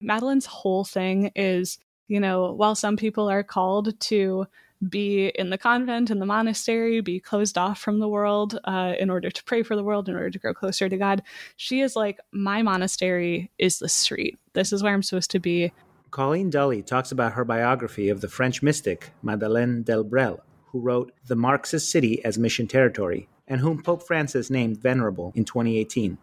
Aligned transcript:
Madeline's 0.00 0.46
whole 0.46 0.84
thing 0.84 1.32
is, 1.34 1.78
you 2.08 2.20
know, 2.20 2.52
while 2.52 2.74
some 2.74 2.96
people 2.96 3.28
are 3.28 3.42
called 3.42 3.98
to 4.00 4.46
be 4.88 5.28
in 5.28 5.50
the 5.50 5.58
convent, 5.58 6.10
in 6.10 6.18
the 6.18 6.26
monastery, 6.26 7.00
be 7.00 7.18
closed 7.18 7.56
off 7.56 7.78
from 7.78 7.98
the 7.98 8.08
world 8.08 8.58
uh, 8.64 8.94
in 8.98 9.10
order 9.10 9.30
to 9.30 9.44
pray 9.44 9.62
for 9.62 9.74
the 9.74 9.82
world, 9.82 10.08
in 10.08 10.14
order 10.14 10.30
to 10.30 10.38
grow 10.38 10.52
closer 10.52 10.88
to 10.88 10.96
God. 10.96 11.22
She 11.56 11.80
is 11.80 11.96
like, 11.96 12.20
my 12.32 12.62
monastery 12.62 13.50
is 13.58 13.78
the 13.78 13.88
street. 13.88 14.38
This 14.52 14.72
is 14.72 14.82
where 14.82 14.92
I'm 14.92 15.02
supposed 15.02 15.30
to 15.32 15.40
be. 15.40 15.72
Colleen 16.10 16.50
Dulle 16.50 16.82
talks 16.82 17.10
about 17.10 17.32
her 17.32 17.44
biography 17.44 18.08
of 18.08 18.20
the 18.20 18.28
French 18.28 18.62
mystic 18.62 19.10
Madeleine 19.22 19.82
Delbrel, 19.82 20.40
who 20.66 20.80
wrote 20.80 21.12
The 21.26 21.36
Marxist 21.36 21.90
City 21.90 22.24
as 22.24 22.38
Mission 22.38 22.66
Territory, 22.66 23.28
and 23.48 23.60
whom 23.60 23.82
Pope 23.82 24.06
Francis 24.06 24.50
named 24.50 24.78
Venerable 24.78 25.32
in 25.34 25.44
2018. 25.44 26.18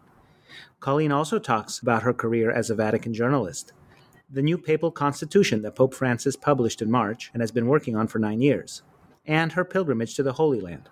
Colleen 0.80 1.12
also 1.12 1.38
talks 1.38 1.80
about 1.80 2.02
her 2.02 2.12
career 2.12 2.50
as 2.50 2.70
a 2.70 2.74
Vatican 2.74 3.14
journalist, 3.14 3.72
the 4.30 4.42
new 4.42 4.58
papal 4.58 4.90
constitution 4.90 5.62
that 5.62 5.76
Pope 5.76 5.94
Francis 5.94 6.36
published 6.36 6.82
in 6.82 6.90
March 6.90 7.30
and 7.32 7.40
has 7.40 7.50
been 7.50 7.66
working 7.66 7.96
on 7.96 8.06
for 8.06 8.18
nine 8.18 8.40
years, 8.40 8.82
and 9.26 9.52
her 9.52 9.64
pilgrimage 9.64 10.14
to 10.14 10.22
the 10.22 10.32
Holy 10.32 10.60
Land. 10.60 10.88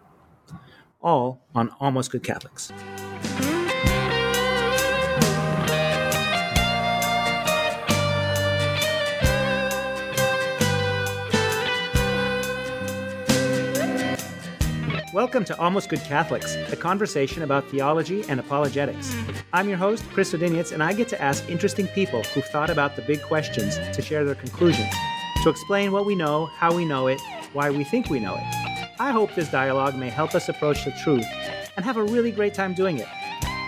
All 1.01 1.43
on 1.55 1.71
Almost 1.81 2.13
Good 2.13 2.23
Catholics. 2.23 2.73
Welcome 15.13 15.45
to 15.45 15.59
Almost 15.61 15.91
Good 15.91 16.01
Catholics, 16.05 16.57
a 16.73 16.77
conversation 16.77 17.43
about 17.43 17.69
theology 17.69 18.25
and 18.31 18.41
apologetics. 18.41 19.15
I'm 19.53 19.69
your 19.69 19.77
host, 19.77 20.09
Chris 20.09 20.33
Odinietz, 20.33 20.73
and 20.73 20.83
I 20.83 20.95
get 20.95 21.07
to 21.09 21.21
ask 21.21 21.47
interesting 21.51 21.87
people 21.89 22.23
who've 22.23 22.47
thought 22.47 22.71
about 22.71 22.97
the 22.97 23.03
big 23.03 23.21
questions 23.21 23.77
to 23.95 24.01
share 24.01 24.25
their 24.25 24.35
conclusions, 24.35 24.89
to 25.43 25.51
explain 25.51 25.93
what 25.93 26.07
we 26.07 26.15
know, 26.15 26.47
how 26.47 26.75
we 26.75 26.87
know 26.87 27.09
it, 27.09 27.21
why 27.53 27.69
we 27.69 27.85
think 27.85 28.09
we 28.09 28.21
know 28.21 28.37
it. 28.37 28.95
I 28.99 29.11
hope 29.11 29.35
this 29.35 29.51
dialogue 29.51 29.97
may 29.97 30.09
help 30.09 30.35
us 30.35 30.49
approach 30.49 30.83
the 30.87 30.93
truth 31.05 31.27
and 31.77 31.85
have 31.85 31.99
a 31.99 32.05
really 32.05 32.31
great 32.31 32.55
time 32.55 32.73
doing 32.73 32.99
it. 32.99 33.09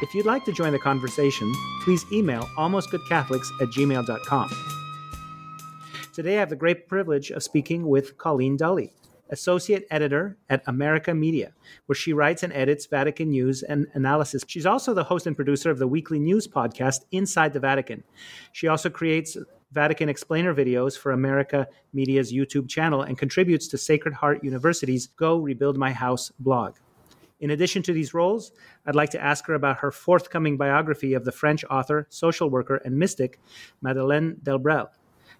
If 0.00 0.14
you'd 0.14 0.24
like 0.24 0.46
to 0.46 0.52
join 0.52 0.72
the 0.72 0.78
conversation, 0.78 1.52
please 1.82 2.06
email 2.10 2.48
almostgoodcatholics 2.56 3.60
at 3.60 3.68
gmail.com. 3.68 4.48
Today 6.14 6.36
I 6.36 6.40
have 6.40 6.48
the 6.48 6.56
great 6.56 6.88
privilege 6.88 7.30
of 7.30 7.42
speaking 7.42 7.86
with 7.86 8.16
Colleen 8.16 8.56
Dulle 8.56 8.88
associate 9.30 9.86
editor 9.90 10.36
at 10.48 10.62
America 10.66 11.14
Media, 11.14 11.52
where 11.86 11.96
she 11.96 12.12
writes 12.12 12.42
and 12.42 12.52
edits 12.52 12.86
Vatican 12.86 13.30
news 13.30 13.62
and 13.62 13.86
analysis. 13.94 14.44
She's 14.46 14.66
also 14.66 14.94
the 14.94 15.04
host 15.04 15.26
and 15.26 15.36
producer 15.36 15.70
of 15.70 15.78
the 15.78 15.88
weekly 15.88 16.18
news 16.18 16.46
podcast 16.46 17.00
Inside 17.10 17.52
the 17.52 17.60
Vatican. 17.60 18.04
She 18.52 18.68
also 18.68 18.90
creates 18.90 19.36
Vatican 19.72 20.08
explainer 20.08 20.54
videos 20.54 20.96
for 20.96 21.12
America 21.12 21.66
Media's 21.92 22.32
YouTube 22.32 22.68
channel 22.68 23.02
and 23.02 23.18
contributes 23.18 23.66
to 23.68 23.78
Sacred 23.78 24.14
Heart 24.14 24.44
University's 24.44 25.08
Go 25.08 25.38
Rebuild 25.38 25.76
My 25.76 25.90
House 25.92 26.30
blog. 26.38 26.76
In 27.40 27.50
addition 27.50 27.82
to 27.82 27.92
these 27.92 28.14
roles, 28.14 28.52
I'd 28.86 28.94
like 28.94 29.10
to 29.10 29.22
ask 29.22 29.46
her 29.46 29.54
about 29.54 29.78
her 29.78 29.90
forthcoming 29.90 30.56
biography 30.56 31.14
of 31.14 31.24
the 31.24 31.32
French 31.32 31.64
author, 31.68 32.06
social 32.08 32.48
worker, 32.48 32.76
and 32.84 32.96
mystic 32.96 33.40
Madeleine 33.82 34.36
Delbrel. 34.42 34.88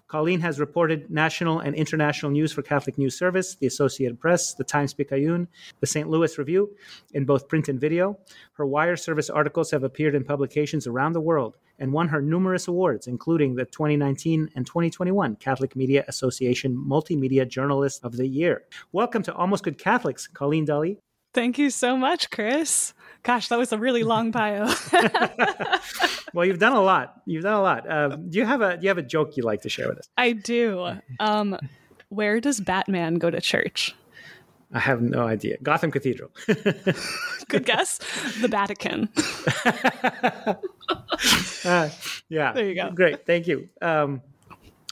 Colleen 0.07 0.39
has 0.41 0.59
reported 0.59 1.09
national 1.09 1.59
and 1.59 1.75
international 1.75 2.31
news 2.31 2.51
for 2.51 2.61
Catholic 2.61 2.95
News 2.95 3.17
Service, 3.17 3.55
the 3.55 3.65
Associated 3.65 4.19
Press, 4.19 4.53
the 4.53 4.63
Times 4.63 4.93
Picayune, 4.93 5.47
the 5.79 5.87
St. 5.87 6.07
Louis 6.07 6.37
Review, 6.37 6.69
in 7.15 7.25
both 7.25 7.47
print 7.47 7.69
and 7.69 7.81
video. 7.81 8.19
Her 8.53 8.67
wire 8.67 8.97
service 8.97 9.31
articles 9.31 9.71
have 9.71 9.83
appeared 9.83 10.13
in 10.13 10.23
publications 10.23 10.85
around 10.85 11.13
the 11.13 11.21
world 11.21 11.57
and 11.79 11.91
won 11.91 12.07
her 12.09 12.21
numerous 12.21 12.67
awards, 12.67 13.07
including 13.07 13.55
the 13.55 13.65
2019 13.65 14.51
and 14.55 14.67
2021 14.67 15.37
Catholic 15.37 15.75
Media 15.75 16.05
Association 16.07 16.75
Multimedia 16.77 17.47
Journalist 17.47 18.01
of 18.03 18.15
the 18.15 18.27
Year. 18.27 18.63
Welcome 18.91 19.23
to 19.23 19.33
Almost 19.33 19.63
Good 19.63 19.79
Catholics, 19.79 20.27
Colleen 20.27 20.65
Dulle. 20.65 20.97
Thank 21.35 21.59
you 21.59 21.69
so 21.69 21.97
much, 21.97 22.31
Chris. 22.31 22.93
Gosh, 23.23 23.49
that 23.49 23.59
was 23.59 23.73
a 23.73 23.77
really 23.77 24.03
long 24.03 24.31
bio. 24.31 24.65
well, 26.33 26.45
you've 26.45 26.59
done 26.59 26.71
a 26.71 26.81
lot. 26.81 27.21
You've 27.25 27.43
done 27.43 27.55
a 27.55 27.61
lot. 27.61 27.91
Um, 27.91 28.29
do 28.29 28.39
you 28.39 28.45
have 28.45 28.61
a 28.61 28.77
do 28.77 28.83
you 28.83 28.87
have 28.87 28.97
a 28.97 29.03
joke 29.03 29.35
you'd 29.35 29.45
like 29.45 29.61
to 29.63 29.69
share 29.69 29.89
with 29.89 29.99
us? 29.99 30.07
I 30.17 30.31
do. 30.31 30.93
Um, 31.19 31.59
where 32.07 32.39
does 32.39 32.61
Batman 32.61 33.15
go 33.15 33.29
to 33.29 33.41
church? 33.41 33.93
I 34.71 34.79
have 34.79 35.01
no 35.01 35.27
idea. 35.27 35.57
Gotham 35.61 35.91
Cathedral. 35.91 36.31
Good 37.49 37.65
guess. 37.65 37.97
The 38.39 38.47
Vatican. 38.47 39.09
uh, 41.65 41.89
yeah. 42.29 42.53
There 42.53 42.65
you 42.65 42.75
go. 42.75 42.91
Great. 42.91 43.25
Thank 43.25 43.47
you. 43.47 43.67
Um, 43.81 44.21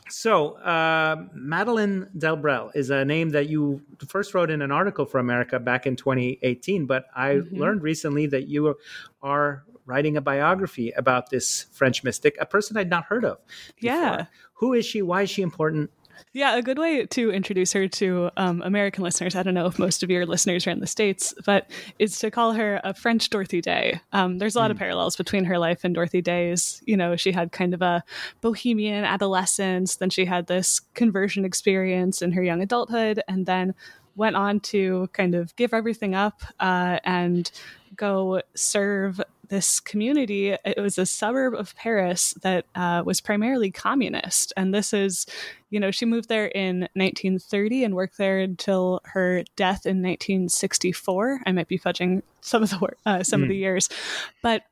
so, 0.09 0.53
uh, 0.57 1.25
Madeleine 1.33 2.09
Delbrel 2.17 2.71
is 2.75 2.89
a 2.89 3.05
name 3.05 3.29
that 3.31 3.49
you 3.49 3.81
first 4.07 4.33
wrote 4.33 4.51
in 4.51 4.61
an 4.61 4.71
article 4.71 5.05
for 5.05 5.19
America 5.19 5.59
back 5.59 5.85
in 5.85 5.95
2018, 5.95 6.85
but 6.85 7.05
I 7.15 7.35
mm-hmm. 7.35 7.57
learned 7.57 7.83
recently 7.83 8.27
that 8.27 8.47
you 8.47 8.75
are 9.21 9.63
writing 9.85 10.17
a 10.17 10.21
biography 10.21 10.91
about 10.91 11.29
this 11.29 11.63
French 11.71 12.03
mystic, 12.03 12.37
a 12.39 12.45
person 12.45 12.77
I'd 12.77 12.89
not 12.89 13.05
heard 13.05 13.25
of. 13.25 13.37
Before. 13.75 13.97
Yeah. 13.97 14.25
Who 14.55 14.73
is 14.73 14.85
she? 14.85 15.01
Why 15.01 15.23
is 15.23 15.29
she 15.29 15.41
important? 15.41 15.91
Yeah, 16.33 16.55
a 16.55 16.61
good 16.61 16.79
way 16.79 17.05
to 17.05 17.31
introduce 17.31 17.73
her 17.73 17.87
to 17.87 18.31
um, 18.37 18.61
American 18.63 19.03
listeners, 19.03 19.35
I 19.35 19.43
don't 19.43 19.53
know 19.53 19.67
if 19.67 19.77
most 19.77 20.03
of 20.03 20.09
your 20.09 20.25
listeners 20.25 20.65
are 20.65 20.71
in 20.71 20.79
the 20.79 20.87
States, 20.87 21.33
but 21.45 21.69
is 21.99 22.17
to 22.19 22.31
call 22.31 22.53
her 22.53 22.81
a 22.83 22.93
French 22.93 23.29
Dorothy 23.29 23.61
Day. 23.61 24.01
Um, 24.11 24.39
there's 24.39 24.55
a 24.55 24.59
lot 24.59 24.69
mm. 24.69 24.71
of 24.71 24.77
hmm. 24.77 24.83
parallels 24.83 25.15
between 25.15 25.45
her 25.45 25.59
life 25.59 25.83
and 25.83 25.93
Dorothy 25.93 26.21
Day's. 26.21 26.81
You 26.85 26.97
know, 26.97 27.15
she 27.15 27.31
had 27.31 27.51
kind 27.51 27.73
of 27.73 27.81
a 27.81 28.03
bohemian 28.41 29.05
adolescence, 29.05 29.97
then 29.97 30.09
she 30.09 30.25
had 30.25 30.47
this 30.47 30.79
conversion 30.95 31.45
experience 31.45 32.21
in 32.21 32.31
her 32.31 32.43
young 32.43 32.61
adulthood, 32.61 33.21
and 33.27 33.45
then 33.45 33.75
went 34.15 34.35
on 34.35 34.59
to 34.59 35.09
kind 35.13 35.35
of 35.35 35.55
give 35.55 35.73
everything 35.73 36.15
up 36.15 36.41
uh, 36.59 36.99
and 37.03 37.51
go 37.95 38.41
serve 38.55 39.21
this 39.53 39.79
community. 39.79 40.49
It 40.49 40.79
was 40.79 40.97
a 40.97 41.05
suburb 41.05 41.53
of 41.53 41.75
Paris 41.75 42.33
that 42.41 42.65
uh, 42.73 43.03
was 43.05 43.21
primarily 43.21 43.69
communist. 43.69 44.51
And 44.57 44.73
this 44.73 44.93
is, 44.93 45.27
you 45.69 45.79
know, 45.79 45.91
she 45.91 46.05
moved 46.05 46.27
there 46.27 46.47
in 46.47 46.89
1930 46.95 47.83
and 47.83 47.93
worked 47.93 48.17
there 48.17 48.39
until 48.39 48.99
her 49.03 49.43
death 49.55 49.85
in 49.85 50.01
1964. 50.01 51.41
I 51.45 51.51
might 51.51 51.67
be 51.67 51.77
fudging 51.77 52.23
some 52.41 52.63
of 52.63 52.71
the 52.71 52.89
uh, 53.05 53.21
some 53.21 53.41
mm. 53.41 53.43
of 53.43 53.49
the 53.49 53.55
hmm. 53.55 53.61
years, 53.61 53.89
but 54.41 54.63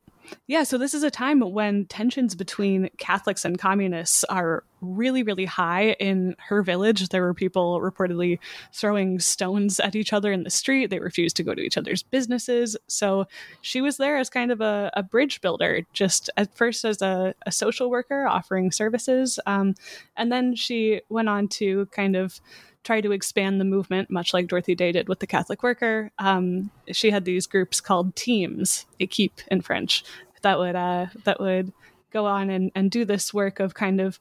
yeah, 0.47 0.63
so 0.63 0.77
this 0.77 0.93
is 0.93 1.03
a 1.03 1.11
time 1.11 1.39
when 1.39 1.85
tensions 1.85 2.35
between 2.35 2.89
Catholics 2.97 3.45
and 3.45 3.57
communists 3.57 4.23
are 4.25 4.63
really, 4.81 5.23
really 5.23 5.45
high. 5.45 5.91
In 5.99 6.35
her 6.39 6.61
village, 6.63 7.09
there 7.09 7.21
were 7.21 7.33
people 7.33 7.79
reportedly 7.79 8.39
throwing 8.73 9.19
stones 9.19 9.79
at 9.79 9.95
each 9.95 10.13
other 10.13 10.31
in 10.31 10.43
the 10.43 10.49
street. 10.49 10.89
They 10.89 10.99
refused 10.99 11.35
to 11.37 11.43
go 11.43 11.53
to 11.53 11.61
each 11.61 11.77
other's 11.77 12.03
businesses. 12.03 12.75
So 12.87 13.27
she 13.61 13.81
was 13.81 13.97
there 13.97 14.17
as 14.17 14.29
kind 14.29 14.51
of 14.51 14.61
a, 14.61 14.91
a 14.95 15.03
bridge 15.03 15.41
builder, 15.41 15.81
just 15.93 16.29
at 16.37 16.55
first 16.55 16.83
as 16.85 17.01
a, 17.01 17.33
a 17.45 17.51
social 17.51 17.89
worker 17.89 18.27
offering 18.27 18.71
services. 18.71 19.39
Um, 19.45 19.75
and 20.17 20.31
then 20.31 20.55
she 20.55 21.01
went 21.09 21.29
on 21.29 21.47
to 21.49 21.85
kind 21.87 22.15
of 22.15 22.41
try 22.83 23.01
to 23.01 23.11
expand 23.11 23.59
the 23.59 23.65
movement, 23.65 24.09
much 24.09 24.33
like 24.33 24.47
Dorothy 24.47 24.75
Day 24.75 24.91
did 24.91 25.07
with 25.07 25.19
the 25.19 25.27
Catholic 25.27 25.63
Worker. 25.63 26.11
Um, 26.17 26.71
she 26.91 27.11
had 27.11 27.25
these 27.25 27.47
groups 27.47 27.81
called 27.81 28.15
teams, 28.15 28.85
équipe 28.99 29.41
in 29.49 29.61
French, 29.61 30.03
that 30.41 30.59
would 30.59 30.75
uh, 30.75 31.07
that 31.25 31.39
would 31.39 31.71
go 32.11 32.25
on 32.25 32.49
and, 32.49 32.71
and 32.75 32.91
do 32.91 33.05
this 33.05 33.33
work 33.33 33.59
of 33.59 33.73
kind 33.73 34.01
of, 34.01 34.19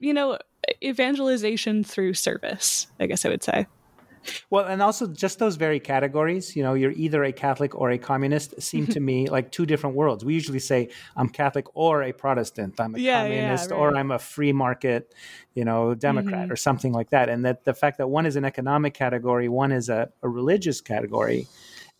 you 0.00 0.12
know, 0.12 0.38
evangelization 0.82 1.84
through 1.84 2.14
service. 2.14 2.86
I 2.98 3.06
guess 3.06 3.24
I 3.24 3.28
would 3.28 3.42
say. 3.42 3.66
Well, 4.50 4.64
and 4.66 4.82
also 4.82 5.06
just 5.06 5.38
those 5.38 5.56
very 5.56 5.80
categories, 5.80 6.56
you 6.56 6.62
know, 6.62 6.74
you're 6.74 6.92
either 6.92 7.24
a 7.24 7.32
Catholic 7.32 7.74
or 7.74 7.90
a 7.90 7.98
communist 7.98 8.60
seem 8.60 8.86
to 8.88 9.00
me 9.00 9.28
like 9.28 9.50
two 9.50 9.66
different 9.66 9.96
worlds. 9.96 10.24
We 10.24 10.34
usually 10.34 10.58
say 10.58 10.90
I'm 11.16 11.28
Catholic 11.28 11.66
or 11.74 12.02
a 12.02 12.12
Protestant, 12.12 12.80
I'm 12.80 12.94
a 12.94 12.98
yeah, 12.98 13.22
communist 13.22 13.70
yeah, 13.70 13.76
right. 13.76 13.80
or 13.80 13.96
I'm 13.96 14.10
a 14.10 14.18
free 14.18 14.52
market, 14.52 15.14
you 15.54 15.64
know, 15.64 15.94
Democrat 15.94 16.44
mm-hmm. 16.44 16.52
or 16.52 16.56
something 16.56 16.92
like 16.92 17.10
that. 17.10 17.28
And 17.28 17.44
that 17.44 17.64
the 17.64 17.74
fact 17.74 17.98
that 17.98 18.08
one 18.08 18.26
is 18.26 18.36
an 18.36 18.44
economic 18.44 18.94
category, 18.94 19.48
one 19.48 19.72
is 19.72 19.88
a, 19.88 20.10
a 20.22 20.28
religious 20.28 20.80
category, 20.80 21.46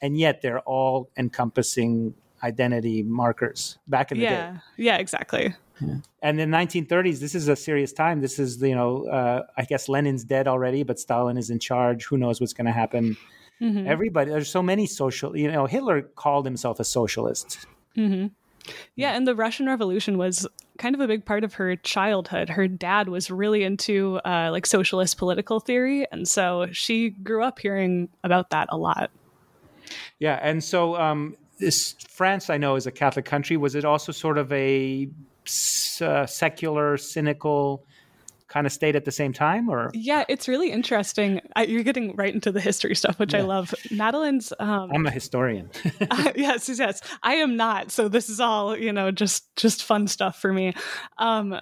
and 0.00 0.18
yet 0.18 0.42
they're 0.42 0.60
all 0.60 1.10
encompassing 1.16 2.14
identity 2.44 3.02
markers 3.02 3.78
back 3.88 4.12
in 4.12 4.18
the 4.18 4.24
yeah. 4.24 4.52
day. 4.52 4.58
Yeah, 4.76 4.96
exactly. 4.98 5.54
Yeah. 5.80 5.96
And 6.22 6.40
in 6.40 6.50
1930s, 6.50 7.18
this 7.18 7.34
is 7.34 7.48
a 7.48 7.56
serious 7.56 7.92
time. 7.92 8.20
This 8.20 8.38
is, 8.38 8.62
you 8.62 8.74
know, 8.74 9.06
uh, 9.06 9.42
I 9.56 9.64
guess 9.64 9.88
Lenin's 9.88 10.24
dead 10.24 10.46
already, 10.46 10.82
but 10.82 11.00
Stalin 11.00 11.36
is 11.36 11.50
in 11.50 11.58
charge. 11.58 12.04
Who 12.04 12.16
knows 12.16 12.40
what's 12.40 12.52
going 12.52 12.66
to 12.66 12.72
happen? 12.72 13.16
Mm-hmm. 13.60 13.86
Everybody, 13.86 14.30
there's 14.30 14.50
so 14.50 14.62
many 14.62 14.86
social, 14.86 15.36
you 15.36 15.50
know, 15.50 15.66
Hitler 15.66 16.02
called 16.02 16.44
himself 16.44 16.80
a 16.80 16.84
socialist. 16.84 17.66
Mm-hmm. 17.96 18.26
Yeah, 18.96 19.12
and 19.12 19.26
the 19.26 19.34
Russian 19.34 19.66
Revolution 19.66 20.16
was 20.16 20.46
kind 20.78 20.94
of 20.94 21.00
a 21.00 21.06
big 21.06 21.24
part 21.24 21.44
of 21.44 21.54
her 21.54 21.76
childhood. 21.76 22.48
Her 22.48 22.66
dad 22.66 23.08
was 23.08 23.30
really 23.30 23.62
into 23.62 24.20
uh, 24.24 24.48
like 24.50 24.64
socialist 24.64 25.18
political 25.18 25.60
theory, 25.60 26.06
and 26.10 26.26
so 26.26 26.68
she 26.72 27.10
grew 27.10 27.42
up 27.42 27.58
hearing 27.58 28.08
about 28.22 28.50
that 28.50 28.68
a 28.70 28.78
lot. 28.78 29.10
Yeah, 30.18 30.38
and 30.42 30.64
so 30.64 30.96
um, 30.96 31.36
this 31.58 31.94
France, 32.08 32.50
I 32.50 32.56
know, 32.56 32.76
is 32.76 32.86
a 32.86 32.92
Catholic 32.92 33.24
country. 33.24 33.56
Was 33.56 33.74
it 33.74 33.84
also 33.84 34.12
sort 34.12 34.38
of 34.38 34.52
a 34.52 35.08
uh, 36.00 36.26
secular, 36.26 36.96
cynical 36.96 37.84
kind 38.54 38.66
of 38.68 38.72
state 38.72 38.94
at 38.94 39.04
the 39.04 39.10
same 39.10 39.32
time 39.32 39.68
or? 39.68 39.90
Yeah 39.94 40.24
it's 40.28 40.46
really 40.46 40.70
interesting. 40.70 41.40
I, 41.56 41.64
you're 41.64 41.82
getting 41.82 42.14
right 42.14 42.32
into 42.32 42.52
the 42.52 42.60
history 42.60 42.94
stuff 42.94 43.18
which 43.18 43.32
yeah. 43.32 43.40
i 43.40 43.42
love. 43.42 43.74
Madeline's 43.90 44.52
um, 44.60 44.90
i'm 44.94 45.06
a 45.06 45.10
historian. 45.10 45.70
Uh, 46.10 46.32
yes 46.36 46.68
yes. 46.78 47.00
I 47.22 47.34
am 47.34 47.56
not. 47.56 47.90
So 47.90 48.08
this 48.08 48.28
is 48.28 48.38
all 48.38 48.76
you 48.76 48.92
know 48.92 49.10
just 49.10 49.54
just 49.56 49.82
fun 49.82 50.06
stuff 50.06 50.40
for 50.40 50.52
me. 50.52 50.74
Um, 51.18 51.58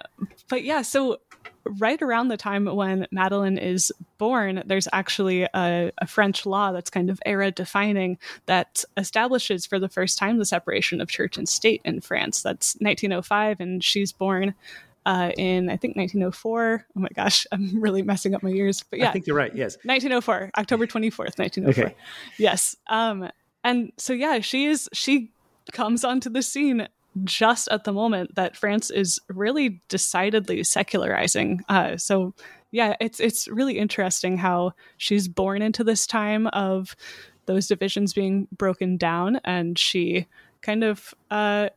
but 0.49 0.63
yeah 0.63 0.83
so 0.83 1.17
right 1.65 2.01
around 2.01 2.27
the 2.27 2.37
time 2.37 2.65
when 2.65 3.07
Madeline 3.11 3.57
is 3.57 3.91
born, 4.17 4.63
there's 4.65 4.87
actually 4.91 5.43
a, 5.43 5.91
a, 5.97 6.07
French 6.07 6.45
law 6.45 6.71
that's 6.71 6.89
kind 6.89 7.09
of 7.09 7.21
era 7.25 7.51
defining 7.51 8.17
that 8.45 8.83
establishes 8.97 9.65
for 9.65 9.79
the 9.79 9.89
first 9.89 10.17
time 10.17 10.37
the 10.37 10.45
separation 10.45 11.01
of 11.01 11.09
church 11.09 11.37
and 11.37 11.47
state 11.47 11.81
in 11.85 12.01
France. 12.01 12.41
That's 12.41 12.75
1905, 12.79 13.59
and 13.59 13.83
she's 13.83 14.11
born 14.11 14.53
uh, 15.05 15.31
in 15.37 15.69
I 15.69 15.77
think 15.77 15.95
1904. 15.95 16.85
Oh 16.95 16.99
my 16.99 17.09
gosh, 17.15 17.45
I'm 17.51 17.81
really 17.81 18.01
messing 18.01 18.35
up 18.35 18.43
my 18.43 18.49
years. 18.49 18.83
But 18.89 18.99
yeah, 18.99 19.09
I 19.09 19.11
think 19.11 19.27
you're 19.27 19.35
right. 19.35 19.53
Yes, 19.53 19.77
1904, 19.83 20.51
October 20.57 20.87
24th, 20.87 21.37
1904. 21.37 21.83
Okay. 21.83 21.95
Yes. 22.37 22.75
Um, 22.87 23.29
and 23.63 23.91
so 23.97 24.13
yeah, 24.13 24.39
she 24.39 24.65
is 24.65 24.89
she 24.93 25.31
comes 25.71 26.03
onto 26.03 26.29
the 26.29 26.41
scene 26.41 26.87
just 27.23 27.67
at 27.69 27.83
the 27.83 27.93
moment 27.93 28.35
that 28.35 28.55
France 28.55 28.89
is 28.89 29.19
really 29.29 29.81
decidedly 29.87 30.63
secularizing. 30.63 31.61
Uh, 31.69 31.97
so 31.97 32.33
yeah, 32.71 32.95
it's 32.99 33.19
it's 33.19 33.47
really 33.47 33.77
interesting 33.77 34.37
how 34.37 34.73
she's 34.97 35.27
born 35.27 35.61
into 35.61 35.83
this 35.83 36.07
time 36.07 36.47
of 36.47 36.95
those 37.45 37.67
divisions 37.67 38.13
being 38.13 38.47
broken 38.51 38.97
down, 38.97 39.39
and 39.43 39.77
she 39.77 40.27
kind 40.61 40.83
of 40.83 41.13
uh, 41.29 41.69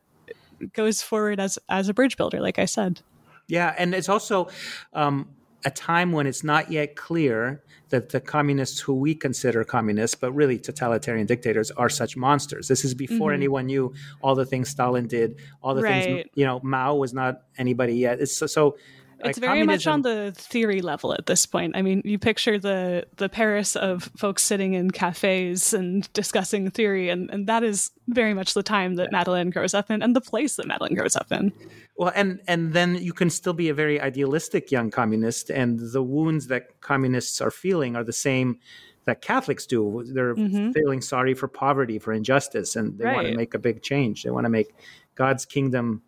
goes 0.73 1.01
forward 1.01 1.39
as 1.39 1.59
as 1.69 1.87
a 1.87 1.93
bridge 1.93 2.17
builder, 2.17 2.41
like 2.41 2.57
I 2.57 2.65
said. 2.65 3.01
Yeah, 3.47 3.73
and 3.77 3.93
it's 3.93 4.09
also 4.09 4.49
um, 4.93 5.29
a 5.65 5.71
time 5.71 6.11
when 6.11 6.27
it's 6.27 6.43
not 6.43 6.71
yet 6.71 6.95
clear 6.95 7.63
that 7.89 8.09
the 8.09 8.19
communists 8.19 8.79
who 8.79 8.93
we 8.93 9.15
consider 9.15 9.63
communists, 9.63 10.15
but 10.15 10.31
really 10.33 10.59
totalitarian 10.59 11.25
dictators, 11.25 11.71
are 11.71 11.89
such 11.89 12.17
monsters. 12.17 12.67
This 12.67 12.83
is 12.83 12.93
before 12.93 13.31
mm-hmm. 13.31 13.35
anyone 13.35 13.65
knew 13.65 13.93
all 14.21 14.35
the 14.35 14.45
things 14.45 14.69
Stalin 14.69 15.07
did, 15.07 15.39
all 15.61 15.73
the 15.73 15.83
right. 15.83 16.03
things 16.03 16.25
you 16.35 16.45
know. 16.45 16.59
Mao 16.63 16.95
was 16.95 17.13
not 17.13 17.43
anybody 17.57 17.95
yet. 17.95 18.19
It's 18.19 18.35
so, 18.35 18.45
so 18.45 18.77
it's 19.23 19.39
very 19.39 19.63
much 19.63 19.87
on 19.87 20.01
the 20.01 20.31
theory 20.35 20.81
level 20.81 21.13
at 21.13 21.25
this 21.25 21.45
point. 21.45 21.75
I 21.75 21.81
mean, 21.81 22.01
you 22.05 22.19
picture 22.19 22.59
the 22.59 23.07
the 23.17 23.29
Paris 23.29 23.75
of 23.75 24.09
folks 24.15 24.43
sitting 24.43 24.73
in 24.73 24.91
cafes 24.91 25.73
and 25.73 26.11
discussing 26.13 26.69
theory, 26.71 27.09
and, 27.09 27.29
and 27.29 27.47
that 27.47 27.63
is 27.63 27.91
very 28.07 28.33
much 28.33 28.53
the 28.53 28.63
time 28.63 28.95
that 28.95 29.11
Madeline 29.11 29.49
grows 29.49 29.73
up 29.73 29.89
in, 29.89 30.01
and 30.01 30.15
the 30.15 30.21
place 30.21 30.55
that 30.55 30.67
Madeline 30.67 30.95
grows 30.95 31.15
up 31.15 31.31
in. 31.31 31.51
Well, 31.97 32.11
and 32.15 32.41
and 32.47 32.73
then 32.73 32.95
you 32.95 33.13
can 33.13 33.29
still 33.29 33.53
be 33.53 33.69
a 33.69 33.73
very 33.73 33.99
idealistic 33.99 34.71
young 34.71 34.91
communist, 34.91 35.49
and 35.49 35.79
the 35.79 36.03
wounds 36.03 36.47
that 36.47 36.81
communists 36.81 37.41
are 37.41 37.51
feeling 37.51 37.95
are 37.95 38.03
the 38.03 38.13
same 38.13 38.59
that 39.05 39.21
Catholics 39.21 39.65
do. 39.65 40.03
They're 40.05 40.35
mm-hmm. 40.35 40.71
feeling 40.71 41.01
sorry 41.01 41.33
for 41.33 41.47
poverty, 41.47 41.97
for 41.97 42.13
injustice, 42.13 42.75
and 42.75 42.97
they 42.97 43.05
right. 43.05 43.15
want 43.15 43.27
to 43.27 43.35
make 43.35 43.53
a 43.53 43.59
big 43.59 43.81
change. 43.81 44.23
They 44.23 44.29
want 44.29 44.45
to 44.45 44.49
make 44.49 44.75
God's 45.15 45.45
kingdom 45.45 46.03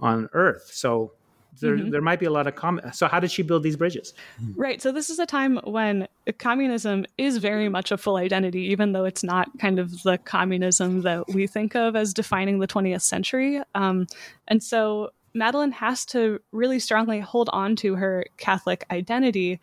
on 0.00 0.28
earth. 0.32 0.70
So 0.72 1.12
there, 1.60 1.76
mm-hmm. 1.76 1.90
there 1.90 2.00
might 2.00 2.20
be 2.20 2.26
a 2.26 2.30
lot 2.30 2.46
of 2.46 2.54
comment. 2.54 2.94
So, 2.94 3.08
how 3.08 3.20
did 3.20 3.30
she 3.30 3.42
build 3.42 3.62
these 3.62 3.76
bridges? 3.76 4.14
Right. 4.56 4.80
So, 4.80 4.92
this 4.92 5.10
is 5.10 5.18
a 5.18 5.26
time 5.26 5.58
when 5.64 6.08
communism 6.38 7.06
is 7.16 7.38
very 7.38 7.68
much 7.68 7.90
a 7.90 7.98
full 7.98 8.16
identity, 8.16 8.62
even 8.62 8.92
though 8.92 9.04
it's 9.04 9.24
not 9.24 9.48
kind 9.58 9.78
of 9.78 10.02
the 10.02 10.18
communism 10.18 11.02
that 11.02 11.28
we 11.28 11.46
think 11.46 11.74
of 11.74 11.96
as 11.96 12.14
defining 12.14 12.58
the 12.58 12.68
20th 12.68 13.02
century. 13.02 13.60
Um, 13.74 14.06
and 14.46 14.62
so, 14.62 15.10
Madeline 15.38 15.72
has 15.72 16.04
to 16.06 16.40
really 16.52 16.78
strongly 16.78 17.20
hold 17.20 17.48
on 17.52 17.76
to 17.76 17.94
her 17.94 18.24
Catholic 18.36 18.84
identity 18.90 19.60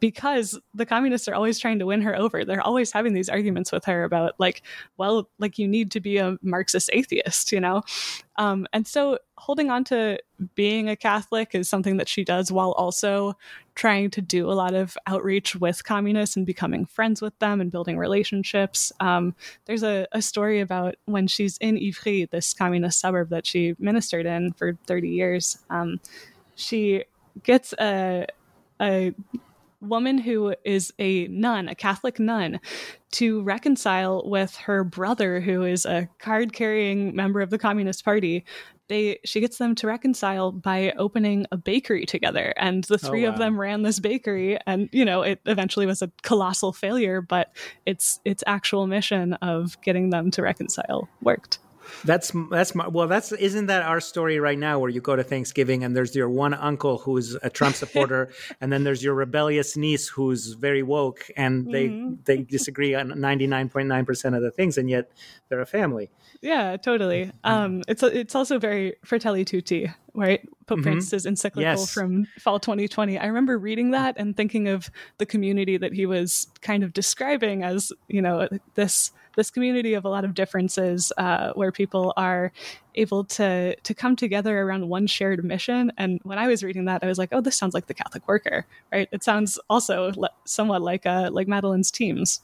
because 0.00 0.58
the 0.74 0.86
communists 0.86 1.28
are 1.28 1.34
always 1.34 1.58
trying 1.58 1.78
to 1.78 1.86
win 1.86 2.02
her 2.02 2.16
over. 2.16 2.44
They're 2.44 2.60
always 2.60 2.90
having 2.90 3.14
these 3.14 3.28
arguments 3.28 3.70
with 3.70 3.84
her 3.84 4.04
about, 4.04 4.34
like, 4.38 4.62
well, 4.96 5.28
like 5.38 5.58
you 5.58 5.68
need 5.68 5.90
to 5.92 6.00
be 6.00 6.16
a 6.18 6.36
Marxist 6.42 6.90
atheist, 6.92 7.52
you 7.52 7.60
know? 7.60 7.82
Um, 8.36 8.66
and 8.72 8.86
so 8.86 9.18
holding 9.36 9.70
on 9.70 9.84
to 9.84 10.18
being 10.54 10.88
a 10.88 10.96
Catholic 10.96 11.54
is 11.54 11.68
something 11.68 11.96
that 11.98 12.08
she 12.08 12.24
does 12.24 12.50
while 12.50 12.72
also 12.72 13.36
trying 13.78 14.10
to 14.10 14.20
do 14.20 14.50
a 14.50 14.54
lot 14.54 14.74
of 14.74 14.98
outreach 15.06 15.54
with 15.54 15.84
communists 15.84 16.36
and 16.36 16.44
becoming 16.44 16.84
friends 16.84 17.22
with 17.22 17.38
them 17.38 17.60
and 17.60 17.70
building 17.70 17.96
relationships. 17.96 18.92
Um, 18.98 19.36
there's 19.66 19.84
a, 19.84 20.04
a, 20.10 20.20
story 20.20 20.58
about 20.58 20.96
when 21.04 21.28
she's 21.28 21.56
in 21.58 21.78
Ivry, 21.78 22.24
this 22.28 22.52
communist 22.52 22.98
suburb 22.98 23.28
that 23.28 23.46
she 23.46 23.76
ministered 23.78 24.26
in 24.26 24.52
for 24.54 24.76
30 24.88 25.10
years. 25.10 25.58
Um, 25.70 26.00
she 26.56 27.04
gets 27.44 27.72
a, 27.80 28.26
a 28.82 29.14
woman 29.80 30.18
who 30.18 30.56
is 30.64 30.92
a 30.98 31.28
nun, 31.28 31.68
a 31.68 31.76
Catholic 31.76 32.18
nun, 32.18 32.58
to 33.12 33.42
reconcile 33.42 34.28
with 34.28 34.56
her 34.56 34.82
brother, 34.82 35.40
who 35.40 35.62
is 35.62 35.86
a 35.86 36.08
card 36.18 36.52
carrying 36.52 37.14
member 37.14 37.40
of 37.40 37.50
the 37.50 37.58
Communist 37.58 38.04
Party, 38.04 38.44
they 38.88 39.18
she 39.24 39.40
gets 39.40 39.58
them 39.58 39.74
to 39.74 39.86
reconcile 39.86 40.52
by 40.52 40.92
opening 40.98 41.46
a 41.52 41.56
bakery 41.56 42.04
together 42.06 42.52
and 42.56 42.84
the 42.84 42.94
oh, 42.94 43.08
three 43.08 43.24
oh, 43.24 43.28
wow. 43.28 43.34
of 43.34 43.38
them 43.38 43.60
ran 43.60 43.82
this 43.82 44.00
bakery 44.00 44.58
and 44.66 44.88
you 44.92 45.04
know 45.04 45.22
it 45.22 45.40
eventually 45.46 45.86
was 45.86 46.02
a 46.02 46.10
colossal 46.22 46.72
failure 46.72 47.20
but 47.20 47.54
its 47.86 48.20
its 48.24 48.42
actual 48.46 48.86
mission 48.86 49.34
of 49.34 49.80
getting 49.82 50.10
them 50.10 50.30
to 50.30 50.42
reconcile 50.42 51.08
worked 51.22 51.58
that's 52.04 52.32
that's 52.50 52.74
my 52.74 52.88
well. 52.88 53.08
That's 53.08 53.32
isn't 53.32 53.66
that 53.66 53.82
our 53.82 54.00
story 54.00 54.38
right 54.40 54.58
now? 54.58 54.78
Where 54.78 54.90
you 54.90 55.00
go 55.00 55.16
to 55.16 55.24
Thanksgiving 55.24 55.84
and 55.84 55.96
there's 55.96 56.14
your 56.14 56.28
one 56.28 56.54
uncle 56.54 56.98
who's 56.98 57.36
a 57.42 57.50
Trump 57.50 57.76
supporter, 57.82 58.30
and 58.60 58.72
then 58.72 58.84
there's 58.84 59.02
your 59.02 59.14
rebellious 59.14 59.76
niece 59.76 60.08
who's 60.08 60.52
very 60.52 60.82
woke, 60.82 61.26
and 61.36 61.72
they 61.72 61.88
mm-hmm. 61.88 62.14
they 62.24 62.38
disagree 62.38 62.94
on 62.94 63.20
ninety 63.20 63.46
nine 63.46 63.68
point 63.68 63.88
nine 63.88 64.04
percent 64.04 64.34
of 64.34 64.42
the 64.42 64.50
things, 64.50 64.78
and 64.78 64.88
yet 64.88 65.10
they're 65.48 65.60
a 65.60 65.66
family. 65.66 66.10
Yeah, 66.40 66.76
totally. 66.76 67.32
Um, 67.42 67.82
it's 67.88 68.02
it's 68.02 68.34
also 68.34 68.58
very 68.58 68.94
Fratelli 69.04 69.44
Tutti, 69.44 69.90
right? 70.14 70.46
Pope 70.66 70.78
mm-hmm. 70.78 70.82
Francis' 70.84 71.26
encyclical 71.26 71.62
yes. 71.62 71.92
from 71.92 72.26
fall 72.38 72.60
2020. 72.60 73.18
I 73.18 73.26
remember 73.26 73.58
reading 73.58 73.90
that 73.92 74.16
and 74.18 74.36
thinking 74.36 74.68
of 74.68 74.90
the 75.18 75.26
community 75.26 75.76
that 75.78 75.92
he 75.92 76.06
was 76.06 76.48
kind 76.60 76.84
of 76.84 76.92
describing 76.92 77.62
as, 77.62 77.92
you 78.08 78.20
know, 78.20 78.48
this 78.74 79.12
this 79.36 79.50
community 79.50 79.94
of 79.94 80.04
a 80.04 80.08
lot 80.08 80.24
of 80.24 80.34
differences 80.34 81.12
uh, 81.18 81.52
where 81.54 81.72
people 81.72 82.12
are 82.16 82.52
able 82.94 83.24
to 83.24 83.76
to 83.76 83.94
come 83.94 84.16
together 84.16 84.60
around 84.60 84.88
one 84.88 85.06
shared 85.06 85.44
mission. 85.44 85.92
And 85.96 86.20
when 86.24 86.38
I 86.38 86.48
was 86.48 86.62
reading 86.62 86.86
that, 86.86 87.02
I 87.02 87.06
was 87.06 87.18
like, 87.18 87.30
oh, 87.32 87.40
this 87.40 87.56
sounds 87.56 87.74
like 87.74 87.86
the 87.86 87.94
Catholic 87.94 88.26
worker, 88.26 88.66
right? 88.92 89.08
It 89.12 89.22
sounds 89.22 89.58
also 89.70 90.12
somewhat 90.44 90.82
like 90.82 91.06
uh, 91.06 91.30
like 91.32 91.48
Madeline's 91.48 91.90
teams. 91.90 92.40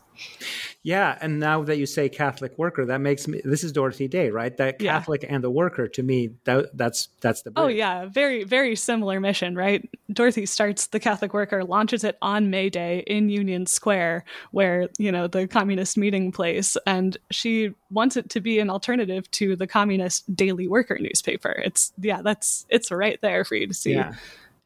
Yeah, 0.83 1.16
and 1.21 1.40
now 1.40 1.62
that 1.62 1.78
you 1.78 1.87
say 1.87 2.09
Catholic 2.09 2.59
worker, 2.59 2.85
that 2.85 3.00
makes 3.00 3.26
me. 3.26 3.40
This 3.42 3.64
is 3.64 3.73
Dorothy 3.73 4.06
Day, 4.06 4.30
right? 4.30 4.54
That 4.56 4.78
Catholic 4.78 5.23
yeah. 5.23 5.35
and 5.35 5.42
the 5.42 5.50
worker 5.50 5.88
to 5.88 6.02
me, 6.02 6.30
that, 6.44 6.76
that's 6.76 7.09
that's 7.21 7.42
the. 7.42 7.50
Oh, 7.50 7.64
bridge. 7.64 7.64
Oh 7.64 7.68
yeah, 7.68 8.06
very 8.06 8.44
very 8.44 8.76
similar 8.76 9.18
mission, 9.18 9.56
right? 9.56 9.88
Dorothy 10.12 10.44
starts 10.44 10.88
the 10.88 11.00
Catholic 11.00 11.33
worker, 11.33 11.64
launches 11.64 12.04
it 12.04 12.18
on 12.21 12.50
May 12.50 12.68
Day 12.68 13.02
in 13.06 13.30
Union 13.30 13.66
Square, 13.66 14.25
where 14.50 14.88
you 14.99 15.11
know 15.11 15.26
the 15.26 15.49
communist 15.49 15.97
meeting 15.97 16.33
place, 16.33 16.76
and 16.87 17.16
she 17.30 17.75
wants 17.90 18.16
it 18.16 18.28
to 18.30 18.40
be 18.40 18.59
an 18.59 18.68
alternative 18.68 19.30
to 19.33 19.56
the 19.56 19.66
communist 19.66 20.37
Daily 20.37 20.68
Worker 20.68 20.99
newspaper. 21.00 21.62
It's 21.64 21.92
yeah, 21.99 22.21
that's 22.21 22.66
it's 22.68 22.90
right 22.90 23.18
there 23.23 23.44
for 23.44 23.54
you 23.54 23.66
to 23.66 23.75
see. 23.75 23.94
Yeah. 23.94 24.12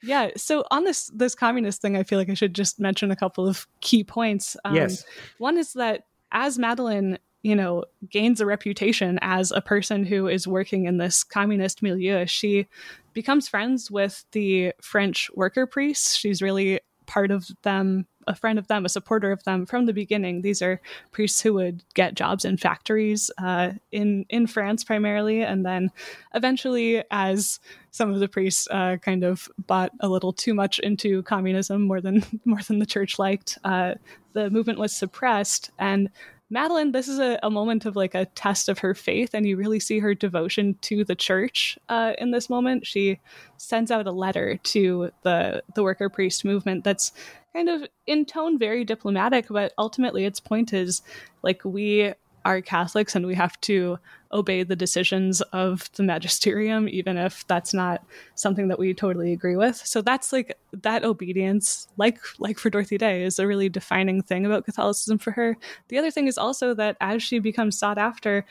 Yeah. 0.02 0.30
So 0.36 0.64
on 0.70 0.84
this 0.84 1.10
this 1.14 1.34
communist 1.34 1.82
thing, 1.82 1.96
I 1.96 2.02
feel 2.02 2.18
like 2.18 2.30
I 2.30 2.34
should 2.34 2.54
just 2.54 2.78
mention 2.78 3.10
a 3.10 3.16
couple 3.16 3.46
of 3.48 3.66
key 3.80 4.04
points. 4.04 4.56
Um, 4.64 4.74
yes. 4.74 5.04
One 5.38 5.58
is 5.58 5.72
that 5.74 6.04
as 6.32 6.58
Madeline, 6.58 7.18
you 7.42 7.54
know, 7.54 7.84
gains 8.10 8.40
a 8.40 8.46
reputation 8.46 9.18
as 9.22 9.50
a 9.52 9.60
person 9.60 10.04
who 10.04 10.28
is 10.28 10.46
working 10.46 10.84
in 10.84 10.98
this 10.98 11.24
communist 11.24 11.82
milieu, 11.82 12.26
she 12.26 12.66
becomes 13.12 13.48
friends 13.48 13.90
with 13.90 14.24
the 14.32 14.72
French 14.80 15.30
worker 15.34 15.66
priests. 15.66 16.14
She's 16.14 16.42
really 16.42 16.80
part 17.08 17.32
of 17.32 17.48
them 17.62 18.06
a 18.28 18.34
friend 18.34 18.58
of 18.58 18.68
them, 18.68 18.84
a 18.84 18.90
supporter 18.90 19.32
of 19.32 19.42
them 19.44 19.66
from 19.66 19.86
the 19.86 19.92
beginning. 19.92 20.42
These 20.42 20.62
are 20.62 20.80
priests 21.10 21.40
who 21.40 21.54
would 21.54 21.82
get 21.94 22.14
jobs 22.14 22.44
in 22.44 22.58
factories 22.58 23.30
uh, 23.38 23.72
in 23.90 24.26
in 24.28 24.46
France 24.46 24.84
primarily, 24.84 25.42
and 25.42 25.64
then 25.66 25.90
eventually, 26.34 27.02
as 27.10 27.58
some 27.90 28.12
of 28.12 28.20
the 28.20 28.28
priests 28.28 28.68
uh, 28.70 28.98
kind 28.98 29.24
of 29.24 29.48
bought 29.66 29.90
a 30.00 30.08
little 30.08 30.32
too 30.32 30.54
much 30.54 30.78
into 30.78 31.22
communism 31.22 31.82
more 31.82 32.00
than 32.00 32.22
more 32.44 32.60
than 32.62 32.78
the 32.78 32.86
church 32.86 33.18
liked, 33.18 33.58
uh, 33.64 33.94
the 34.34 34.50
movement 34.50 34.78
was 34.78 34.94
suppressed 34.94 35.70
and. 35.78 36.10
Madeleine, 36.50 36.92
this 36.92 37.08
is 37.08 37.18
a, 37.18 37.38
a, 37.42 37.50
moment 37.50 37.84
of 37.84 37.94
like 37.94 38.14
a 38.14 38.24
test 38.24 38.70
of 38.70 38.78
her 38.78 38.94
faith, 38.94 39.34
and 39.34 39.46
you 39.46 39.56
really 39.56 39.78
see 39.78 39.98
her 39.98 40.14
devotion 40.14 40.76
to 40.80 41.04
the 41.04 41.14
church 41.14 41.78
uh, 41.90 42.14
in 42.18 42.30
this 42.30 42.48
moment. 42.48 42.86
She 42.86 43.20
sends 43.58 43.90
out 43.90 44.06
a 44.06 44.12
letter 44.12 44.56
to 44.56 45.10
the 45.22 45.62
the 45.74 45.82
worker 45.82 46.08
priest 46.08 46.46
movement 46.46 46.84
that's 46.84 47.12
kind 47.52 47.68
of 47.68 47.86
in 48.06 48.24
tone 48.24 48.58
very 48.58 48.82
diplomatic, 48.82 49.48
but 49.50 49.74
ultimately 49.76 50.24
its 50.24 50.40
point 50.40 50.72
is 50.72 51.02
like 51.42 51.62
we 51.64 52.14
are 52.48 52.62
Catholics 52.62 53.14
and 53.14 53.26
we 53.26 53.34
have 53.34 53.60
to 53.60 53.98
obey 54.32 54.62
the 54.62 54.74
decisions 54.74 55.42
of 55.52 55.90
the 55.92 56.02
magisterium, 56.02 56.88
even 56.88 57.18
if 57.18 57.46
that's 57.46 57.74
not 57.74 58.02
something 58.36 58.68
that 58.68 58.78
we 58.78 58.94
totally 58.94 59.34
agree 59.34 59.56
with. 59.56 59.76
So 59.76 60.00
that's 60.00 60.32
like 60.32 60.56
that 60.72 61.04
obedience, 61.04 61.88
like 61.98 62.18
like 62.38 62.58
for 62.58 62.70
Dorothy 62.70 62.96
Day, 62.96 63.22
is 63.22 63.38
a 63.38 63.46
really 63.46 63.68
defining 63.68 64.22
thing 64.22 64.46
about 64.46 64.64
Catholicism 64.64 65.18
for 65.18 65.32
her. 65.32 65.58
The 65.88 65.98
other 65.98 66.10
thing 66.10 66.26
is 66.26 66.38
also 66.38 66.72
that 66.72 66.96
as 67.02 67.22
she 67.22 67.38
becomes 67.38 67.78
sought 67.78 67.98
after, 67.98 68.46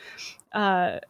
uh, 0.52 1.00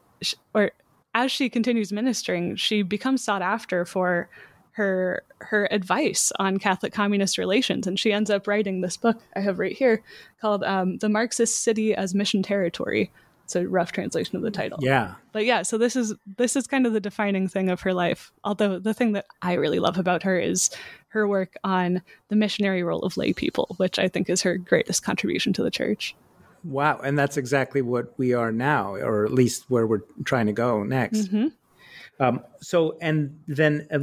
or 0.54 0.70
as 1.14 1.30
she 1.30 1.50
continues 1.50 1.92
ministering, 1.92 2.56
she 2.56 2.80
becomes 2.80 3.22
sought 3.22 3.42
after 3.42 3.84
for 3.84 4.30
her 4.78 5.24
her 5.40 5.68
advice 5.72 6.32
on 6.38 6.58
Catholic 6.58 6.92
communist 6.92 7.36
relations, 7.36 7.86
and 7.86 7.98
she 7.98 8.12
ends 8.12 8.30
up 8.30 8.46
writing 8.46 8.80
this 8.80 8.96
book 8.96 9.20
I 9.34 9.40
have 9.40 9.58
right 9.58 9.76
here 9.76 10.02
called 10.40 10.62
um, 10.62 10.98
"The 10.98 11.08
Marxist 11.08 11.62
City 11.62 11.94
as 11.94 12.14
Mission 12.14 12.42
Territory." 12.42 13.10
It's 13.44 13.56
a 13.56 13.66
rough 13.66 13.92
translation 13.92 14.36
of 14.36 14.42
the 14.42 14.50
title. 14.50 14.78
Yeah, 14.80 15.14
but 15.32 15.44
yeah, 15.44 15.62
so 15.62 15.78
this 15.78 15.96
is 15.96 16.14
this 16.36 16.54
is 16.54 16.68
kind 16.68 16.86
of 16.86 16.92
the 16.92 17.00
defining 17.00 17.48
thing 17.48 17.70
of 17.70 17.80
her 17.80 17.92
life. 17.92 18.30
Although 18.44 18.78
the 18.78 18.94
thing 18.94 19.12
that 19.12 19.26
I 19.42 19.54
really 19.54 19.80
love 19.80 19.98
about 19.98 20.22
her 20.22 20.38
is 20.38 20.70
her 21.08 21.26
work 21.26 21.54
on 21.64 22.00
the 22.28 22.36
missionary 22.36 22.84
role 22.84 23.00
of 23.00 23.16
lay 23.16 23.32
people, 23.32 23.74
which 23.78 23.98
I 23.98 24.06
think 24.06 24.30
is 24.30 24.42
her 24.42 24.58
greatest 24.58 25.02
contribution 25.02 25.52
to 25.54 25.62
the 25.64 25.72
church. 25.72 26.14
Wow, 26.62 27.00
and 27.02 27.18
that's 27.18 27.36
exactly 27.36 27.82
what 27.82 28.16
we 28.16 28.32
are 28.32 28.52
now, 28.52 28.94
or 28.94 29.24
at 29.24 29.32
least 29.32 29.64
where 29.68 29.88
we're 29.88 30.02
trying 30.24 30.46
to 30.46 30.52
go 30.52 30.84
next. 30.84 31.32
Mm-hmm. 31.32 31.48
Um, 32.20 32.44
so, 32.60 32.96
and 33.00 33.40
then 33.46 33.88
uh, 33.90 34.00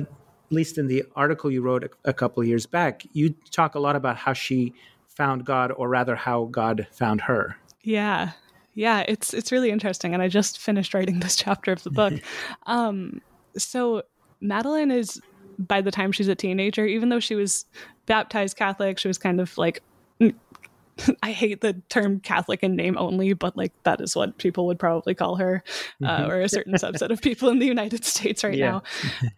least 0.49 0.77
in 0.77 0.87
the 0.87 1.03
article 1.15 1.51
you 1.51 1.61
wrote 1.61 1.83
a, 1.83 1.89
a 2.09 2.13
couple 2.13 2.41
of 2.41 2.47
years 2.47 2.65
back, 2.65 3.03
you 3.13 3.35
talk 3.51 3.75
a 3.75 3.79
lot 3.79 3.95
about 3.95 4.17
how 4.17 4.33
she 4.33 4.73
found 5.07 5.45
God, 5.45 5.71
or 5.71 5.87
rather, 5.87 6.15
how 6.15 6.45
God 6.45 6.87
found 6.91 7.21
her. 7.21 7.57
Yeah, 7.81 8.31
yeah, 8.73 9.03
it's 9.07 9.33
it's 9.33 9.51
really 9.51 9.71
interesting, 9.71 10.13
and 10.13 10.21
I 10.21 10.27
just 10.27 10.59
finished 10.59 10.93
writing 10.93 11.19
this 11.21 11.35
chapter 11.35 11.71
of 11.71 11.83
the 11.83 11.91
book. 11.91 12.13
um, 12.65 13.21
so 13.57 14.03
Madeline 14.41 14.91
is 14.91 15.21
by 15.57 15.81
the 15.81 15.91
time 15.91 16.11
she's 16.11 16.27
a 16.27 16.35
teenager, 16.35 16.85
even 16.85 17.09
though 17.09 17.19
she 17.21 17.35
was 17.35 17.65
baptized 18.05 18.57
Catholic, 18.57 18.99
she 18.99 19.07
was 19.07 19.17
kind 19.17 19.39
of 19.39 19.57
like 19.57 19.81
I 21.23 21.31
hate 21.31 21.61
the 21.61 21.73
term 21.89 22.19
Catholic 22.19 22.63
in 22.63 22.75
name 22.75 22.97
only, 22.97 23.33
but 23.33 23.57
like 23.57 23.71
that 23.83 24.01
is 24.01 24.15
what 24.15 24.37
people 24.37 24.65
would 24.67 24.79
probably 24.79 25.13
call 25.13 25.35
her, 25.35 25.63
uh, 26.03 26.07
mm-hmm. 26.07 26.31
or 26.31 26.41
a 26.41 26.49
certain 26.49 26.73
subset 26.73 27.09
of 27.09 27.21
people 27.21 27.49
in 27.49 27.59
the 27.59 27.65
United 27.65 28.05
States 28.05 28.43
right 28.43 28.55
yeah. 28.55 28.71
now. 28.71 28.83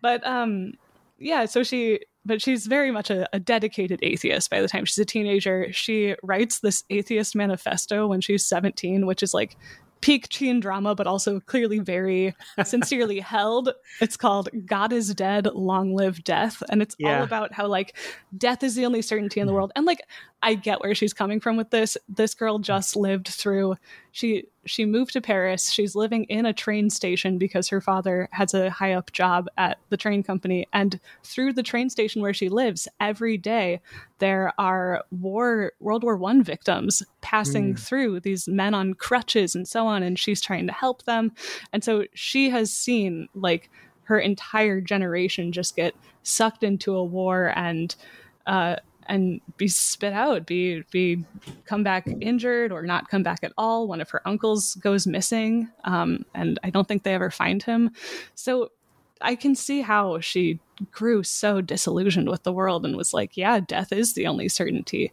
But 0.02 0.26
um, 0.26 0.74
yeah, 1.20 1.46
so 1.46 1.64
she, 1.64 2.00
but 2.26 2.42
she's 2.42 2.66
very 2.68 2.92
much 2.92 3.10
a, 3.10 3.28
a, 3.34 3.40
dedicated 3.40 4.00
atheist 4.04 4.50
by 4.50 4.62
the 4.62 4.68
time 4.68 4.86
she's 4.86 4.98
a 4.98 5.06
teenager. 5.06 5.72
She 5.72 6.16
writes 6.24 6.60
this 6.60 6.84
atheist 6.90 7.36
manifesto 7.36 8.08
when 8.08 8.22
she's 8.22 8.46
17, 8.46 9.06
which 9.06 9.24
is 9.24 9.34
like 9.34 9.58
peak 10.02 10.30
teen 10.30 10.60
drama, 10.60 10.96
but 10.96 11.08
also 11.08 11.40
clearly 11.40 11.80
very 11.80 12.36
sincerely 12.64 13.20
held. 13.20 13.70
It's 14.02 14.18
called 14.18 14.50
God 14.66 14.94
is 14.94 15.14
Dead, 15.14 15.48
Long 15.48 15.94
Live 15.96 16.24
Death. 16.24 16.62
And 16.70 16.82
it's 16.82 16.96
yeah. 17.00 17.18
all 17.18 17.24
about 17.24 17.54
how, 17.54 17.68
like, 17.68 17.96
death 18.38 18.64
is 18.64 18.76
the 18.76 18.86
only 18.86 19.02
certainty 19.02 19.40
in 19.40 19.48
the 19.48 19.52
hmm. 19.52 19.58
world. 19.58 19.72
And, 19.76 19.86
like, 19.86 20.02
I 20.42 20.54
get 20.54 20.82
where 20.82 20.96
she's 20.96 21.14
coming 21.14 21.40
from 21.40 21.58
with 21.58 21.72
this. 21.72 21.98
This 22.08 22.34
girl 22.34 22.60
just 22.60 22.96
lived 22.96 23.28
through, 23.28 23.76
she, 24.18 24.46
she 24.66 24.84
moved 24.84 25.14
to 25.14 25.22
Paris. 25.22 25.70
She's 25.70 25.96
living 25.96 26.24
in 26.24 26.48
a 26.48 26.52
train 26.52 26.90
station 26.90 27.38
because 27.38 27.68
her 27.68 27.80
father 27.80 28.28
has 28.32 28.52
a 28.56 28.72
high 28.72 28.94
up 28.94 29.12
job 29.12 29.48
at 29.60 29.78
the 29.90 29.98
train 29.98 30.24
company. 30.24 30.66
And 30.74 31.00
through 31.24 31.54
the 31.54 31.62
train 31.62 31.92
station 31.92 32.24
where 32.24 32.34
she 32.34 32.50
lives, 32.50 32.88
every 33.00 33.38
day 33.38 33.80
there 34.18 34.54
are 34.58 35.04
war 35.12 35.74
World 35.80 36.04
War 36.04 36.18
One 36.18 36.42
victims 36.42 37.04
passing 37.22 37.76
mm. 37.76 37.80
through 37.80 38.22
these 38.22 38.48
men 38.48 38.74
on 38.74 38.96
crutches 38.96 39.54
and 39.54 39.68
so 39.68 39.86
on, 39.86 40.02
and 40.02 40.18
she's 40.18 40.42
trying 40.42 40.66
to 40.66 40.74
help 40.74 41.04
them. 41.04 41.32
And 41.72 41.84
so 41.84 42.06
she 42.16 42.50
has 42.50 42.74
seen 42.74 43.28
like 43.36 43.70
her 44.06 44.18
entire 44.18 44.82
generation 44.82 45.52
just 45.52 45.76
get 45.76 45.94
sucked 46.24 46.64
into 46.64 46.96
a 46.96 47.04
war 47.04 47.54
and 47.56 47.96
uh, 48.48 48.78
and 49.08 49.42
be 49.58 49.68
spit 49.68 50.14
out, 50.14 50.46
be 50.46 50.84
be 50.92 51.24
come 51.66 51.84
back 51.84 52.08
injured 52.22 52.72
or 52.72 52.84
not 52.84 53.10
come 53.10 53.24
back 53.24 53.40
at 53.44 53.54
all. 53.58 53.88
One 53.88 54.02
of 54.02 54.10
her 54.12 54.22
uncles 54.26 54.76
goes 54.76 55.08
missing, 55.08 55.70
um, 55.84 56.26
and 56.34 56.60
I 56.64 56.70
don't 56.70 56.88
think 56.88 57.04
they 57.04 57.14
ever 57.14 57.32
find 57.32 57.62
him. 57.64 57.92
So 58.36 58.72
I 59.22 59.36
can 59.36 59.56
see 59.56 59.82
how 59.82 60.20
she 60.20 60.60
grew 60.92 61.24
so 61.24 61.62
disillusioned 61.62 62.30
with 62.30 62.44
the 62.44 62.54
world 62.54 62.86
and 62.86 62.96
was 62.96 63.14
like, 63.14 63.38
"Yeah, 63.38 63.60
death 63.60 63.92
is 63.92 64.14
the 64.14 64.28
only 64.28 64.50
certainty." 64.50 65.12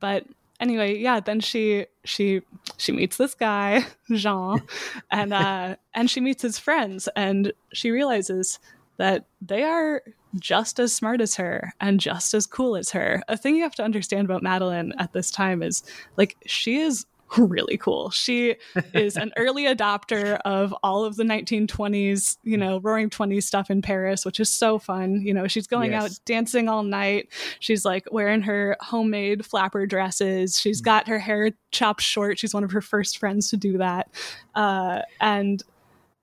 But 0.00 0.26
anyway, 0.60 0.98
yeah, 0.98 1.20
then 1.20 1.40
she 1.40 1.86
she 2.04 2.42
she 2.76 2.92
meets 2.92 3.16
this 3.16 3.34
guy 3.34 3.86
Jean, 4.12 4.62
and 5.10 5.32
uh, 5.32 5.76
and 5.94 6.10
she 6.10 6.20
meets 6.20 6.42
his 6.42 6.58
friends, 6.58 7.08
and 7.16 7.52
she 7.72 7.90
realizes 7.90 8.58
that 8.96 9.26
they 9.40 9.62
are 9.62 10.02
just 10.38 10.78
as 10.78 10.94
smart 10.94 11.20
as 11.20 11.36
her 11.36 11.72
and 11.80 12.00
just 12.00 12.34
as 12.34 12.46
cool 12.46 12.76
as 12.76 12.90
her. 12.90 13.22
A 13.28 13.36
thing 13.36 13.56
you 13.56 13.62
have 13.62 13.74
to 13.76 13.84
understand 13.84 14.24
about 14.26 14.42
Madeline 14.42 14.92
at 14.98 15.12
this 15.12 15.30
time 15.30 15.62
is 15.62 15.82
like 16.16 16.36
she 16.46 16.78
is 16.78 17.06
really 17.36 17.76
cool. 17.76 18.10
She 18.10 18.56
is 18.94 19.16
an 19.16 19.32
early 19.36 19.64
adopter 19.64 20.38
of 20.44 20.74
all 20.82 21.04
of 21.04 21.16
the 21.16 21.24
1920s, 21.24 22.38
you 22.42 22.56
know, 22.56 22.80
roaring 22.80 23.10
20s 23.10 23.42
stuff 23.42 23.70
in 23.70 23.82
Paris, 23.82 24.24
which 24.24 24.40
is 24.40 24.50
so 24.50 24.78
fun. 24.78 25.20
You 25.22 25.34
know, 25.34 25.46
she's 25.46 25.66
going 25.66 25.92
yes. 25.92 26.04
out 26.04 26.20
dancing 26.24 26.68
all 26.68 26.82
night. 26.82 27.28
She's 27.60 27.84
like 27.84 28.06
wearing 28.10 28.42
her 28.42 28.76
homemade 28.80 29.44
flapper 29.44 29.86
dresses. 29.86 30.58
She's 30.58 30.80
mm. 30.80 30.86
got 30.86 31.08
her 31.08 31.18
hair 31.18 31.50
chopped 31.70 32.02
short. 32.02 32.38
She's 32.38 32.54
one 32.54 32.64
of 32.64 32.70
her 32.70 32.80
first 32.80 33.18
friends 33.18 33.50
to 33.50 33.56
do 33.56 33.78
that. 33.78 34.08
Uh, 34.54 35.02
and 35.20 35.62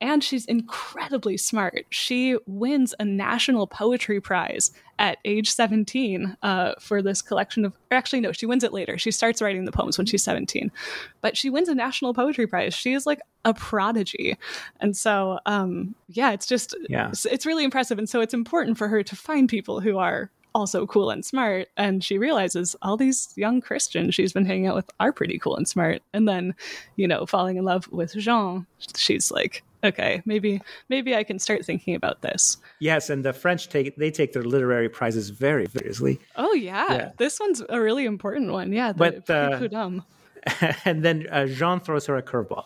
and 0.05 0.23
she's 0.23 0.45
incredibly 0.45 1.35
smart. 1.35 1.87
She 1.89 2.37
wins 2.45 2.93
a 2.99 3.05
national 3.05 3.65
poetry 3.65 4.21
prize 4.21 4.69
at 4.99 5.17
age 5.25 5.49
17 5.49 6.37
uh, 6.43 6.73
for 6.79 7.01
this 7.01 7.23
collection 7.23 7.65
of, 7.65 7.73
actually, 7.89 8.19
no, 8.19 8.31
she 8.31 8.45
wins 8.45 8.63
it 8.63 8.71
later. 8.71 8.99
She 8.99 9.09
starts 9.09 9.41
writing 9.41 9.65
the 9.65 9.71
poems 9.71 9.97
when 9.97 10.05
she's 10.05 10.23
17, 10.23 10.71
but 11.21 11.35
she 11.35 11.49
wins 11.49 11.69
a 11.69 11.75
national 11.75 12.13
poetry 12.13 12.45
prize. 12.45 12.75
She 12.75 12.93
is 12.93 13.07
like 13.07 13.19
a 13.45 13.55
prodigy. 13.55 14.37
And 14.79 14.95
so, 14.95 15.39
um, 15.47 15.95
yeah, 16.07 16.33
it's 16.33 16.45
just, 16.45 16.75
yeah. 16.87 17.09
It's, 17.09 17.25
it's 17.25 17.47
really 17.47 17.63
impressive. 17.63 17.97
And 17.97 18.07
so 18.07 18.21
it's 18.21 18.35
important 18.35 18.77
for 18.77 18.87
her 18.87 19.01
to 19.01 19.15
find 19.15 19.49
people 19.49 19.79
who 19.79 19.97
are 19.97 20.29
also 20.53 20.85
cool 20.85 21.09
and 21.09 21.25
smart. 21.25 21.67
And 21.77 22.03
she 22.03 22.19
realizes 22.19 22.75
all 22.83 22.95
these 22.95 23.33
young 23.35 23.59
Christians 23.59 24.13
she's 24.13 24.33
been 24.33 24.45
hanging 24.45 24.67
out 24.67 24.75
with 24.75 24.89
are 24.99 25.11
pretty 25.11 25.39
cool 25.39 25.55
and 25.57 25.67
smart. 25.67 26.03
And 26.13 26.27
then, 26.27 26.53
you 26.95 27.07
know, 27.07 27.25
falling 27.25 27.57
in 27.57 27.65
love 27.65 27.87
with 27.91 28.13
Jean, 28.13 28.67
she's 28.95 29.31
like, 29.31 29.63
okay, 29.83 30.21
maybe 30.25 30.61
maybe 30.89 31.15
I 31.15 31.23
can 31.23 31.39
start 31.39 31.65
thinking 31.65 31.95
about 31.95 32.21
this. 32.21 32.57
Yes, 32.79 33.09
and 33.09 33.23
the 33.23 33.33
French 33.33 33.69
take 33.69 33.95
they 33.95 34.11
take 34.11 34.33
their 34.33 34.43
literary 34.43 34.89
prizes 34.89 35.29
very 35.29 35.67
seriously. 35.67 36.19
Oh 36.35 36.53
yeah, 36.53 36.93
yeah. 36.93 37.11
this 37.17 37.39
one's 37.39 37.61
a 37.69 37.79
really 37.79 38.05
important 38.05 38.51
one. 38.51 38.71
Yeah, 38.73 38.91
the 38.91 39.23
but 39.25 39.29
uh, 39.29 39.89
and 40.85 41.03
then 41.03 41.27
uh, 41.31 41.45
Jean 41.47 41.79
throws 41.79 42.05
her 42.05 42.17
a 42.17 42.23
curveball. 42.23 42.65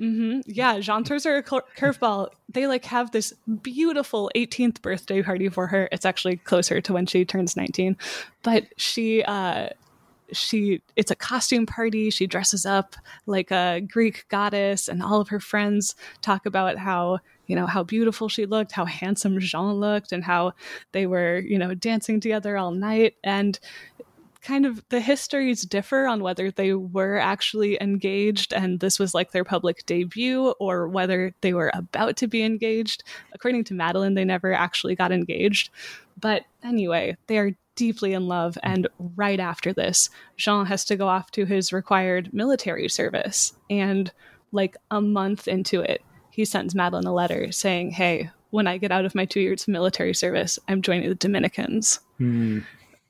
Mm-hmm. 0.00 0.40
Yeah, 0.46 0.78
Jean 0.78 1.04
throws 1.04 1.24
her 1.24 1.38
a 1.38 1.42
curveball. 1.42 2.28
They 2.48 2.66
like 2.66 2.84
have 2.84 3.10
this 3.10 3.32
beautiful 3.62 4.30
18th 4.36 4.80
birthday 4.80 5.22
party 5.22 5.48
for 5.48 5.66
her. 5.66 5.88
It's 5.90 6.06
actually 6.06 6.36
closer 6.36 6.80
to 6.80 6.92
when 6.92 7.06
she 7.06 7.24
turns 7.24 7.56
19, 7.56 7.96
but 8.42 8.66
she 8.76 9.24
uh, 9.24 9.70
she 10.32 10.82
it's 10.96 11.10
a 11.10 11.16
costume 11.16 11.66
party. 11.66 12.10
She 12.10 12.26
dresses 12.26 12.66
up 12.66 12.96
like 13.26 13.50
a 13.50 13.80
greek 13.80 14.26
goddess 14.28 14.88
and 14.88 15.02
all 15.02 15.20
of 15.20 15.28
her 15.28 15.40
friends 15.40 15.94
talk 16.22 16.46
about 16.46 16.78
how 16.78 17.18
you 17.46 17.56
know 17.56 17.66
how 17.66 17.82
beautiful 17.82 18.28
she 18.28 18.44
looked 18.44 18.72
how 18.72 18.84
handsome 18.84 19.40
jean 19.40 19.72
looked 19.72 20.12
and 20.12 20.22
how 20.24 20.52
they 20.92 21.06
were 21.06 21.38
you 21.38 21.58
know 21.58 21.74
dancing 21.74 22.20
together 22.20 22.56
all 22.56 22.70
night. 22.72 23.14
And 23.24 23.58
kind 24.40 24.64
of 24.64 24.82
the 24.88 25.00
histories 25.00 25.62
differ 25.62 26.06
on 26.06 26.22
whether 26.22 26.50
they 26.50 26.72
were 26.72 27.18
actually 27.18 27.76
engaged 27.82 28.52
and 28.52 28.80
this 28.80 28.98
was 28.98 29.12
like 29.12 29.32
their 29.32 29.44
public 29.44 29.84
debut 29.84 30.50
or 30.60 30.88
whether 30.88 31.34
they 31.40 31.52
were 31.52 31.72
about 31.74 32.16
to 32.16 32.28
be 32.28 32.42
engaged. 32.42 33.02
According 33.32 33.64
to 33.64 33.74
madeline 33.74 34.14
they 34.14 34.24
never 34.24 34.52
actually 34.52 34.94
got 34.94 35.12
engaged. 35.12 35.70
But 36.20 36.44
anyway 36.62 37.16
they 37.26 37.38
are 37.38 37.52
deeply 37.78 38.12
in 38.12 38.26
love. 38.26 38.58
And 38.64 38.88
right 38.98 39.38
after 39.38 39.72
this, 39.72 40.10
Jean 40.36 40.66
has 40.66 40.84
to 40.86 40.96
go 40.96 41.06
off 41.06 41.30
to 41.30 41.46
his 41.46 41.72
required 41.72 42.34
military 42.34 42.88
service. 42.88 43.52
And 43.70 44.12
like 44.50 44.76
a 44.90 45.00
month 45.00 45.46
into 45.46 45.80
it, 45.80 46.02
he 46.30 46.44
sends 46.44 46.74
Madeline 46.74 47.06
a 47.06 47.14
letter 47.14 47.52
saying, 47.52 47.92
Hey, 47.92 48.30
when 48.50 48.66
I 48.66 48.78
get 48.78 48.90
out 48.90 49.04
of 49.04 49.14
my 49.14 49.26
two 49.26 49.40
years 49.40 49.62
of 49.62 49.68
military 49.68 50.12
service, 50.12 50.58
I'm 50.66 50.82
joining 50.82 51.08
the 51.08 51.14
Dominicans. 51.14 52.00
Hmm. 52.18 52.60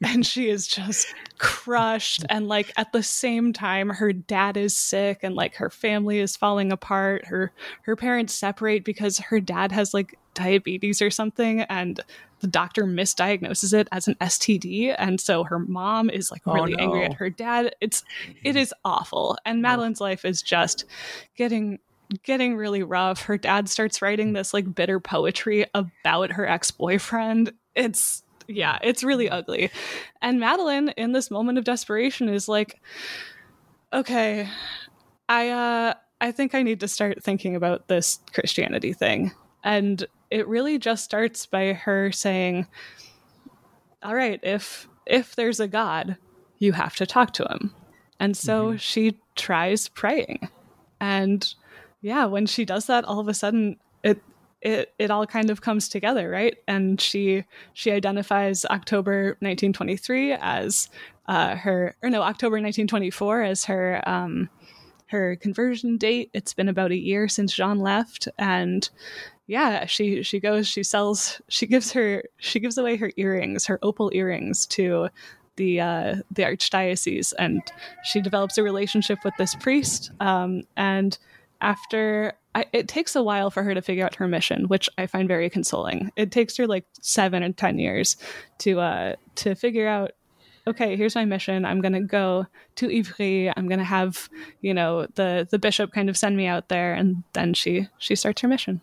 And 0.01 0.25
she 0.25 0.49
is 0.49 0.69
just 0.69 1.13
crushed. 1.39 2.25
And 2.29 2.47
like 2.47 2.73
at 2.77 2.93
the 2.93 3.03
same 3.03 3.53
time, 3.53 3.89
her 3.89 4.13
dad 4.13 4.57
is 4.57 4.77
sick 4.77 5.21
and 5.25 5.35
like 5.35 5.57
her 5.57 5.71
family 5.71 6.21
is 6.21 6.37
falling 6.37 6.71
apart. 6.71 7.27
Her 7.27 7.53
her 7.83 7.97
parents 7.97 8.33
separate 8.33 8.85
because 8.85 9.19
her 9.19 9.41
dad 9.41 9.73
has 9.73 9.95
like 9.95 10.17
diabetes 10.39 11.03
or 11.03 11.11
something 11.11 11.63
and 11.63 12.01
the 12.41 12.47
doctor 12.47 12.85
misdiagnoses 12.85 13.75
it 13.75 13.89
as 13.91 14.07
an 14.07 14.15
STD 14.21 14.95
and 14.97 15.21
so 15.21 15.43
her 15.43 15.59
mom 15.59 16.09
is 16.09 16.31
like 16.31 16.43
Oh, 16.47 16.53
really 16.53 16.79
angry 16.79 17.05
at 17.05 17.15
her 17.15 17.29
dad. 17.29 17.75
It's 17.81 18.05
it 18.45 18.55
is 18.57 18.73
awful. 18.85 19.37
And 19.45 19.61
Madeline's 19.61 20.01
life 20.01 20.25
is 20.25 20.41
just 20.41 20.85
getting 21.37 21.81
getting 22.23 22.57
really 22.57 22.83
rough. 22.83 23.23
Her 23.23 23.37
dad 23.37 23.69
starts 23.69 24.01
writing 24.01 24.33
this 24.33 24.55
like 24.55 24.73
bitter 24.75 25.01
poetry 25.01 25.67
about 25.75 26.33
her 26.33 26.47
ex-boyfriend. 26.47 27.53
It's 27.75 28.23
yeah 28.47 28.79
it's 28.83 29.03
really 29.03 29.29
ugly. 29.29 29.71
And 30.23 30.39
Madeline 30.39 30.91
in 30.91 31.13
this 31.13 31.31
moment 31.31 31.59
of 31.59 31.65
desperation 31.65 32.29
is 32.29 32.49
like 32.49 32.81
okay 33.93 34.49
I 35.29 35.49
uh 35.49 35.95
I 36.21 36.33
think 36.33 36.55
I 36.55 36.63
need 36.63 36.81
to 36.81 36.89
start 36.89 37.23
thinking 37.23 37.57
about 37.57 37.89
this 37.89 38.21
Christianity 38.33 38.93
thing. 38.93 39.33
And 39.65 40.07
it 40.31 40.47
really 40.47 40.79
just 40.79 41.05
starts 41.05 41.47
by 41.47 41.73
her 41.73 42.13
saying, 42.13 42.67
"All 44.03 44.15
right, 44.15 44.41
if 44.43 44.89
if 45.07 45.35
there's 45.35 45.61
a 45.61 45.69
god, 45.69 46.17
you 46.59 46.73
have 46.73 46.97
to 46.97 47.07
talk 47.07 47.33
to 47.35 47.45
him." 47.45 47.75
And 48.21 48.37
so 48.37 48.77
she 48.77 49.19
tries 49.37 49.89
praying. 49.89 50.49
And 51.01 51.55
yeah, 52.01 52.27
when 52.27 52.47
she 52.47 52.65
does 52.65 52.87
that 52.87 53.05
all 53.05 53.21
of 53.21 53.29
a 53.29 53.35
sudden 53.35 53.77
it 54.03 54.21
it 54.61 54.93
it 54.99 55.11
all 55.11 55.27
kind 55.27 55.51
of 55.51 55.61
comes 55.61 55.89
together, 55.89 56.29
right? 56.29 56.57
And 56.67 57.01
she 57.01 57.45
she 57.75 57.93
identifies 57.93 58.65
October 58.65 59.37
1923 59.41 60.33
as 60.33 60.89
uh, 61.27 61.57
her 61.57 61.95
or 62.03 62.11
no 62.11 62.23
October 62.23 62.55
1924 62.55 63.43
as 63.43 63.65
her 63.67 64.03
um, 64.09 64.49
her 65.09 65.37
conversion 65.37 65.97
date. 65.97 66.31
It's 66.33 66.55
been 66.55 66.69
about 66.69 66.93
a 66.93 66.97
year 66.97 67.29
since 67.29 67.55
Jean 67.55 67.81
left, 67.81 68.29
and 68.39 68.89
yeah, 69.47 69.87
she 69.87 70.23
she 70.23 70.41
goes, 70.41 70.69
she 70.69 70.83
sells, 70.83 71.41
she 71.49 71.67
gives 71.67 71.93
her 71.93 72.23
she 72.39 72.61
gives 72.61 72.79
away 72.79 72.97
her 72.97 73.11
earrings, 73.17 73.67
her 73.67 73.79
opal 73.83 74.11
earrings 74.15 74.67
to 74.67 75.09
the 75.57 75.81
uh, 75.81 76.17
the 76.31 76.43
archdiocese, 76.43 77.35
and 77.39 77.63
she 78.05 78.21
develops 78.21 78.59
a 78.59 78.63
relationship 78.63 79.19
with 79.25 79.35
this 79.39 79.55
priest. 79.55 80.11
Um, 80.21 80.63
and 80.77 81.19
after 81.61 82.35
I, 82.55 82.65
it 82.73 82.89
takes 82.89 83.15
a 83.15 83.23
while 83.23 83.51
for 83.51 83.63
her 83.63 83.75
to 83.75 83.83
figure 83.83 84.05
out 84.05 84.17
her 84.17 84.29
mission, 84.29 84.69
which 84.69 84.89
I 84.99 85.07
find 85.07 85.29
very 85.29 85.51
consoling. 85.51 86.11
It 86.17 86.33
takes 86.33 86.57
her 86.57 86.67
like 86.67 86.85
seven 87.01 87.43
or 87.43 87.53
ten 87.53 87.79
years 87.79 88.17
to 88.59 88.81
uh, 88.81 89.17
to 89.37 89.55
figure 89.55 89.89
out 89.89 90.13
okay, 90.69 90.97
here's 90.97 91.15
my 91.15 91.25
mission. 91.25 91.65
I'm 91.65 91.81
going 91.81 91.93
to 91.93 92.01
go 92.01 92.47
to 92.77 92.87
Ivry. 92.87 93.53
I'm 93.57 93.69
going 93.69 93.79
to 93.79 93.85
have, 93.85 94.29
you 94.61 94.73
know, 94.75 95.07
the 95.15 95.47
the 95.51 95.59
bishop 95.59 95.93
kind 95.93 96.09
of 96.09 96.17
send 96.17 96.37
me 96.37 96.47
out 96.47 96.69
there 96.69 96.95
and 96.95 97.23
then 97.33 97.55
she 97.55 97.89
she 97.99 98.15
starts 98.17 98.41
her 98.43 98.49
mission. 98.49 98.81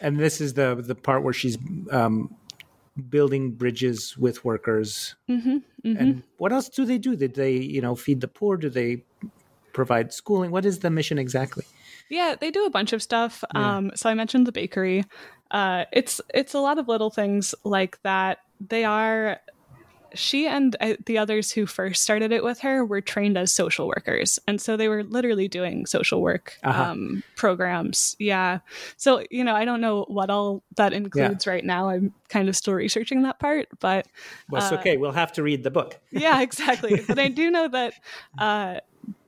And 0.00 0.18
this 0.18 0.40
is 0.40 0.54
the 0.54 0.74
the 0.74 0.94
part 0.94 1.22
where 1.22 1.32
she's 1.32 1.56
um, 1.90 2.34
building 3.08 3.52
bridges 3.52 4.16
with 4.18 4.44
workers. 4.44 5.14
Mhm. 5.28 5.62
Mhm. 5.84 6.00
And 6.00 6.22
what 6.38 6.52
else 6.52 6.68
do 6.68 6.84
they 6.84 6.98
do? 6.98 7.16
Did 7.16 7.34
they, 7.34 7.52
you 7.52 7.80
know, 7.80 7.94
feed 7.94 8.20
the 8.20 8.28
poor? 8.28 8.56
Do 8.56 8.68
they 8.68 9.04
provide 9.72 10.12
schooling? 10.12 10.50
What 10.50 10.64
is 10.64 10.80
the 10.80 10.90
mission 10.90 11.18
exactly? 11.18 11.64
Yeah, 12.08 12.34
they 12.38 12.50
do 12.50 12.64
a 12.64 12.70
bunch 12.70 12.92
of 12.92 13.02
stuff. 13.02 13.44
Um, 13.54 13.90
so 13.94 14.08
I 14.08 14.14
mentioned 14.14 14.46
the 14.46 14.52
bakery. 14.52 15.04
Uh, 15.50 15.84
it's 15.92 16.20
it's 16.32 16.54
a 16.54 16.60
lot 16.60 16.78
of 16.78 16.88
little 16.88 17.10
things 17.10 17.54
like 17.64 18.00
that. 18.02 18.38
They 18.60 18.84
are. 18.84 19.40
She 20.16 20.46
and 20.48 20.74
uh, 20.80 20.94
the 21.06 21.18
others 21.18 21.52
who 21.52 21.66
first 21.66 22.02
started 22.02 22.32
it 22.32 22.42
with 22.42 22.58
her 22.60 22.84
were 22.84 23.00
trained 23.00 23.38
as 23.38 23.52
social 23.52 23.86
workers, 23.86 24.38
and 24.48 24.60
so 24.60 24.76
they 24.76 24.88
were 24.88 25.04
literally 25.04 25.46
doing 25.48 25.86
social 25.86 26.20
work 26.20 26.58
Uh-huh. 26.64 26.82
um, 26.82 27.22
programs. 27.36 28.16
Yeah. 28.18 28.58
So 28.96 29.24
you 29.30 29.44
know, 29.44 29.54
I 29.54 29.64
don't 29.64 29.80
know 29.80 30.04
what 30.08 30.30
all 30.30 30.62
that 30.76 30.92
includes 30.92 31.46
right 31.46 31.64
now. 31.64 31.88
I'm 31.90 32.12
kind 32.28 32.48
of 32.48 32.56
still 32.56 32.74
researching 32.74 33.22
that 33.22 33.38
part, 33.38 33.68
but 33.78 34.06
Well, 34.50 34.62
it's 34.62 34.72
Uh, 34.72 34.76
okay. 34.80 34.96
We'll 34.96 35.12
have 35.12 35.32
to 35.34 35.42
read 35.42 35.62
the 35.62 35.70
book. 35.70 36.00
yeah, 36.10 36.40
exactly. 36.42 37.00
but 37.06 37.18
I 37.18 37.28
do 37.28 37.50
know 37.50 37.68
that 37.68 37.92
uh, 38.38 38.80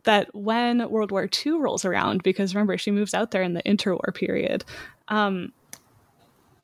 that 0.05 0.35
when 0.35 0.88
World 0.90 1.11
War 1.12 1.29
II 1.46 1.53
rolls 1.59 1.85
around, 1.85 2.22
because 2.22 2.55
remember 2.55 2.79
she 2.79 2.90
moves 2.90 3.14
out 3.14 3.31
there 3.31 3.42
in 3.42 3.55
the 3.55 3.62
interwar 3.64 4.14
period, 4.14 4.64
um, 5.09 5.53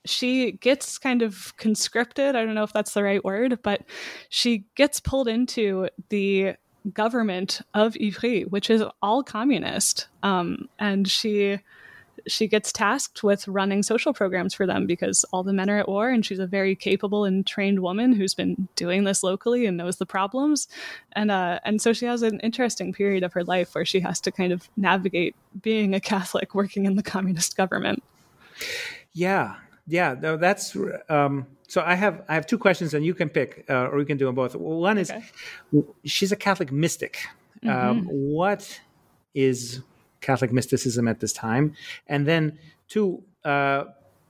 she 0.04 0.52
gets 0.52 0.98
kind 0.98 1.22
of 1.22 1.56
conscripted. 1.56 2.36
I 2.36 2.44
don't 2.44 2.54
know 2.54 2.62
if 2.62 2.72
that's 2.72 2.94
the 2.94 3.02
right 3.02 3.24
word, 3.24 3.60
but 3.62 3.82
she 4.28 4.64
gets 4.74 5.00
pulled 5.00 5.28
into 5.28 5.88
the 6.10 6.54
government 6.92 7.62
of 7.72 7.96
Ivry, 8.00 8.42
which 8.42 8.68
is 8.68 8.84
all 9.00 9.22
communist, 9.22 10.08
um, 10.22 10.68
and 10.78 11.08
she 11.08 11.58
she 12.26 12.46
gets 12.46 12.72
tasked 12.72 13.22
with 13.22 13.46
running 13.48 13.82
social 13.82 14.14
programs 14.14 14.54
for 14.54 14.66
them 14.66 14.86
because 14.86 15.24
all 15.32 15.42
the 15.42 15.52
men 15.52 15.68
are 15.68 15.78
at 15.78 15.88
war 15.88 16.08
and 16.08 16.24
she's 16.24 16.38
a 16.38 16.46
very 16.46 16.74
capable 16.74 17.24
and 17.24 17.46
trained 17.46 17.80
woman 17.80 18.12
who's 18.14 18.34
been 18.34 18.68
doing 18.76 19.04
this 19.04 19.22
locally 19.22 19.66
and 19.66 19.76
knows 19.76 19.96
the 19.96 20.06
problems. 20.06 20.66
And 21.12 21.30
uh 21.30 21.60
and 21.64 21.82
so 21.82 21.92
she 21.92 22.06
has 22.06 22.22
an 22.22 22.40
interesting 22.40 22.92
period 22.92 23.24
of 23.24 23.32
her 23.34 23.44
life 23.44 23.74
where 23.74 23.84
she 23.84 24.00
has 24.00 24.20
to 24.22 24.32
kind 24.32 24.52
of 24.52 24.68
navigate 24.76 25.36
being 25.60 25.94
a 25.94 26.00
catholic 26.00 26.54
working 26.54 26.86
in 26.86 26.96
the 26.96 27.02
communist 27.02 27.56
government. 27.56 28.02
Yeah, 29.12 29.56
yeah. 29.86 30.14
No, 30.20 30.36
that's 30.36 30.76
um, 31.08 31.46
so. 31.68 31.82
I 31.84 31.94
have 31.94 32.22
I 32.28 32.34
have 32.34 32.46
two 32.46 32.58
questions, 32.58 32.94
and 32.94 33.04
you 33.04 33.14
can 33.14 33.28
pick, 33.28 33.64
uh, 33.68 33.88
or 33.88 33.98
you 34.00 34.06
can 34.06 34.16
do 34.16 34.26
them 34.26 34.34
both. 34.34 34.54
One 34.54 34.98
is, 34.98 35.10
Okay. 35.10 35.24
she's 36.04 36.32
a 36.32 36.36
Catholic 36.36 36.72
mystic. 36.72 37.18
Um, 37.66 38.04
what 38.10 38.80
is 39.34 39.80
Catholic 40.20 40.52
mysticism 40.52 41.08
at 41.08 41.20
this 41.20 41.32
time? 41.32 41.74
And 42.06 42.26
then 42.26 42.58
two. 42.88 43.22
Uh, 43.44 43.84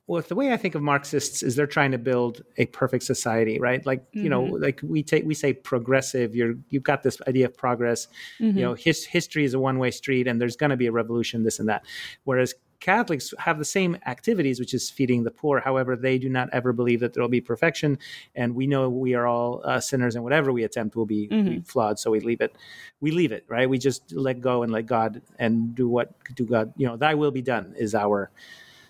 well, 0.07 0.21
the 0.21 0.35
way 0.35 0.53
I 0.53 0.59
think 0.59 0.75
of 0.75 0.83
Marxists 0.83 1.43
is 1.43 1.57
they're 1.57 1.67
trying 1.67 1.91
to 1.93 1.99
build 1.99 2.43
a 2.59 2.67
perfect 2.67 3.05
society, 3.05 3.59
right? 3.59 3.85
Like 3.87 4.05
you 4.13 4.29
know, 4.29 4.43
like 4.43 4.81
we 4.83 5.03
take 5.03 5.25
we 5.25 5.33
say 5.35 5.55
progressive. 5.55 6.35
You're 6.37 6.57
you've 6.69 6.83
got 6.83 7.03
this 7.03 7.19
idea 7.27 7.47
of 7.47 7.57
progress. 7.57 8.07
You 8.39 8.53
know, 8.53 8.75
his, 8.75 9.03
history 9.05 9.45
is 9.45 9.55
a 9.55 9.59
one 9.59 9.79
way 9.79 9.91
street, 9.91 10.27
and 10.27 10.39
there's 10.39 10.57
going 10.57 10.71
to 10.71 10.77
be 10.77 10.87
a 10.87 10.93
revolution, 10.93 11.43
this 11.43 11.59
and 11.59 11.69
that. 11.71 11.87
Whereas 12.25 12.55
Catholics 12.81 13.33
have 13.39 13.59
the 13.59 13.65
same 13.65 13.97
activities, 14.07 14.61
which 14.61 14.75
is 14.75 14.91
feeding 14.91 15.25
the 15.25 15.31
poor. 15.31 15.61
However, 15.61 15.97
they 15.97 16.19
do 16.19 16.29
not 16.29 16.49
ever 16.53 16.73
believe 16.73 17.01
that 17.01 17.15
there 17.15 17.23
will 17.23 17.29
be 17.29 17.41
perfection, 17.41 17.99
and 18.35 18.55
we 18.55 18.67
know 18.67 18.89
we 18.89 19.15
are 19.15 19.27
all 19.27 19.63
uh, 19.65 19.81
sinners, 19.81 20.15
and 20.15 20.25
whatever 20.25 20.53
we 20.53 20.65
attempt 20.65 20.97
will 20.97 21.07
be, 21.07 21.27
be 21.29 21.61
flawed. 21.61 21.99
So 21.99 22.11
we 22.11 22.21
leave 22.21 22.41
it. 22.41 22.57
We 23.01 23.11
leave 23.11 23.33
it, 23.33 23.45
right? 23.49 23.69
We 23.69 23.79
just 23.79 24.13
let 24.13 24.41
go 24.41 24.63
and 24.63 24.73
let 24.73 24.87
God 24.87 25.23
and 25.39 25.75
do 25.75 25.89
what 25.89 26.13
do 26.35 26.45
God. 26.45 26.73
You 26.77 26.87
know, 26.87 26.97
Thy 26.97 27.15
will 27.15 27.31
be 27.31 27.43
done 27.43 27.75
is 27.79 27.95
our 27.95 28.31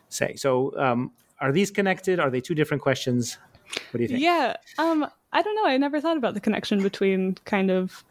say. 0.09 0.37
So, 0.37 0.77
um, 0.79 1.13
are 1.41 1.53
these 1.53 1.71
connected? 1.71 2.21
Are 2.21 2.31
they 2.31 2.41
two 2.41 2.55
different 2.55 2.83
questions? 2.83 3.39
What 3.91 3.99
do 3.99 4.03
you 4.03 4.09
think? 4.09 4.21
yeah 4.21 4.57
um 4.79 5.07
i 5.33 5.43
don't 5.43 5.55
know 5.57 5.67
i 5.67 5.77
never 5.77 6.01
thought 6.01 6.19
about 6.19 6.35
the 6.35 6.41
connection 6.41 6.83
between 6.83 7.35
kind 7.47 7.71
of 7.71 8.05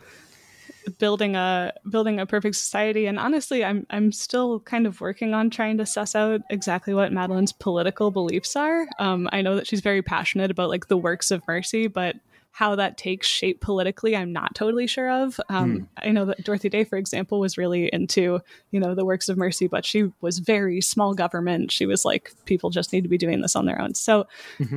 building 0.98 1.36
a 1.36 1.74
building 1.90 2.20
a 2.20 2.26
perfect 2.26 2.56
society. 2.56 3.06
And 3.06 3.20
honestly 3.20 3.64
i'm 3.64 3.86
i'm 3.90 4.12
still 4.12 4.60
kind 4.62 4.88
of 4.88 5.02
working 5.02 5.34
on 5.34 5.50
trying 5.50 5.78
to 5.78 5.86
suss 5.86 6.16
out 6.16 6.42
exactly 6.50 6.94
what 6.94 7.12
madeline's 7.12 7.52
political 7.52 8.12
beliefs 8.12 8.56
are. 8.56 8.88
Um 9.00 9.30
i 9.32 9.42
know 9.42 9.56
that 9.56 9.68
she's 9.68 9.82
very 9.82 10.02
passionate 10.02 10.52
about 10.52 10.70
like 10.70 10.88
the 10.88 10.98
works 10.98 11.32
of 11.32 11.44
mercy 11.48 11.88
but 11.88 12.16
how 12.56 12.76
that 12.76 12.98
takes 13.00 13.26
shape 13.28 13.60
politically 13.62 14.16
i'm 14.16 14.32
not 14.32 14.54
totally 14.54 14.86
sure 14.86 15.10
of 15.10 15.42
um, 15.50 15.90
i 15.98 16.10
know 16.10 16.24
that 16.26 16.44
dorothy 16.44 16.70
day 16.70 16.84
for 16.84 16.98
example 16.98 17.40
was 17.40 17.58
really 17.58 17.90
into 17.92 18.40
you 18.70 18.80
know 18.80 18.94
the 18.94 19.04
works 19.04 19.28
of 19.28 19.38
mercy 19.38 19.66
but 19.68 19.84
she 19.84 20.12
was 20.22 20.38
very 20.38 20.80
small 20.80 21.16
government 21.16 21.72
she 21.72 21.88
was 21.88 22.06
like 22.06 22.32
people 22.46 22.70
just 22.70 22.94
need 22.94 23.02
to 23.02 23.10
be 23.10 23.18
doing 23.18 23.42
this 23.42 23.56
on 23.56 23.66
their 23.66 23.82
own 23.82 23.96
so 23.96 24.28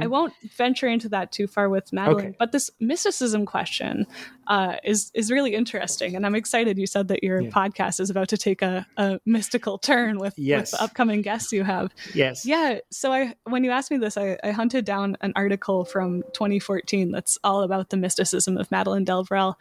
i 0.00 0.06
won't 0.06 0.32
venture 0.56 0.88
into 0.88 1.06
that 1.08 1.30
too 1.32 1.46
far 1.46 1.68
with 1.68 1.92
madeline 1.92 2.26
Okay. 2.28 2.36
but 2.38 2.50
this 2.52 2.70
mysticism 2.80 3.44
question 3.44 4.06
uh, 4.48 4.76
is 4.84 5.10
is 5.12 5.30
really 5.30 5.54
interesting 5.54 6.14
and 6.16 6.24
i'm 6.24 6.34
excited 6.34 6.78
you 6.78 6.86
said 6.86 7.08
that 7.08 7.22
your 7.22 7.42
podcast 7.42 8.00
is 8.00 8.08
about 8.10 8.28
to 8.28 8.36
take 8.38 8.62
a, 8.62 8.86
a 8.96 9.20
mystical 9.26 9.76
turn 9.76 10.18
with, 10.18 10.32
Yes. 10.38 10.72
with 10.72 10.78
the 10.78 10.84
upcoming 10.84 11.20
guests 11.20 11.52
you 11.52 11.62
have 11.64 11.92
Yes. 12.14 12.46
yeah. 12.46 12.78
So 12.90 13.12
I, 13.12 13.34
when 13.44 13.64
you 13.64 13.70
asked 13.70 13.90
me 13.90 13.96
this, 13.98 14.16
I, 14.16 14.38
I 14.44 14.52
hunted 14.52 14.84
down 14.84 15.16
an 15.20 15.32
article 15.36 15.84
from 15.84 16.22
2014 16.32 17.10
that's 17.10 17.38
all 17.44 17.62
about 17.66 17.90
the 17.90 17.98
mysticism 17.98 18.56
of 18.56 18.70
Madeline 18.70 19.04
Delbrel. 19.04 19.56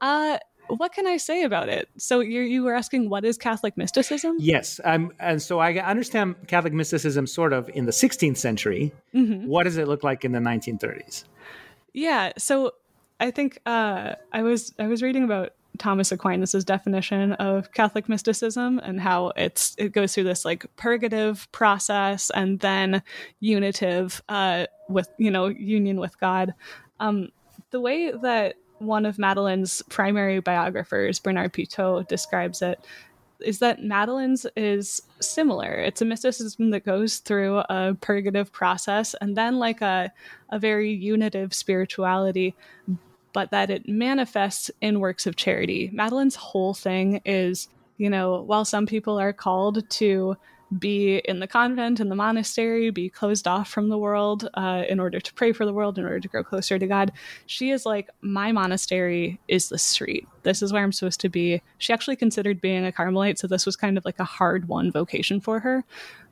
Uh, 0.00 0.38
what 0.68 0.92
can 0.92 1.06
I 1.06 1.16
say 1.16 1.44
about 1.44 1.70
it? 1.70 1.88
So 1.96 2.20
you 2.20 2.42
you 2.42 2.62
were 2.62 2.74
asking 2.74 3.08
what 3.08 3.24
is 3.24 3.38
Catholic 3.38 3.76
mysticism? 3.78 4.36
Yes, 4.38 4.80
um, 4.84 5.12
and 5.18 5.40
so 5.40 5.60
I 5.60 5.72
understand 5.78 6.36
Catholic 6.46 6.74
mysticism 6.74 7.26
sort 7.26 7.54
of 7.54 7.70
in 7.70 7.86
the 7.86 7.92
16th 7.92 8.36
century. 8.36 8.92
What 9.12 9.64
does 9.64 9.78
it 9.78 9.88
look 9.88 10.04
like 10.04 10.24
in 10.24 10.32
the 10.32 10.40
1930s? 10.40 11.24
Yeah. 11.94 12.32
So 12.36 12.74
I 13.18 13.30
think 13.30 13.60
uh, 13.66 14.14
I 14.32 14.42
was 14.42 14.74
I 14.78 14.86
was 14.86 15.02
reading 15.02 15.24
about 15.24 15.52
Thomas 15.78 16.12
Aquinas's 16.12 16.64
definition 16.64 17.32
of 17.34 17.72
Catholic 17.72 18.08
mysticism 18.08 18.80
and 18.82 19.00
how 19.00 19.32
it's 19.36 19.74
it 19.78 19.92
goes 19.92 20.14
through 20.14 20.24
this 20.24 20.44
like 20.44 20.66
purgative 20.76 21.50
process 21.52 22.30
and 22.30 22.60
then 22.60 23.02
unitive 23.40 24.22
uh, 24.28 24.66
with 24.88 25.08
you 25.18 25.30
know 25.30 25.46
union 25.46 25.98
with 25.98 26.18
God. 26.20 26.54
Um, 27.00 27.30
the 27.70 27.80
way 27.80 28.10
that 28.10 28.56
one 28.78 29.06
of 29.06 29.16
Madeleine's 29.16 29.82
primary 29.88 30.40
biographers, 30.40 31.18
Bernard 31.18 31.52
Pitaud, 31.52 32.08
describes 32.08 32.62
it 32.62 32.80
is 33.40 33.60
that 33.60 33.82
Madeleine's 33.82 34.46
is 34.56 35.00
similar. 35.20 35.72
It's 35.74 36.02
a 36.02 36.04
mysticism 36.04 36.70
that 36.70 36.84
goes 36.84 37.18
through 37.18 37.58
a 37.68 37.96
purgative 38.00 38.52
process 38.52 39.14
and 39.20 39.36
then 39.36 39.58
like 39.58 39.80
a 39.80 40.12
a 40.50 40.58
very 40.58 40.90
unitive 40.92 41.54
spirituality, 41.54 42.56
but 43.32 43.50
that 43.50 43.70
it 43.70 43.88
manifests 43.88 44.70
in 44.80 45.00
works 45.00 45.26
of 45.26 45.36
charity. 45.36 45.90
Madeleine's 45.94 46.34
whole 46.34 46.74
thing 46.74 47.20
is, 47.24 47.68
you 47.96 48.10
know, 48.10 48.42
while 48.42 48.64
some 48.64 48.86
people 48.86 49.20
are 49.20 49.32
called 49.32 49.88
to 49.90 50.36
be 50.78 51.18
in 51.18 51.40
the 51.40 51.46
convent 51.46 52.00
in 52.00 52.08
the 52.08 52.14
monastery 52.14 52.90
be 52.90 53.08
closed 53.08 53.48
off 53.48 53.70
from 53.70 53.88
the 53.88 53.96
world 53.96 54.48
uh, 54.54 54.84
in 54.88 55.00
order 55.00 55.18
to 55.18 55.32
pray 55.34 55.52
for 55.52 55.64
the 55.64 55.72
world 55.72 55.98
in 55.98 56.04
order 56.04 56.20
to 56.20 56.28
grow 56.28 56.44
closer 56.44 56.78
to 56.78 56.86
god 56.86 57.10
she 57.46 57.70
is 57.70 57.86
like 57.86 58.10
my 58.20 58.52
monastery 58.52 59.38
is 59.48 59.68
the 59.68 59.78
street 59.78 60.26
this 60.42 60.62
is 60.62 60.72
where 60.72 60.82
i'm 60.82 60.92
supposed 60.92 61.20
to 61.20 61.28
be 61.28 61.62
she 61.78 61.92
actually 61.92 62.16
considered 62.16 62.60
being 62.60 62.84
a 62.84 62.92
carmelite 62.92 63.38
so 63.38 63.46
this 63.46 63.64
was 63.64 63.76
kind 63.76 63.96
of 63.96 64.04
like 64.04 64.18
a 64.18 64.24
hard 64.24 64.68
won 64.68 64.92
vocation 64.92 65.40
for 65.40 65.60
her 65.60 65.84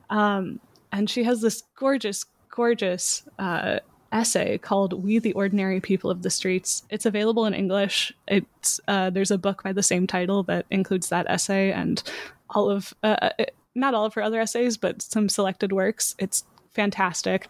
um, 0.09 0.59
and 0.91 1.09
she 1.09 1.23
has 1.23 1.41
this 1.41 1.63
gorgeous 1.75 2.25
gorgeous 2.49 3.23
uh, 3.39 3.79
essay 4.11 4.57
called 4.57 5.03
"We 5.03 5.19
the 5.19 5.33
Ordinary 5.33 5.79
People 5.79 6.09
of 6.09 6.23
the 6.23 6.29
Streets." 6.29 6.83
It's 6.89 7.05
available 7.05 7.45
in 7.45 7.53
English. 7.53 8.13
It's 8.27 8.79
uh, 8.87 9.09
there's 9.09 9.31
a 9.31 9.37
book 9.37 9.63
by 9.63 9.73
the 9.73 9.83
same 9.83 10.07
title 10.07 10.43
that 10.43 10.65
includes 10.71 11.09
that 11.09 11.27
essay 11.29 11.71
and 11.71 12.01
all 12.49 12.69
of 12.69 12.93
uh, 13.03 13.29
uh 13.39 13.45
not 13.77 13.93
all 13.93 14.05
of 14.05 14.13
her 14.15 14.21
other 14.21 14.41
essays, 14.41 14.77
but 14.77 15.01
some 15.01 15.29
selected 15.29 15.71
works. 15.71 16.15
It's 16.19 16.43
fantastic, 16.71 17.47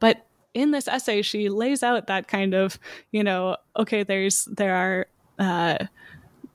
but 0.00 0.26
in 0.54 0.70
this 0.70 0.88
essay, 0.88 1.22
she 1.22 1.48
lays 1.48 1.82
out 1.82 2.06
that 2.06 2.28
kind 2.28 2.54
of 2.54 2.78
you 3.12 3.22
know 3.22 3.56
okay, 3.76 4.02
there's 4.02 4.46
there 4.46 4.74
are. 4.74 5.06
Uh, 5.38 5.86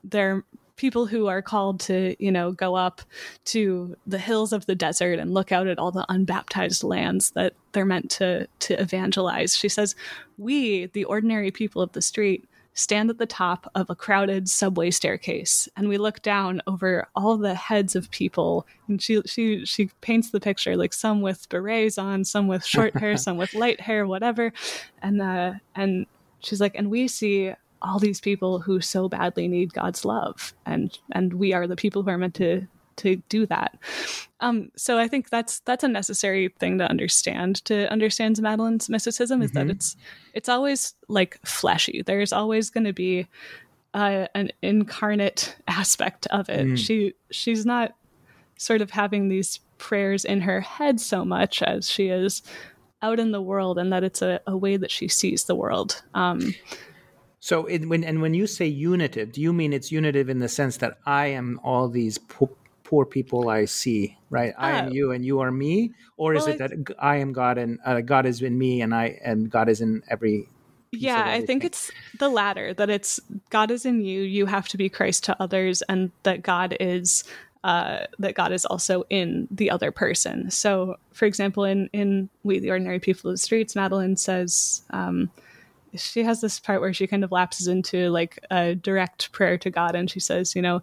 there 0.04 0.34
are 0.34 0.44
people 0.82 1.06
who 1.06 1.28
are 1.28 1.40
called 1.40 1.78
to, 1.78 2.16
you 2.18 2.32
know, 2.32 2.50
go 2.50 2.74
up 2.74 3.02
to 3.44 3.96
the 4.04 4.18
hills 4.18 4.52
of 4.52 4.66
the 4.66 4.74
desert 4.74 5.20
and 5.20 5.32
look 5.32 5.52
out 5.52 5.68
at 5.68 5.78
all 5.78 5.92
the 5.92 6.04
unbaptized 6.08 6.82
lands 6.82 7.30
that 7.30 7.54
they're 7.70 7.84
meant 7.84 8.10
to 8.10 8.48
to 8.58 8.80
evangelize. 8.80 9.56
She 9.56 9.68
says, 9.68 9.94
"We, 10.38 10.86
the 10.86 11.04
ordinary 11.04 11.52
people 11.52 11.82
of 11.82 11.92
the 11.92 12.02
street, 12.02 12.48
stand 12.74 13.10
at 13.10 13.18
the 13.18 13.26
top 13.26 13.70
of 13.74 13.90
a 13.90 13.94
crowded 13.94 14.48
subway 14.48 14.90
staircase 14.90 15.68
and 15.76 15.88
we 15.88 15.98
look 15.98 16.22
down 16.22 16.62
over 16.66 17.06
all 17.14 17.36
the 17.36 17.54
heads 17.54 17.94
of 17.94 18.10
people. 18.10 18.66
And 18.88 19.00
she 19.00 19.20
she 19.26 19.64
she 19.64 19.90
paints 20.00 20.30
the 20.30 20.40
picture 20.40 20.76
like 20.76 20.92
some 20.92 21.20
with 21.20 21.48
berets 21.48 21.98
on 21.98 22.24
some 22.24 22.48
with 22.48 22.64
short 22.64 22.96
hair 22.96 23.16
some 23.18 23.36
with 23.36 23.54
light 23.54 23.80
hair 23.80 24.06
whatever. 24.06 24.52
And 25.02 25.20
uh 25.20 25.54
and 25.74 26.06
she's 26.40 26.60
like 26.60 26.74
and 26.74 26.90
we 26.90 27.08
see 27.08 27.54
all 27.82 27.98
these 27.98 28.20
people 28.20 28.60
who 28.60 28.80
so 28.80 29.08
badly 29.08 29.48
need 29.48 29.74
God's 29.74 30.04
love, 30.04 30.54
and 30.66 30.96
and 31.12 31.34
we 31.34 31.52
are 31.52 31.66
the 31.66 31.76
people 31.76 32.02
who 32.02 32.10
are 32.10 32.18
meant 32.18 32.34
to 32.34 32.66
to 32.96 33.16
do 33.28 33.46
that. 33.46 33.78
Um, 34.40 34.70
so 34.76 34.98
I 34.98 35.08
think 35.08 35.30
that's 35.30 35.60
that's 35.60 35.84
a 35.84 35.88
necessary 35.88 36.48
thing 36.58 36.78
to 36.78 36.88
understand. 36.88 37.64
To 37.66 37.90
understand 37.90 38.40
Madeline's 38.40 38.88
mysticism 38.88 39.38
mm-hmm. 39.38 39.44
is 39.44 39.52
that 39.52 39.60
mm-hmm. 39.62 39.70
it's 39.70 39.96
it's 40.34 40.48
always 40.48 40.94
like 41.08 41.38
fleshy. 41.44 42.02
There's 42.02 42.32
always 42.32 42.70
going 42.70 42.84
to 42.84 42.92
be 42.92 43.28
uh, 43.94 44.26
an 44.34 44.50
incarnate 44.62 45.56
aspect 45.68 46.26
of 46.28 46.48
it. 46.48 46.66
Mm. 46.66 46.78
She 46.78 47.14
she's 47.30 47.66
not 47.66 47.94
sort 48.56 48.80
of 48.80 48.90
having 48.90 49.28
these 49.28 49.60
prayers 49.78 50.24
in 50.24 50.40
her 50.40 50.60
head 50.60 51.00
so 51.00 51.24
much 51.24 51.62
as 51.62 51.90
she 51.90 52.08
is 52.08 52.42
out 53.02 53.18
in 53.18 53.32
the 53.32 53.42
world, 53.42 53.78
and 53.78 53.92
that 53.92 54.04
it's 54.04 54.22
a, 54.22 54.40
a 54.46 54.56
way 54.56 54.76
that 54.76 54.90
she 54.90 55.08
sees 55.08 55.44
the 55.44 55.56
world. 55.56 56.02
Um, 56.14 56.54
so, 57.40 57.66
it, 57.66 57.88
when 57.88 58.04
and 58.04 58.22
when 58.22 58.34
you 58.34 58.46
say 58.46 58.66
unitive, 58.66 59.32
do 59.32 59.40
you 59.40 59.52
mean 59.52 59.72
it's 59.72 59.90
unitive 59.90 60.28
in 60.28 60.38
the 60.38 60.48
sense 60.48 60.76
that 60.76 60.98
I 61.04 61.26
am 61.26 61.60
all 61.64 61.88
these 61.88 62.16
poor, 62.16 62.50
poor 62.92 63.06
people 63.06 63.48
I 63.48 63.64
see, 63.64 64.18
right? 64.28 64.52
I 64.58 64.72
am 64.72 64.88
oh. 64.88 64.92
you 64.92 65.12
and 65.12 65.24
you 65.24 65.40
are 65.40 65.50
me, 65.50 65.92
or 66.18 66.34
well, 66.34 66.42
is 66.42 66.46
it 66.46 66.58
that 66.58 66.94
I 66.98 67.16
am 67.16 67.32
God 67.32 67.56
and 67.56 67.78
uh, 67.86 68.02
God 68.02 68.26
is 68.26 68.42
in 68.42 68.58
me 68.58 68.82
and 68.82 68.94
I 68.94 69.18
and 69.24 69.48
God 69.48 69.70
is 69.70 69.80
in 69.80 70.02
every 70.10 70.46
yeah, 70.90 71.24
I 71.24 71.40
think 71.40 71.64
it's 71.64 71.90
the 72.18 72.28
latter 72.28 72.74
that 72.74 72.90
it's 72.90 73.18
God 73.48 73.70
is 73.70 73.86
in 73.86 74.02
you, 74.02 74.20
you 74.20 74.44
have 74.44 74.68
to 74.68 74.76
be 74.76 74.90
Christ 74.90 75.24
to 75.24 75.42
others, 75.42 75.80
and 75.88 76.10
that 76.24 76.42
God 76.42 76.76
is 76.80 77.24
uh, 77.64 78.00
that 78.18 78.34
God 78.34 78.52
is 78.52 78.66
also 78.66 79.04
in 79.08 79.48
the 79.50 79.70
other 79.70 79.90
person. 79.90 80.50
So, 80.50 80.96
for 81.12 81.24
example, 81.24 81.64
in 81.64 81.88
in 81.94 82.28
We 82.42 82.58
the 82.58 82.72
Ordinary 82.72 83.00
People 83.00 83.30
of 83.30 83.34
the 83.34 83.38
Streets, 83.38 83.74
Madeline 83.74 84.18
says, 84.18 84.82
um, 84.90 85.30
she 85.94 86.24
has 86.24 86.42
this 86.42 86.60
part 86.60 86.82
where 86.82 86.92
she 86.92 87.06
kind 87.06 87.24
of 87.24 87.32
lapses 87.32 87.68
into 87.68 88.10
like 88.10 88.38
a 88.50 88.74
direct 88.74 89.32
prayer 89.32 89.56
to 89.58 89.70
God 89.70 89.94
and 89.94 90.10
she 90.10 90.20
says, 90.20 90.54
you 90.54 90.62
know, 90.62 90.82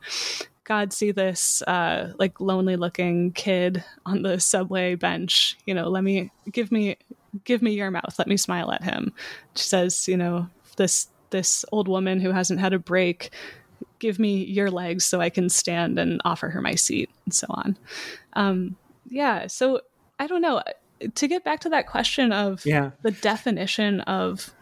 God, 0.70 0.94
see 0.94 1.12
this 1.12 1.64
uh, 1.64 2.14
like 2.20 2.40
lonely 2.40 2.76
looking 2.76 3.32
kid 3.32 3.84
on 4.06 4.22
the 4.22 4.40
subway 4.40 4.94
bench. 4.94 5.58
You 5.66 5.74
know, 5.74 5.90
let 5.90 6.04
me 6.04 6.32
give 6.52 6.72
me 6.72 6.96
give 7.44 7.64
me 7.64 7.72
your 7.72 7.90
mouth. 7.90 8.16
Let 8.20 8.28
me 8.28 8.38
smile 8.38 8.72
at 8.72 8.84
him. 8.84 9.12
She 9.56 9.64
says, 9.64 10.08
you 10.08 10.16
know, 10.16 10.48
this 10.78 11.08
this 11.32 11.66
old 11.72 11.88
woman 11.88 12.20
who 12.20 12.32
hasn't 12.32 12.60
had 12.60 12.74
a 12.74 12.80
break. 12.80 13.32
Give 13.98 14.20
me 14.20 14.46
your 14.46 14.70
legs 14.70 15.06
so 15.06 15.20
I 15.20 15.32
can 15.32 15.50
stand 15.50 15.98
and 15.98 16.22
offer 16.24 16.50
her 16.50 16.62
my 16.62 16.76
seat, 16.76 17.10
and 17.26 17.34
so 17.34 17.48
on. 17.50 17.76
Um, 18.34 18.76
yeah, 19.10 19.48
so 19.48 19.82
I 20.20 20.28
don't 20.28 20.42
know. 20.42 20.62
To 21.16 21.28
get 21.28 21.44
back 21.44 21.62
to 21.62 21.70
that 21.70 21.88
question 21.88 22.32
of 22.32 22.64
yeah. 22.64 22.92
the 23.02 23.12
definition 23.12 24.02
of 24.02 24.54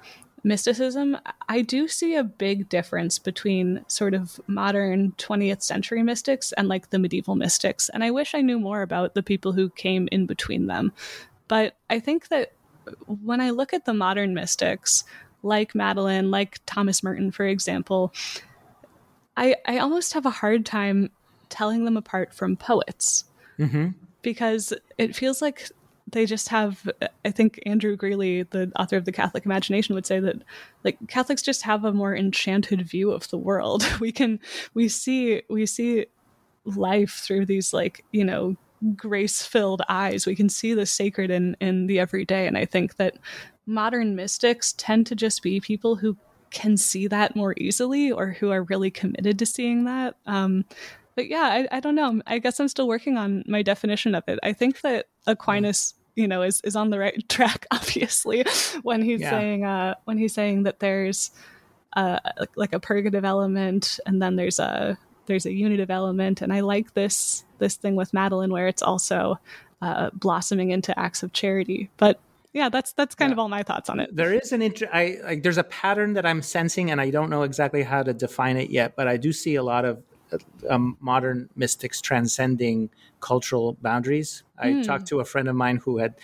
mysticism, 0.43 1.17
I 1.49 1.61
do 1.61 1.87
see 1.87 2.15
a 2.15 2.23
big 2.23 2.69
difference 2.69 3.19
between 3.19 3.83
sort 3.87 4.13
of 4.13 4.39
modern 4.47 5.13
20th 5.13 5.61
century 5.61 6.03
mystics 6.03 6.53
and 6.53 6.67
like 6.67 6.89
the 6.89 6.99
medieval 6.99 7.35
mystics. 7.35 7.89
And 7.89 8.03
I 8.03 8.11
wish 8.11 8.33
I 8.33 8.41
knew 8.41 8.59
more 8.59 8.81
about 8.81 9.13
the 9.13 9.23
people 9.23 9.51
who 9.51 9.69
came 9.69 10.07
in 10.11 10.25
between 10.25 10.67
them. 10.67 10.93
But 11.47 11.75
I 11.89 11.99
think 11.99 12.27
that 12.29 12.53
when 13.23 13.41
I 13.41 13.49
look 13.49 13.73
at 13.73 13.85
the 13.85 13.93
modern 13.93 14.33
mystics, 14.33 15.03
like 15.43 15.75
Madeline, 15.75 16.31
like 16.31 16.59
Thomas 16.65 17.03
Merton, 17.03 17.31
for 17.31 17.45
example, 17.45 18.13
I, 19.35 19.55
I 19.65 19.79
almost 19.79 20.13
have 20.13 20.25
a 20.25 20.31
hard 20.31 20.65
time 20.65 21.11
telling 21.49 21.85
them 21.85 21.97
apart 21.97 22.33
from 22.33 22.55
poets. 22.55 23.25
Mm-hmm. 23.59 23.89
Because 24.21 24.73
it 24.97 25.15
feels 25.15 25.41
like 25.41 25.69
they 26.11 26.25
just 26.25 26.47
have 26.49 26.89
i 27.25 27.31
think 27.31 27.59
andrew 27.65 27.95
greeley 27.95 28.43
the 28.43 28.71
author 28.79 28.95
of 28.95 29.05
the 29.05 29.11
catholic 29.11 29.45
imagination 29.45 29.93
would 29.93 30.05
say 30.05 30.19
that 30.19 30.41
like 30.83 30.97
catholics 31.07 31.41
just 31.41 31.63
have 31.63 31.83
a 31.83 31.91
more 31.91 32.15
enchanted 32.15 32.81
view 32.81 33.11
of 33.11 33.29
the 33.29 33.37
world. 33.37 33.83
We 33.99 34.11
can 34.11 34.39
we 34.73 34.87
see 34.87 35.41
we 35.49 35.65
see 35.65 36.05
life 36.65 37.21
through 37.25 37.45
these 37.45 37.73
like 37.73 38.05
you 38.11 38.23
know 38.23 38.55
grace 38.95 39.41
filled 39.41 39.81
eyes. 39.89 40.25
We 40.25 40.35
can 40.35 40.49
see 40.49 40.73
the 40.73 40.85
sacred 40.85 41.31
in 41.31 41.57
in 41.59 41.87
the 41.87 41.99
everyday. 41.99 42.47
And 42.47 42.57
i 42.57 42.65
think 42.65 42.97
that 42.97 43.17
modern 43.65 44.15
mystics 44.15 44.73
tend 44.77 45.07
to 45.07 45.15
just 45.15 45.41
be 45.41 45.59
people 45.59 45.95
who 45.95 46.15
can 46.51 46.77
see 46.77 47.07
that 47.07 47.35
more 47.35 47.53
easily 47.57 48.11
or 48.11 48.31
who 48.31 48.51
are 48.51 48.63
really 48.63 48.91
committed 48.91 49.39
to 49.39 49.45
seeing 49.45 49.85
that. 49.85 50.15
Um 50.25 50.63
but 51.17 51.27
yeah 51.27 51.65
I, 51.71 51.77
I 51.77 51.79
don't 51.81 51.95
know. 51.95 52.21
I 52.27 52.37
guess 52.37 52.61
i'm 52.61 52.69
still 52.69 52.87
working 52.87 53.17
on 53.17 53.43
my 53.47 53.63
definition 53.63 54.15
of 54.15 54.23
it. 54.27 54.39
I 54.43 54.53
think 54.53 54.81
that 54.81 55.07
aquinas 55.25 55.95
you 56.15 56.27
know 56.27 56.43
is 56.43 56.61
is 56.61 56.77
on 56.77 56.91
the 56.91 56.99
right 56.99 57.27
track 57.35 57.65
obviously 57.71 58.45
when 58.83 59.01
he's 59.01 59.19
yeah. 59.21 59.31
saying 59.31 59.65
uh 59.65 59.95
when 60.05 60.17
he's 60.17 60.33
saying 60.33 60.63
that 60.63 60.79
there's 60.79 61.31
uh 61.97 62.19
like, 62.39 62.55
like 62.55 62.73
a 62.73 62.79
purgative 62.79 63.25
element 63.25 63.99
and 64.05 64.21
then 64.21 64.37
there's 64.37 64.59
a 64.59 64.97
there's 65.25 65.45
a 65.45 65.51
unitive 65.51 65.91
element. 65.91 66.41
And 66.41 66.53
i 66.53 66.61
like 66.61 66.93
this 66.93 67.43
this 67.57 67.75
thing 67.75 67.95
with 67.95 68.13
Madeline 68.13 68.51
where 68.51 68.67
it's 68.67 68.83
also 68.83 69.39
uh 69.81 70.11
blossoming 70.13 70.69
into 70.69 70.97
acts 70.97 71.23
of 71.23 71.33
charity. 71.33 71.89
But 71.97 72.19
yeah 72.53 72.69
that's 72.69 72.93
that's 72.93 73.15
kind 73.15 73.31
yeah. 73.31 73.33
of 73.33 73.39
all 73.39 73.49
my 73.49 73.63
thoughts 73.63 73.89
on 73.89 73.99
it. 73.99 74.15
There 74.15 74.33
is 74.33 74.51
an 74.51 74.61
inter- 74.61 74.89
i 74.93 75.17
like 75.23 75.41
there's 75.41 75.57
a 75.57 75.63
pattern 75.63 76.13
that 76.13 76.27
i'm 76.27 76.43
sensing 76.43 76.91
and 76.91 77.01
i 77.01 77.09
don't 77.09 77.29
know 77.31 77.41
exactly 77.41 77.81
how 77.81 78.03
to 78.03 78.13
define 78.13 78.57
it 78.57 78.69
yet 78.69 78.95
but 78.95 79.07
i 79.07 79.17
do 79.17 79.33
see 79.33 79.55
a 79.55 79.63
lot 79.63 79.83
of 79.83 80.01
um, 80.69 80.97
modern 80.99 81.49
mystics 81.55 82.01
transcending 82.01 82.89
cultural 83.19 83.73
boundaries. 83.81 84.43
I 84.59 84.73
Hmm. 84.73 84.81
talked 84.81 85.07
to 85.07 85.19
a 85.19 85.25
friend 85.25 85.47
of 85.47 85.55
mine 85.55 85.77
who 85.77 85.97
had 85.99 86.15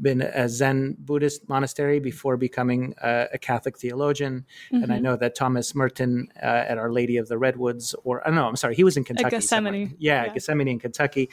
been 0.00 0.22
a 0.22 0.48
Zen 0.48 0.96
Buddhist 0.98 1.48
monastery 1.48 1.98
before 2.00 2.36
becoming 2.36 2.94
a, 3.02 3.26
a 3.32 3.38
Catholic 3.38 3.76
theologian, 3.78 4.44
and 4.70 4.92
I 4.92 4.98
Mhm. 4.98 5.02
know 5.02 5.16
that 5.16 5.34
Thomas 5.34 5.74
Merton 5.74 6.28
uh, 6.40 6.46
at 6.70 6.78
Our 6.78 6.92
Lady 6.92 7.16
of 7.16 7.26
the 7.28 7.38
Redwoods, 7.38 7.94
or 8.04 8.20
I 8.22 8.26
don't 8.30 8.36
know, 8.36 8.46
I'm 8.46 8.56
sorry, 8.56 8.74
he 8.76 8.84
was 8.84 8.96
in 8.96 9.04
Kentucky, 9.04 9.40
somewhere. 9.40 9.72
Gethsemani. 9.72 9.96
yeah, 9.98 10.24
Yeah. 10.26 10.32
Gethsemani 10.34 10.70
in 10.70 10.78
Kentucky, 10.78 11.28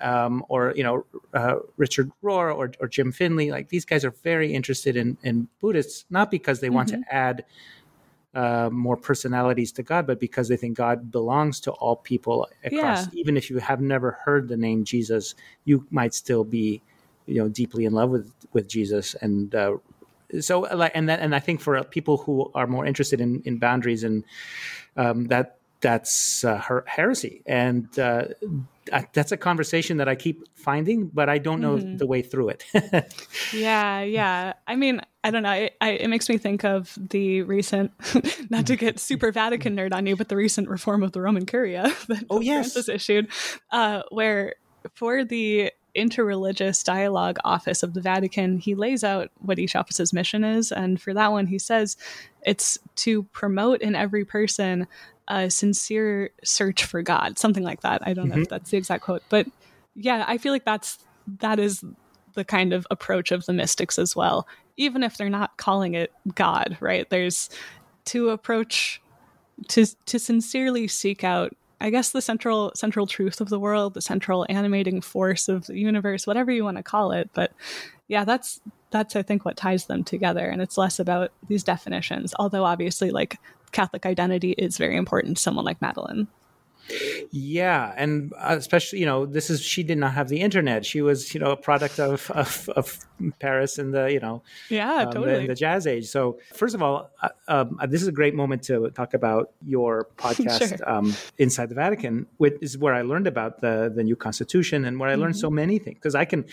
um, 0.00 0.44
or 0.48 0.72
you 0.76 0.82
know 0.82 1.06
uh, 1.34 1.56
Richard 1.76 2.10
Rohr 2.22 2.54
or, 2.54 2.72
or 2.80 2.88
Jim 2.88 3.12
Finley. 3.12 3.50
Like 3.50 3.68
these 3.68 3.84
guys 3.84 4.04
are 4.04 4.14
very 4.24 4.52
interested 4.54 4.96
in 4.96 5.16
in 5.22 5.48
Buddhists, 5.60 6.04
not 6.10 6.30
because 6.30 6.60
they 6.60 6.70
want 6.70 6.90
Mm-hmm. 6.90 7.02
to 7.02 7.14
add 7.14 7.44
uh, 8.34 8.70
more 8.70 8.96
personalities 8.96 9.72
to 9.72 9.82
God, 9.82 10.06
but 10.06 10.20
because 10.20 10.48
they 10.48 10.56
think 10.56 10.76
God 10.76 11.10
belongs 11.10 11.60
to 11.60 11.72
all 11.72 11.96
people 11.96 12.48
across. 12.64 13.06
Yeah. 13.06 13.20
Even 13.20 13.36
if 13.36 13.50
you 13.50 13.58
have 13.58 13.80
never 13.80 14.12
heard 14.24 14.48
the 14.48 14.56
name 14.56 14.84
Jesus, 14.84 15.34
you 15.64 15.86
might 15.90 16.14
still 16.14 16.44
be, 16.44 16.80
you 17.26 17.36
know, 17.42 17.48
deeply 17.48 17.84
in 17.84 17.92
love 17.92 18.10
with 18.10 18.32
with 18.52 18.68
Jesus. 18.68 19.14
And 19.14 19.54
uh, 19.54 19.78
so, 20.40 20.60
like, 20.60 20.92
and 20.94 21.08
that, 21.08 21.20
and 21.20 21.34
I 21.34 21.40
think 21.40 21.60
for 21.60 21.82
people 21.84 22.18
who 22.18 22.50
are 22.54 22.66
more 22.66 22.86
interested 22.86 23.20
in 23.20 23.42
in 23.44 23.58
boundaries 23.58 24.04
and 24.04 24.24
um, 24.96 25.26
that 25.26 25.56
that's 25.80 26.44
uh, 26.44 26.58
her 26.58 26.84
heresy, 26.86 27.42
and 27.46 27.98
uh, 27.98 28.26
I- 28.92 29.06
that's 29.12 29.30
a 29.32 29.36
conversation 29.36 29.98
that 29.98 30.08
I 30.08 30.14
keep 30.14 30.42
finding, 30.56 31.08
but 31.08 31.28
I 31.28 31.38
don't 31.38 31.60
know 31.60 31.76
Mhm. 31.76 31.98
the 31.98 32.06
way 32.06 32.22
through 32.22 32.50
it. 32.50 32.64
Yeah, 33.52 34.02
yeah. 34.02 34.52
I 34.66 34.76
mean, 34.76 35.00
I 35.24 35.30
don't 35.30 35.42
know. 35.42 35.52
It, 35.52 35.76
I, 35.80 35.90
it 35.90 36.08
makes 36.08 36.28
me 36.28 36.38
think 36.38 36.64
of 36.64 36.96
the 37.10 37.42
recent, 37.42 37.92
not 38.50 38.66
to 38.68 38.76
get 38.76 38.98
super 39.00 39.32
Vatican 39.32 39.76
nerd 39.76 39.92
on 39.92 40.06
you, 40.06 40.16
but 40.16 40.28
the 40.28 40.36
recent 40.36 40.68
reform 40.68 41.02
of 41.02 41.12
the 41.12 41.20
Roman 41.20 41.46
Curia 41.46 41.82
that 42.08 42.24
Oh, 42.30 42.36
Pope 42.36 42.44
yes. 42.44 42.72
Francis 42.72 42.88
issued, 42.88 43.28
uh, 43.70 44.02
where 44.10 44.54
for 44.94 45.24
the 45.24 45.72
interreligious 45.96 46.84
dialogue 46.84 47.38
office 47.44 47.82
of 47.82 47.94
the 47.94 48.00
Vatican, 48.00 48.58
he 48.58 48.74
lays 48.74 49.04
out 49.04 49.30
what 49.38 49.58
each 49.58 49.76
office's 49.76 50.12
mission 50.12 50.44
is. 50.44 50.72
And 50.72 51.00
for 51.00 51.14
that 51.14 51.32
one, 51.32 51.46
he 51.46 51.58
says 51.58 51.96
it's 52.42 52.78
to 52.96 53.24
promote 53.24 53.80
in 53.80 53.94
every 53.94 54.24
person 54.24 54.86
a 55.28 55.50
sincere 55.50 56.30
search 56.42 56.84
for 56.84 57.02
God, 57.02 57.38
something 57.38 57.62
like 57.62 57.82
that. 57.82 58.06
I 58.06 58.14
don't 58.14 58.28
know 58.28 58.34
if 58.34 58.40
mm-hmm. 58.42 58.50
that's 58.50 58.70
the 58.70 58.76
exact 58.76 59.04
quote, 59.04 59.22
but 59.28 59.46
yeah, 59.94 60.24
I 60.26 60.38
feel 60.38 60.52
like 60.52 60.64
that's 60.64 60.98
that 61.38 61.58
is 61.58 61.84
the 62.34 62.44
kind 62.44 62.72
of 62.72 62.86
approach 62.90 63.32
of 63.32 63.46
the 63.46 63.52
mystics 63.52 63.98
as 63.98 64.16
well, 64.16 64.46
even 64.76 65.02
if 65.02 65.16
they're 65.16 65.28
not 65.28 65.56
calling 65.56 65.94
it 65.94 66.12
God, 66.34 66.76
right? 66.80 67.08
There's 67.10 67.50
to 68.06 68.30
approach 68.30 69.00
to 69.68 69.86
to 70.06 70.18
sincerely 70.18 70.88
seek 70.88 71.22
out 71.22 71.56
I 71.80 71.90
guess 71.90 72.10
the 72.10 72.22
central 72.22 72.72
central 72.74 73.06
truth 73.06 73.40
of 73.40 73.48
the 73.48 73.58
world, 73.58 73.94
the 73.94 74.02
central 74.02 74.46
animating 74.48 75.00
force 75.00 75.48
of 75.48 75.66
the 75.66 75.78
universe, 75.78 76.26
whatever 76.26 76.50
you 76.50 76.64
want 76.64 76.76
to 76.76 76.82
call 76.82 77.12
it. 77.12 77.30
But 77.32 77.52
yeah, 78.08 78.24
that's 78.24 78.60
that's 78.90 79.16
I 79.16 79.22
think 79.22 79.44
what 79.44 79.56
ties 79.56 79.86
them 79.86 80.04
together, 80.04 80.46
and 80.46 80.60
it's 80.60 80.76
less 80.76 80.98
about 80.98 81.32
these 81.48 81.64
definitions. 81.64 82.34
Although 82.38 82.64
obviously, 82.64 83.10
like 83.10 83.38
Catholic 83.72 84.04
identity 84.04 84.52
is 84.52 84.78
very 84.78 84.96
important 84.96 85.36
to 85.36 85.42
someone 85.42 85.64
like 85.64 85.80
Madeline. 85.80 86.28
Yeah, 87.30 87.92
and 87.96 88.32
uh, 88.36 88.56
especially 88.58 88.98
you 89.00 89.06
know 89.06 89.26
this 89.26 89.50
is 89.50 89.60
she 89.62 89.82
did 89.82 89.98
not 89.98 90.12
have 90.14 90.28
the 90.28 90.40
internet. 90.40 90.84
She 90.84 91.02
was 91.02 91.32
you 91.34 91.40
know 91.40 91.50
a 91.52 91.56
product 91.56 91.98
of 92.00 92.30
of, 92.32 92.68
of 92.76 92.98
Paris 93.38 93.78
and 93.78 93.92
the 93.94 94.12
you 94.12 94.20
know 94.20 94.42
Yeah, 94.68 94.94
um, 94.94 95.04
the- 95.06 95.12
totally. 95.12 95.46
the, 95.46 95.54
jazz 95.54 95.86
age. 95.86 96.06
So 96.08 96.38
first 96.54 96.74
of 96.74 96.82
all, 96.82 97.10
uh, 97.22 97.28
um, 97.48 97.78
this 97.88 98.02
is 98.02 98.08
a 98.08 98.12
great 98.12 98.34
moment 98.34 98.62
to 98.64 98.90
talk 98.90 99.14
about 99.14 99.52
your 99.66 100.08
podcast 100.16 100.76
Sure. 100.78 100.90
um, 100.90 101.14
inside 101.38 101.68
the 101.68 101.74
Vatican, 101.74 102.26
which 102.38 102.54
is 102.60 102.76
where 102.78 102.94
I 102.94 103.02
learned 103.02 103.26
about 103.26 103.60
the 103.60 103.92
the 103.94 104.02
new 104.02 104.16
constitution 104.16 104.84
and 104.84 104.98
where 104.98 105.08
I 105.10 105.14
learned 105.14 105.34
Mm-hmm. 105.34 105.40
so 105.40 105.50
many 105.50 105.78
things 105.78 105.96
because 105.96 106.14
I 106.14 106.24
can. 106.24 106.44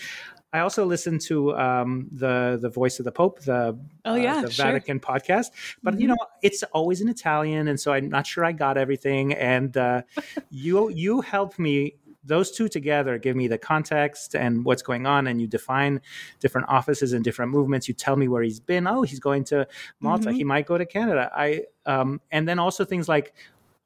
I 0.52 0.60
also 0.60 0.84
listen 0.86 1.18
to 1.20 1.54
um, 1.56 2.08
the 2.10 2.58
the 2.60 2.70
Voice 2.70 2.98
of 2.98 3.04
the 3.04 3.12
Pope, 3.12 3.40
the 3.40 3.78
Oh, 4.04 4.14
yeah, 4.14 4.40
the 4.42 4.50
sure. 4.50 4.64
Vatican 4.66 4.98
podcast. 5.00 5.50
But 5.82 6.00
you 6.00 6.08
know, 6.08 6.16
it's 6.42 6.62
always 6.72 7.00
in 7.00 7.08
Italian, 7.08 7.68
and 7.68 7.78
so 7.78 7.92
I'm 7.92 8.08
not 8.08 8.26
sure 8.26 8.44
I 8.44 8.52
got 8.52 8.78
everything. 8.78 9.34
And 9.34 9.76
uh, 9.76 10.02
you 10.50 10.88
you 10.90 11.20
helped 11.20 11.58
me. 11.58 11.94
Those 12.24 12.50
two 12.50 12.68
together 12.68 13.16
give 13.16 13.36
me 13.36 13.46
the 13.48 13.56
context 13.56 14.34
and 14.34 14.62
what's 14.64 14.82
going 14.82 15.06
on, 15.06 15.26
and 15.28 15.40
you 15.40 15.46
define 15.46 16.00
different 16.40 16.68
offices 16.68 17.12
and 17.14 17.24
different 17.24 17.52
movements. 17.52 17.88
You 17.88 17.94
tell 17.94 18.16
me 18.16 18.28
where 18.28 18.42
he's 18.42 18.60
been. 18.60 18.86
Oh, 18.86 19.00
he's 19.02 19.20
going 19.20 19.44
to 19.44 19.66
Malta. 20.00 20.28
Mhm. 20.30 20.34
He 20.36 20.44
might 20.44 20.66
go 20.66 20.76
to 20.76 20.84
Canada. 20.84 21.30
I 21.34 21.62
um, 21.86 22.20
and 22.30 22.46
then 22.48 22.58
also 22.58 22.84
things 22.84 23.08
like. 23.08 23.34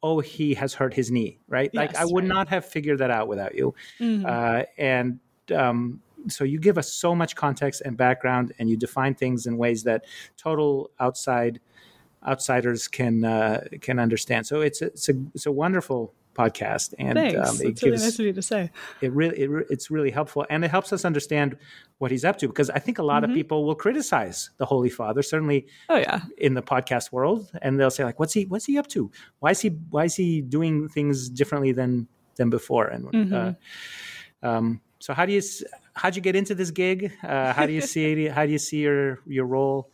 Oh, 0.04 0.18
he 0.18 0.54
has 0.54 0.74
hurt 0.74 0.92
his 0.94 1.12
knee, 1.12 1.38
right? 1.46 1.72
like 1.72 1.94
I 1.94 2.04
would 2.04 2.24
right. 2.24 2.34
not 2.34 2.48
have 2.48 2.64
figured 2.64 2.98
that 2.98 3.12
out 3.12 3.28
without 3.28 3.54
you 3.54 3.72
Mhm. 4.00 4.26
uh, 4.26 4.64
and 4.76 5.20
um, 5.54 6.00
so 6.28 6.44
you 6.44 6.58
give 6.60 6.78
us 6.78 6.92
so 6.92 7.14
much 7.14 7.34
context 7.36 7.82
and 7.84 7.96
background 7.96 8.52
and 8.58 8.68
you 8.70 8.76
define 8.76 9.14
things 9.14 9.46
in 9.46 9.56
ways 9.56 9.82
that 9.84 10.04
total 10.36 10.90
outside 11.00 11.60
outsiders 12.26 12.86
can 12.88 13.24
uh, 13.24 13.64
can 13.80 13.98
understand 13.98 14.46
so 14.46 14.60
it's 14.60 14.80
a, 14.82 14.86
it's 14.86 15.08
a 15.08 15.14
it's 15.34 15.46
a 15.46 15.52
wonderful 15.52 16.14
podcast 16.34 16.94
and 16.98 17.18
Thanks. 17.18 17.34
um, 17.36 17.42
it 17.42 17.44
That's 17.44 17.82
really 17.82 17.90
gives 17.96 18.02
nice 18.04 18.18
of 18.18 18.24
you 18.24 18.32
to 18.32 18.40
say. 18.42 18.70
it 19.02 19.12
really 19.12 19.38
it, 19.38 19.50
re- 19.50 19.64
it's 19.68 19.90
really 19.90 20.10
helpful 20.10 20.46
and 20.48 20.64
it 20.64 20.70
helps 20.70 20.90
us 20.92 21.04
understand 21.04 21.58
what 21.98 22.10
he's 22.10 22.24
up 22.24 22.38
to 22.38 22.48
because 22.48 22.70
i 22.70 22.78
think 22.78 22.98
a 22.98 23.02
lot 23.02 23.22
Mhm. 23.22 23.28
of 23.30 23.34
people 23.34 23.66
will 23.66 23.74
criticize 23.74 24.48
the 24.56 24.64
holy 24.64 24.88
father 24.88 25.20
certainly 25.22 25.66
Oh 25.90 25.96
yeah. 25.98 26.20
in 26.38 26.54
the 26.54 26.62
podcast 26.62 27.12
world 27.12 27.50
and 27.60 27.78
they'll 27.78 27.90
say 27.90 28.04
like 28.04 28.18
what's 28.18 28.32
he 28.32 28.44
what's 28.46 28.64
he 28.64 28.78
up 28.78 28.86
to 28.88 29.10
why 29.40 29.50
is 29.50 29.60
he 29.60 29.70
why 29.90 30.04
is 30.04 30.14
he 30.16 30.40
doing 30.40 30.88
things 30.88 31.28
differently 31.28 31.72
than 31.72 32.06
than 32.36 32.48
before 32.48 32.86
and 32.86 33.04
Mhm. 33.12 33.32
uh, 34.42 34.46
um, 34.46 34.80
so 35.02 35.12
how 35.12 35.26
do 35.26 35.32
you 35.32 35.42
how'd 35.94 36.14
you 36.14 36.22
get 36.22 36.36
into 36.36 36.54
this 36.54 36.70
gig 36.70 37.12
uh, 37.24 37.52
how 37.52 37.66
do 37.66 37.72
you 37.72 37.80
see 37.80 38.28
how 38.28 38.46
do 38.46 38.52
you 38.52 38.58
see 38.58 38.78
your 38.78 39.18
your 39.26 39.44
role 39.44 39.90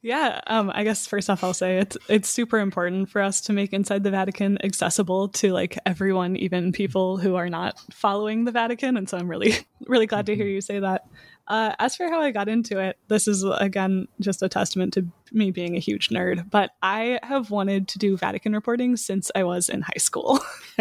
Yeah, 0.00 0.40
um, 0.46 0.70
I 0.72 0.84
guess 0.84 1.08
first 1.08 1.28
off, 1.28 1.42
I'll 1.42 1.52
say 1.52 1.78
it's 1.78 1.96
it's 2.08 2.28
super 2.28 2.60
important 2.60 3.10
for 3.10 3.20
us 3.20 3.40
to 3.42 3.52
make 3.52 3.72
Inside 3.72 4.04
the 4.04 4.12
Vatican 4.12 4.56
accessible 4.64 5.28
to 5.30 5.52
like 5.52 5.76
everyone, 5.84 6.36
even 6.36 6.70
people 6.70 7.16
who 7.16 7.34
are 7.34 7.50
not 7.50 7.80
following 7.92 8.44
the 8.44 8.52
Vatican. 8.52 8.96
And 8.96 9.08
so 9.08 9.18
I'm 9.18 9.28
really 9.28 9.54
really 9.88 10.06
glad 10.06 10.26
to 10.26 10.36
hear 10.36 10.46
you 10.46 10.60
say 10.60 10.78
that. 10.78 11.06
Uh, 11.48 11.74
as 11.78 11.96
for 11.96 12.08
how 12.10 12.20
I 12.20 12.30
got 12.30 12.48
into 12.48 12.78
it, 12.78 12.98
this 13.08 13.26
is 13.26 13.42
again 13.42 14.06
just 14.20 14.42
a 14.42 14.50
testament 14.50 14.92
to 14.94 15.06
me 15.32 15.50
being 15.50 15.76
a 15.76 15.80
huge 15.80 16.10
nerd. 16.10 16.50
But 16.50 16.72
I 16.82 17.18
have 17.22 17.50
wanted 17.50 17.88
to 17.88 17.98
do 17.98 18.18
Vatican 18.18 18.52
reporting 18.52 18.96
since 18.96 19.30
I 19.34 19.44
was 19.44 19.70
in 19.70 19.80
high 19.80 19.98
school. 19.98 20.40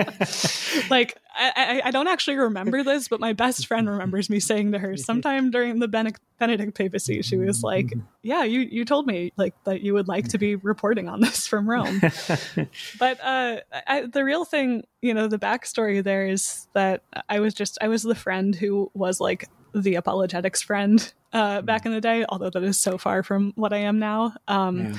like 0.89 1.17
I, 1.38 1.51
I, 1.56 1.82
I 1.86 1.91
don't 1.91 2.10
actually 2.10 2.36
remember 2.36 2.84
this, 2.84 3.08
but 3.08 3.21
my 3.21 3.32
best 3.32 3.65
friend 3.65 3.89
remembers 3.89 4.30
me 4.30 4.41
saying 4.41 4.73
to 4.73 4.80
her 4.80 4.97
sometime 4.97 5.51
during 5.51 5.80
the 5.80 5.88
Benedict, 5.88 6.19
Benedict 6.38 6.75
papacy, 6.75 7.21
she 7.21 7.38
was 7.38 7.63
like, 7.63 7.93
"Yeah, 8.21 8.43
you 8.43 8.60
you 8.60 8.84
told 8.84 9.08
me 9.08 9.32
like 9.38 9.56
that 9.63 9.82
you 9.82 9.93
would 9.93 10.10
like 10.10 10.27
to 10.30 10.38
be 10.38 10.56
reporting 10.56 11.08
on 11.08 11.21
this 11.21 11.47
from 11.47 11.69
Rome." 11.69 12.01
but 12.99 13.19
uh, 13.23 13.58
I, 13.88 14.06
the 14.12 14.25
real 14.25 14.43
thing, 14.43 14.84
you 15.01 15.13
know, 15.13 15.27
the 15.27 15.39
backstory 15.39 16.03
there 16.03 16.27
is 16.27 16.67
that 16.73 17.03
I 17.30 17.39
was 17.39 17.53
just 17.53 17.77
I 17.82 17.88
was 17.88 18.03
the 18.03 18.15
friend 18.15 18.53
who 18.53 18.91
was 18.93 19.21
like 19.21 19.47
the 19.84 19.96
apologetics 19.96 20.62
friend 20.62 21.13
uh, 21.34 21.62
back 21.62 21.86
in 21.86 21.92
the 21.92 22.02
day, 22.02 22.26
although 22.30 22.50
that 22.50 22.63
is 22.63 22.78
so 22.78 22.98
far 22.98 23.24
from 23.24 23.54
what 23.56 23.74
I 23.74 23.78
am 23.78 24.00
now. 24.00 24.34
Um, 24.48 24.80
Yeah. 24.80 24.94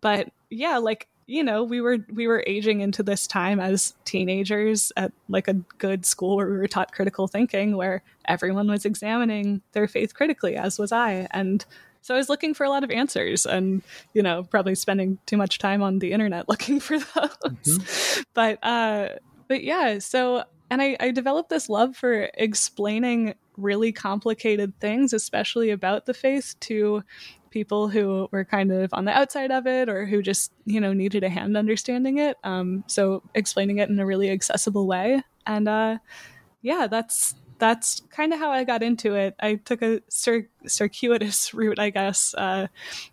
but 0.00 0.28
yeah 0.50 0.76
like 0.78 1.08
you 1.26 1.42
know 1.42 1.64
we 1.64 1.80
were 1.80 1.98
we 2.12 2.26
were 2.28 2.44
aging 2.46 2.80
into 2.80 3.02
this 3.02 3.26
time 3.26 3.58
as 3.58 3.94
teenagers 4.04 4.92
at 4.96 5.10
like 5.28 5.48
a 5.48 5.54
good 5.78 6.04
school 6.04 6.36
where 6.36 6.48
we 6.50 6.56
were 6.58 6.68
taught 6.68 6.92
critical 6.92 7.26
thinking 7.26 7.76
where 7.76 8.02
everyone 8.26 8.68
was 8.68 8.84
examining 8.84 9.62
their 9.72 9.88
faith 9.88 10.14
critically 10.14 10.54
as 10.54 10.78
was 10.78 10.92
i 10.92 11.26
and 11.30 11.64
so 12.02 12.14
i 12.14 12.18
was 12.18 12.28
looking 12.28 12.52
for 12.52 12.64
a 12.64 12.68
lot 12.68 12.84
of 12.84 12.90
answers 12.90 13.46
and 13.46 13.82
you 14.12 14.22
know 14.22 14.44
probably 14.44 14.74
spending 14.74 15.18
too 15.24 15.38
much 15.38 15.58
time 15.58 15.82
on 15.82 15.98
the 15.98 16.12
internet 16.12 16.46
looking 16.52 16.78
for 16.78 16.98
those 16.98 18.22
but 18.34 18.58
uh 18.62 19.08
but 19.48 19.64
yeah 19.64 19.98
so 19.98 20.44
and 20.74 20.82
I, 20.82 20.96
I 20.98 21.12
developed 21.12 21.50
this 21.50 21.68
love 21.68 21.96
for 21.96 22.28
explaining 22.34 23.34
really 23.56 23.92
complicated 23.92 24.72
things 24.80 25.12
especially 25.12 25.70
about 25.70 26.06
the 26.06 26.14
faith 26.14 26.56
to 26.60 27.04
people 27.50 27.86
who 27.86 28.28
were 28.32 28.44
kind 28.44 28.72
of 28.72 28.92
on 28.92 29.04
the 29.04 29.12
outside 29.12 29.52
of 29.52 29.68
it 29.68 29.88
or 29.88 30.04
who 30.04 30.20
just 30.20 30.50
you 30.64 30.80
know 30.80 30.92
needed 30.92 31.22
a 31.22 31.28
hand 31.28 31.56
understanding 31.56 32.18
it 32.18 32.36
um, 32.42 32.82
so 32.88 33.22
explaining 33.36 33.78
it 33.78 33.88
in 33.88 34.00
a 34.00 34.04
really 34.04 34.28
accessible 34.30 34.88
way. 34.88 35.22
And 35.46 35.68
uh, 35.68 35.98
yeah 36.60 36.88
that's 36.88 37.36
that's 37.58 38.02
kind 38.10 38.32
of 38.32 38.40
how 38.40 38.50
i 38.50 38.64
got 38.64 38.82
into 38.82 39.14
it. 39.14 39.36
I 39.38 39.54
took 39.54 39.80
a 39.80 40.00
cir- 40.08 40.48
circuitous 40.66 41.54
route 41.58 41.78
i 41.78 41.90
guess. 41.90 42.34
Uh, 42.34 42.66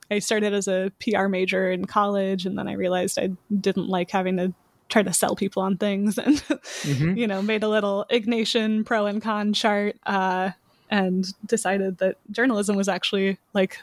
i 0.10 0.18
started 0.18 0.52
as 0.52 0.68
a 0.68 0.92
pr 1.00 1.28
major 1.28 1.70
in 1.70 1.86
college 1.86 2.48
and 2.48 2.58
then 2.58 2.68
i 2.68 2.74
realized 2.74 3.20
i 3.20 3.30
didn't 3.56 3.88
like 3.88 4.10
having 4.10 4.38
to 4.38 4.56
try 4.92 5.02
to 5.02 5.14
sell 5.14 5.36
people 5.36 5.64
on 5.64 5.78
things 5.78 6.18
and 6.20 6.36
Mhm. 6.84 7.18
you 7.18 7.26
know 7.28 7.42
made 7.42 7.64
a 7.64 7.70
little 7.70 8.06
ignatian 8.12 8.86
pro 8.86 9.08
and 9.08 9.22
con 9.22 9.54
chart 9.54 9.96
uh, 10.06 10.52
and 10.90 11.26
decided 11.46 11.98
that 12.00 12.18
journalism 12.30 12.76
was 12.76 12.88
actually 12.90 13.40
like 13.54 13.80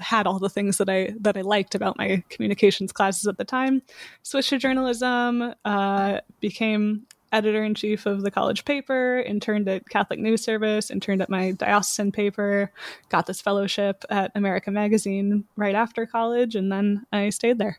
had 0.00 0.26
all 0.26 0.40
the 0.40 0.48
things 0.50 0.78
that 0.78 0.88
I 0.90 1.14
that 1.20 1.36
I 1.36 1.42
liked 1.42 1.74
about 1.76 1.96
my 1.96 2.24
communications 2.28 2.90
classes 2.92 3.26
at 3.28 3.38
the 3.38 3.44
time. 3.44 3.82
Switched 4.24 4.50
to 4.50 4.58
journalism, 4.58 5.54
uh, 5.64 6.20
became 6.40 7.06
editor 7.30 7.62
in 7.64 7.74
chief 7.74 8.06
of 8.06 8.22
the 8.22 8.30
college 8.30 8.64
paper, 8.64 9.22
interned 9.26 9.68
at 9.68 9.88
Catholic 9.88 10.18
News 10.18 10.42
Service, 10.42 10.90
interned 10.90 11.22
at 11.22 11.28
my 11.30 11.52
diocesan 11.52 12.10
paper, 12.12 12.72
got 13.10 13.26
this 13.26 13.40
fellowship 13.40 14.04
at 14.10 14.32
America 14.34 14.70
Magazine 14.72 15.44
right 15.56 15.74
after 15.74 16.06
college, 16.06 16.56
and 16.56 16.70
then 16.72 17.06
I 17.12 17.30
stayed 17.30 17.58
there. 17.58 17.78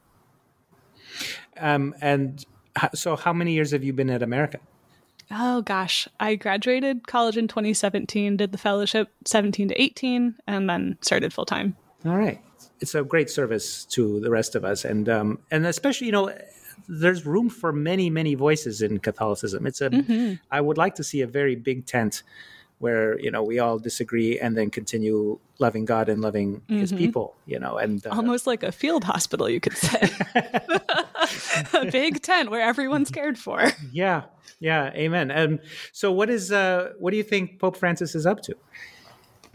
Um, 1.59 1.95
and 2.01 2.45
so, 2.93 3.15
how 3.15 3.33
many 3.33 3.53
years 3.53 3.71
have 3.71 3.83
you 3.83 3.93
been 3.93 4.09
at 4.09 4.21
America? 4.21 4.59
Oh 5.31 5.61
gosh, 5.61 6.07
I 6.19 6.35
graduated 6.35 7.07
college 7.07 7.37
in 7.37 7.47
2017, 7.47 8.37
did 8.37 8.51
the 8.51 8.57
fellowship 8.57 9.09
17 9.25 9.69
to 9.69 9.81
18, 9.81 10.35
and 10.45 10.69
then 10.69 10.97
started 11.01 11.33
full 11.33 11.45
time. 11.45 11.75
All 12.05 12.17
right, 12.17 12.39
it's 12.79 12.93
a 12.93 13.03
great 13.03 13.29
service 13.29 13.85
to 13.85 14.19
the 14.19 14.29
rest 14.29 14.55
of 14.55 14.63
us, 14.63 14.85
and 14.85 15.09
um, 15.09 15.39
and 15.49 15.65
especially 15.65 16.07
you 16.07 16.13
know 16.13 16.31
there's 16.87 17.25
room 17.25 17.49
for 17.49 17.71
many, 17.71 18.09
many 18.09 18.35
voices 18.35 18.81
in 18.81 18.99
Catholicism. 18.99 19.65
It's 19.65 19.81
a. 19.81 19.89
Mm-hmm. 19.89 20.33
I 20.51 20.61
would 20.61 20.77
like 20.77 20.95
to 20.95 21.03
see 21.03 21.21
a 21.21 21.27
very 21.27 21.55
big 21.55 21.85
tent 21.85 22.21
where 22.85 23.19
you 23.19 23.31
know 23.31 23.41
we 23.41 23.57
all 23.57 23.79
disagree 23.79 24.39
and 24.39 24.55
then 24.55 24.69
continue 24.69 25.39
loving 25.57 25.85
God 25.85 26.07
and 26.07 26.21
loving 26.21 26.61
mm-hmm. 26.61 26.79
His 26.79 26.93
people. 26.93 27.35
You 27.45 27.59
know, 27.59 27.77
and 27.77 28.05
uh, 28.05 28.11
almost 28.11 28.45
like 28.45 28.61
a 28.61 28.71
field 28.71 29.03
hospital, 29.03 29.49
you 29.49 29.59
could 29.59 29.77
say. 29.77 30.01
a 31.73 31.85
big 31.91 32.21
tent 32.21 32.51
where 32.51 32.61
everyone's 32.61 33.09
cared 33.09 33.37
for. 33.37 33.71
Yeah, 33.91 34.23
yeah, 34.59 34.91
amen. 34.93 35.31
And 35.31 35.59
so, 35.91 36.11
what 36.11 36.29
is 36.29 36.51
uh, 36.51 36.93
what 36.99 37.11
do 37.11 37.17
you 37.17 37.23
think 37.23 37.59
Pope 37.59 37.77
Francis 37.77 38.15
is 38.15 38.25
up 38.25 38.41
to? 38.41 38.55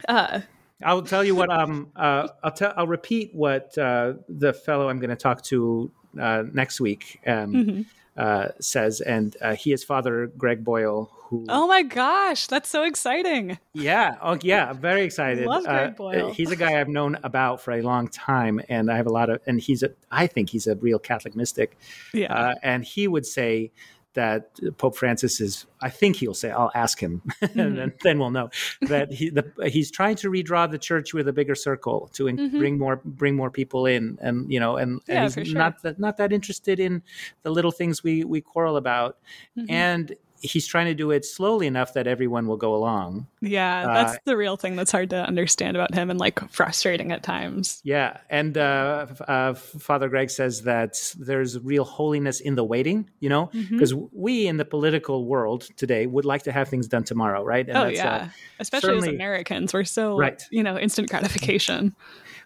Uh, 0.09 0.41
I'll 0.83 1.03
tell 1.03 1.25
you 1.25 1.35
what. 1.35 1.51
Um, 1.51 1.93
uh, 1.97 2.29
I'll 2.43 2.53
tell. 2.53 2.73
I'll 2.77 2.87
repeat 2.87 3.31
what 3.35 3.77
uh, 3.79 4.15
the 4.29 4.53
fellow 4.53 4.89
I'm 4.89 4.99
going 4.99 5.11
to 5.11 5.23
talk 5.29 5.43
to 5.45 5.91
uh, 6.21 6.45
next 6.53 6.81
week 6.81 7.21
um, 7.27 7.53
mm-hmm. 7.53 7.83
Uh, 8.17 8.49
says, 8.61 9.01
and 9.01 9.37
uh, 9.41 9.55
he 9.55 9.73
is 9.73 9.85
Father 9.85 10.27
Greg 10.27 10.65
Boyle. 10.65 11.11
Who? 11.25 11.47
Oh 11.49 11.69
my 11.69 11.83
gosh, 11.83 12.49
that's 12.49 12.69
so 12.69 12.83
exciting! 12.83 13.59
Yeah, 13.73 14.17
oh 14.21 14.37
yeah, 14.43 14.73
very 14.73 15.03
excited. 15.03 15.47
Love 15.47 15.65
Greg 15.65 15.91
uh, 15.91 15.93
Boyle. 15.93 16.33
he's 16.33 16.51
a 16.51 16.57
guy 16.57 16.81
I've 16.81 16.89
known 16.89 17.17
about 17.23 17.61
for 17.61 17.73
a 17.73 17.83
long 17.83 18.09
time, 18.09 18.61
and 18.69 18.91
I 18.91 18.97
have 18.97 19.07
a 19.07 19.13
lot 19.13 19.31
of, 19.31 19.41
and 19.47 19.61
he's 19.61 19.85
a, 19.85 19.91
I 20.11 20.27
think 20.27 20.51
he's 20.51 20.67
a 20.67 20.75
real 20.77 20.99
Catholic 20.99 21.37
mystic. 21.37 21.79
Yeah, 22.13 22.35
uh, 22.35 22.55
and 22.65 22.85
he 22.85 23.07
would 23.07 23.27
say 23.27 23.71
that 24.15 24.59
Pope 24.77 24.97
Francis 24.97 25.41
is, 25.41 25.67
I 25.81 25.89
think 25.89 26.17
he'll 26.17 26.35
say, 26.35 26.51
I'll 26.51 26.73
ask 26.75 26.99
him, 26.99 27.23
and 27.41 27.79
then, 27.79 27.93
then, 28.03 28.19
we'll 28.19 28.31
know 28.31 28.51
that 28.83 29.13
he 29.13 29.31
the, 29.31 29.53
he's 29.69 29.91
trying 29.91 30.17
to 30.17 30.31
redraw 30.31 30.71
the 30.71 30.79
church 30.79 31.15
with 31.15 31.29
a 31.29 31.33
bigger 31.33 31.55
circle 31.55 32.11
to 32.15 32.27
in, 32.27 32.37
mm-hmm. 32.37 32.59
bring 32.59 32.79
more 32.79 33.01
bring 33.05 33.37
more 33.37 33.51
people 33.51 33.87
in, 33.87 34.19
and 34.21 34.51
you 34.53 34.59
know, 34.59 34.77
and, 34.77 35.01
yeah, 35.07 35.25
and 35.25 35.35
he's 35.35 35.49
sure. 35.49 35.59
not 35.59 35.83
that, 35.83 35.99
not 35.99 36.17
that 36.17 36.33
interested 36.33 36.81
in 36.81 37.03
the 37.43 37.51
little 37.51 37.71
things 37.71 38.03
we 38.03 38.25
we 38.25 38.41
quarrel 38.41 38.77
about, 38.77 39.19
mm-hmm. 39.57 39.71
and 39.71 40.17
he's 40.41 40.67
trying 40.67 40.87
to 40.87 40.95
do 40.95 41.11
it 41.11 41.25
slowly 41.25 41.67
enough 41.67 41.95
that 41.95 42.07
everyone 42.07 42.47
will 42.47 42.57
go 42.57 42.75
along. 42.75 43.27
Yeah, 43.41 43.87
that's 43.87 44.15
uh, 44.15 44.19
the 44.25 44.37
real 44.37 44.57
thing 44.57 44.77
that's 44.77 44.93
hard 44.93 45.11
to 45.11 45.17
understand 45.17 45.77
about 45.77 45.95
him 45.95 46.11
and 46.11 46.19
like 46.19 46.41
frustrating 46.51 47.13
at 47.13 47.23
times. 47.23 47.81
Yeah, 47.85 48.19
and 48.29 48.57
uh, 48.57 49.07
uh, 49.29 49.55
Father 49.55 50.09
Greg 50.09 50.31
says 50.31 50.63
that 50.63 51.15
there's 51.19 51.59
real 51.59 51.85
holiness 51.85 52.41
in 52.41 52.55
the 52.55 52.65
waiting. 52.65 53.09
You 53.21 53.29
know, 53.29 53.51
because 53.53 53.93
mm-hmm. 53.93 54.07
we 54.13 54.47
in 54.47 54.57
the 54.57 54.65
political 54.65 55.25
world 55.27 55.69
today 55.77 56.07
would 56.07 56.25
like 56.25 56.43
to 56.45 56.53
have 56.53 56.69
things 56.69 56.89
done 56.89 57.05
tomorrow, 57.05 57.43
right? 57.45 57.69
And 57.69 57.77
oh 57.77 57.85
uh, 57.85 57.89
yeah, 57.89 58.29
especially 58.59 58.99
as 58.99 59.07
Americans, 59.07 59.73
we're 59.73 59.85
so 59.85 60.17
right. 60.17 60.43
you 60.51 60.63
know 60.63 60.79
instant 60.79 61.11
gratification. 61.11 61.95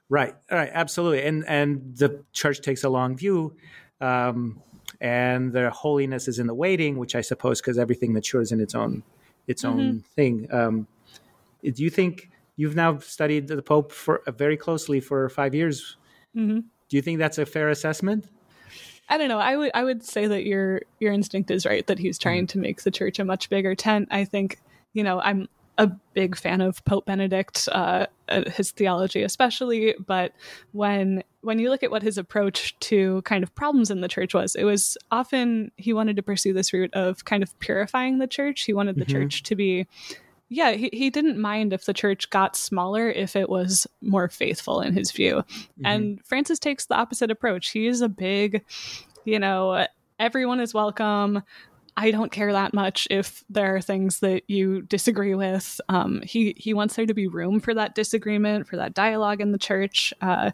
Right. 0.08 0.34
All 0.50 0.58
right. 0.58 0.70
Absolutely. 0.72 1.22
And 1.22 1.44
and 1.48 1.96
the 1.96 2.22
church 2.32 2.60
takes 2.60 2.84
a 2.84 2.88
long 2.88 3.16
view. 3.16 3.56
Um, 4.00 4.62
and 5.00 5.52
the 5.52 5.70
holiness 5.70 6.28
is 6.28 6.38
in 6.38 6.46
the 6.46 6.54
waiting, 6.54 6.98
which 6.98 7.14
I 7.14 7.20
suppose 7.20 7.60
because 7.60 7.78
everything 7.78 8.12
matures 8.12 8.52
in 8.52 8.60
its 8.60 8.74
own 8.74 9.02
its 9.46 9.62
mm-hmm. 9.62 9.78
own 9.78 10.04
thing. 10.14 10.46
Um, 10.50 10.86
do 11.62 11.82
you 11.82 11.90
think 11.90 12.30
you've 12.56 12.76
now 12.76 12.98
studied 12.98 13.48
the 13.48 13.62
Pope 13.62 13.92
for 13.92 14.22
uh, 14.26 14.32
very 14.32 14.56
closely 14.56 15.00
for 15.00 15.28
five 15.28 15.54
years? 15.54 15.96
Mm-hmm. 16.36 16.60
Do 16.88 16.96
you 16.96 17.02
think 17.02 17.18
that's 17.18 17.38
a 17.38 17.46
fair 17.46 17.68
assessment? 17.68 18.28
I 19.08 19.18
don't 19.18 19.28
know. 19.28 19.38
I 19.38 19.56
would 19.56 19.70
I 19.74 19.84
would 19.84 20.02
say 20.02 20.26
that 20.26 20.44
your 20.44 20.82
your 20.98 21.12
instinct 21.12 21.50
is 21.50 21.66
right 21.66 21.86
that 21.86 21.98
he's 21.98 22.18
trying 22.18 22.46
mm-hmm. 22.46 22.58
to 22.58 22.58
make 22.58 22.82
the 22.82 22.90
church 22.90 23.18
a 23.18 23.24
much 23.24 23.50
bigger 23.50 23.74
tent. 23.74 24.08
I 24.10 24.24
think 24.24 24.58
you 24.92 25.02
know 25.02 25.20
I'm 25.20 25.48
a 25.78 25.88
big 26.14 26.36
fan 26.36 26.60
of 26.60 26.84
Pope 26.84 27.06
Benedict, 27.06 27.68
uh, 27.72 28.06
uh, 28.28 28.48
his 28.50 28.70
theology 28.70 29.22
especially. 29.22 29.94
But 30.06 30.32
when 30.72 31.22
when 31.42 31.58
you 31.58 31.70
look 31.70 31.82
at 31.82 31.90
what 31.90 32.02
his 32.02 32.16
approach 32.16 32.78
to 32.80 33.22
kind 33.22 33.42
of 33.42 33.54
problems 33.54 33.90
in 33.90 34.00
the 34.00 34.08
church 34.08 34.34
was, 34.34 34.54
it 34.54 34.64
was 34.64 34.96
often 35.10 35.70
he 35.76 35.92
wanted 35.92 36.16
to 36.16 36.22
pursue 36.22 36.52
this 36.52 36.72
route 36.72 36.94
of 36.94 37.24
kind 37.24 37.42
of 37.42 37.58
purifying 37.58 38.18
the 38.18 38.26
church. 38.26 38.62
He 38.62 38.72
wanted 38.72 38.96
the 38.96 39.04
mm-hmm. 39.04 39.12
church 39.12 39.42
to 39.44 39.56
be 39.56 39.86
yeah, 40.48 40.72
he, 40.72 40.90
he 40.92 41.10
didn't 41.10 41.38
mind 41.38 41.72
if 41.72 41.86
the 41.86 41.94
church 41.94 42.30
got 42.30 42.54
smaller 42.54 43.10
if 43.10 43.34
it 43.34 43.48
was 43.48 43.86
more 44.00 44.28
faithful 44.28 44.80
in 44.80 44.94
his 44.94 45.10
view. 45.10 45.36
Mm-hmm. 45.36 45.86
And 45.86 46.24
Francis 46.24 46.58
takes 46.58 46.86
the 46.86 46.94
opposite 46.94 47.30
approach. 47.30 47.70
He 47.70 47.86
is 47.86 48.02
a 48.02 48.08
big, 48.08 48.64
you 49.24 49.38
know, 49.38 49.86
everyone 50.18 50.60
is 50.60 50.74
welcome. 50.74 51.42
I 51.96 52.10
don't 52.10 52.32
care 52.32 52.52
that 52.52 52.74
much 52.74 53.06
if 53.10 53.44
there 53.48 53.76
are 53.76 53.80
things 53.80 54.20
that 54.20 54.42
you 54.48 54.82
disagree 54.82 55.34
with. 55.34 55.80
Um, 55.88 56.22
he 56.24 56.54
he 56.56 56.74
wants 56.74 56.96
there 56.96 57.06
to 57.06 57.14
be 57.14 57.28
room 57.28 57.60
for 57.60 57.74
that 57.74 57.94
disagreement, 57.94 58.66
for 58.66 58.76
that 58.76 58.94
dialogue 58.94 59.40
in 59.40 59.52
the 59.52 59.58
church. 59.58 60.12
Uh, 60.20 60.50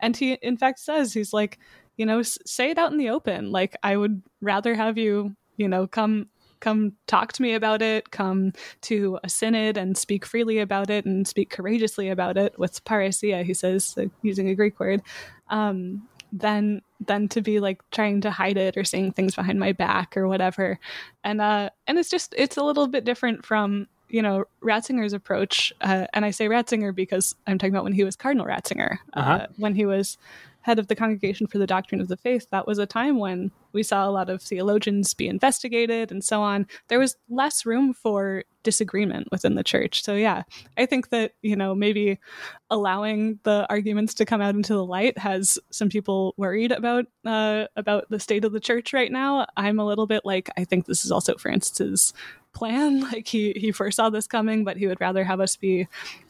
and 0.00 0.16
he, 0.16 0.34
in 0.34 0.56
fact, 0.56 0.78
says 0.78 1.12
he's 1.12 1.32
like, 1.32 1.58
you 1.96 2.06
know, 2.06 2.20
s- 2.20 2.38
say 2.46 2.70
it 2.70 2.78
out 2.78 2.92
in 2.92 2.98
the 2.98 3.10
open. 3.10 3.50
Like 3.50 3.76
I 3.82 3.96
would 3.96 4.22
rather 4.40 4.74
have 4.74 4.96
you, 4.98 5.34
you 5.56 5.68
know, 5.68 5.86
come 5.86 6.28
come 6.60 6.92
talk 7.06 7.32
to 7.34 7.42
me 7.42 7.54
about 7.54 7.82
it. 7.82 8.10
Come 8.10 8.52
to 8.82 9.18
a 9.22 9.28
synod 9.28 9.76
and 9.76 9.98
speak 9.98 10.24
freely 10.24 10.58
about 10.58 10.90
it 10.90 11.04
and 11.04 11.26
speak 11.26 11.50
courageously 11.50 12.08
about 12.08 12.36
it 12.36 12.58
with 12.58 12.84
parrhesia. 12.84 13.44
He 13.44 13.52
says, 13.52 13.96
using 14.22 14.48
a 14.48 14.54
Greek 14.54 14.80
word. 14.80 15.02
Um, 15.50 16.08
than 16.34 16.82
than 17.00 17.28
to 17.28 17.40
be 17.40 17.60
like 17.60 17.80
trying 17.90 18.20
to 18.22 18.30
hide 18.30 18.56
it 18.56 18.76
or 18.76 18.84
saying 18.84 19.12
things 19.12 19.34
behind 19.34 19.58
my 19.58 19.72
back 19.72 20.16
or 20.16 20.26
whatever. 20.26 20.78
And 21.22 21.40
uh 21.40 21.70
and 21.86 21.98
it's 21.98 22.10
just 22.10 22.34
it's 22.36 22.56
a 22.56 22.62
little 22.62 22.88
bit 22.88 23.04
different 23.04 23.46
from 23.46 23.86
you 24.08 24.22
know 24.22 24.44
Ratzinger's 24.62 25.12
approach, 25.12 25.72
uh, 25.80 26.06
and 26.12 26.24
I 26.24 26.30
say 26.30 26.48
Ratzinger 26.48 26.94
because 26.94 27.34
I'm 27.46 27.58
talking 27.58 27.74
about 27.74 27.84
when 27.84 27.94
he 27.94 28.04
was 28.04 28.16
Cardinal 28.16 28.46
Ratzinger, 28.46 28.98
uh, 29.14 29.18
uh-huh. 29.18 29.32
uh, 29.32 29.46
when 29.56 29.74
he 29.74 29.86
was 29.86 30.18
head 30.64 30.78
of 30.78 30.88
the 30.88 30.96
Congregation 30.96 31.46
for 31.46 31.58
the 31.58 31.66
Doctrine 31.66 32.00
of 32.00 32.08
the 32.08 32.16
Faith, 32.16 32.46
that 32.50 32.66
was 32.66 32.78
a 32.78 32.86
time 32.86 33.18
when 33.18 33.50
we 33.74 33.82
saw 33.82 34.08
a 34.08 34.10
lot 34.10 34.30
of 34.30 34.40
theologians 34.40 35.12
be 35.12 35.28
investigated 35.28 36.10
and 36.10 36.24
so 36.24 36.40
on. 36.40 36.66
There 36.88 36.98
was 36.98 37.16
less 37.28 37.66
room 37.66 37.92
for 37.92 38.44
disagreement 38.62 39.28
within 39.30 39.56
the 39.56 39.62
church. 39.62 40.02
So, 40.02 40.14
yeah, 40.14 40.44
I 40.78 40.86
think 40.86 41.10
that, 41.10 41.32
you 41.42 41.54
know, 41.54 41.74
maybe 41.74 42.18
allowing 42.70 43.40
the 43.42 43.66
arguments 43.68 44.14
to 44.14 44.24
come 44.24 44.40
out 44.40 44.54
into 44.54 44.72
the 44.72 44.86
light 44.86 45.18
has 45.18 45.58
some 45.68 45.90
people 45.90 46.32
worried 46.38 46.72
about 46.72 47.04
uh, 47.26 47.66
about 47.76 48.08
the 48.08 48.18
state 48.18 48.46
of 48.46 48.52
the 48.52 48.60
church 48.60 48.94
right 48.94 49.12
now. 49.12 49.46
I'm 49.58 49.78
a 49.78 49.84
little 49.84 50.06
bit 50.06 50.22
like, 50.24 50.48
I 50.56 50.64
think 50.64 50.86
this 50.86 51.04
is 51.04 51.12
also 51.12 51.34
Francis's 51.34 52.14
plan. 52.54 53.02
Like 53.12 53.28
he 53.28 53.52
he 53.52 53.70
foresaw 53.70 54.08
this 54.08 54.26
coming, 54.26 54.64
but 54.64 54.78
he 54.78 54.86
would 54.86 55.00
rather 55.00 55.24
have 55.24 55.40
us 55.40 55.56
be 55.56 55.88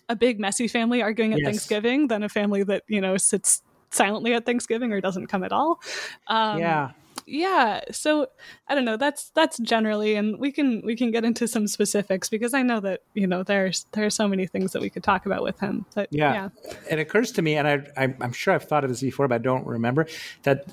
a 0.08 0.16
big 0.16 0.40
messy 0.40 0.66
family 0.66 1.02
arguing 1.02 1.32
at 1.32 1.38
yes. 1.38 1.46
Thanksgiving 1.46 2.08
than 2.08 2.24
a 2.24 2.28
family 2.28 2.64
that 2.64 2.82
you 2.88 3.00
know 3.00 3.16
sits 3.16 3.62
silently 3.94 4.34
at 4.34 4.46
Thanksgiving 4.46 4.92
or 4.92 5.00
doesn't 5.00 5.26
come 5.28 5.44
at 5.44 5.52
all. 5.52 5.80
Um, 6.26 6.58
yeah. 6.58 6.90
Yeah, 7.26 7.80
so 7.90 8.26
I 8.68 8.74
don't 8.74 8.84
know. 8.84 8.98
That's 8.98 9.30
that's 9.30 9.56
generally, 9.58 10.14
and 10.14 10.38
we 10.38 10.52
can 10.52 10.82
we 10.84 10.94
can 10.94 11.10
get 11.10 11.24
into 11.24 11.48
some 11.48 11.66
specifics 11.66 12.28
because 12.28 12.52
I 12.52 12.62
know 12.62 12.80
that 12.80 13.00
you 13.14 13.26
know 13.26 13.42
there's 13.42 13.86
there 13.92 14.04
are 14.04 14.10
so 14.10 14.28
many 14.28 14.46
things 14.46 14.72
that 14.72 14.82
we 14.82 14.90
could 14.90 15.02
talk 15.02 15.24
about 15.24 15.42
with 15.42 15.58
him. 15.58 15.86
But 15.94 16.08
yeah, 16.10 16.34
yeah. 16.34 16.74
it 16.90 16.98
occurs 16.98 17.32
to 17.32 17.42
me, 17.42 17.56
and 17.56 17.66
I, 17.66 17.86
I 17.96 18.14
I'm 18.20 18.32
sure 18.32 18.52
I've 18.52 18.64
thought 18.64 18.84
of 18.84 18.90
this 18.90 19.00
before, 19.00 19.26
but 19.26 19.36
I 19.36 19.38
don't 19.38 19.66
remember 19.66 20.06
that 20.42 20.66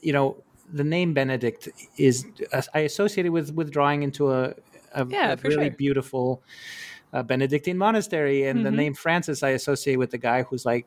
you 0.00 0.14
know 0.14 0.42
the 0.72 0.84
name 0.84 1.12
Benedict 1.12 1.68
is 1.98 2.24
I 2.72 2.80
associate 2.80 3.26
it 3.26 3.30
with 3.30 3.52
withdrawing 3.52 4.02
into 4.02 4.32
a, 4.32 4.54
a, 4.94 5.06
yeah, 5.06 5.32
a 5.32 5.36
really 5.36 5.66
sure. 5.66 5.70
beautiful 5.70 6.42
uh, 7.12 7.22
Benedictine 7.22 7.76
monastery, 7.76 8.46
and 8.46 8.58
mm-hmm. 8.58 8.64
the 8.64 8.70
name 8.70 8.94
Francis 8.94 9.42
I 9.42 9.50
associate 9.50 9.96
with 9.96 10.12
the 10.12 10.18
guy 10.18 10.44
who's 10.44 10.64
like 10.64 10.86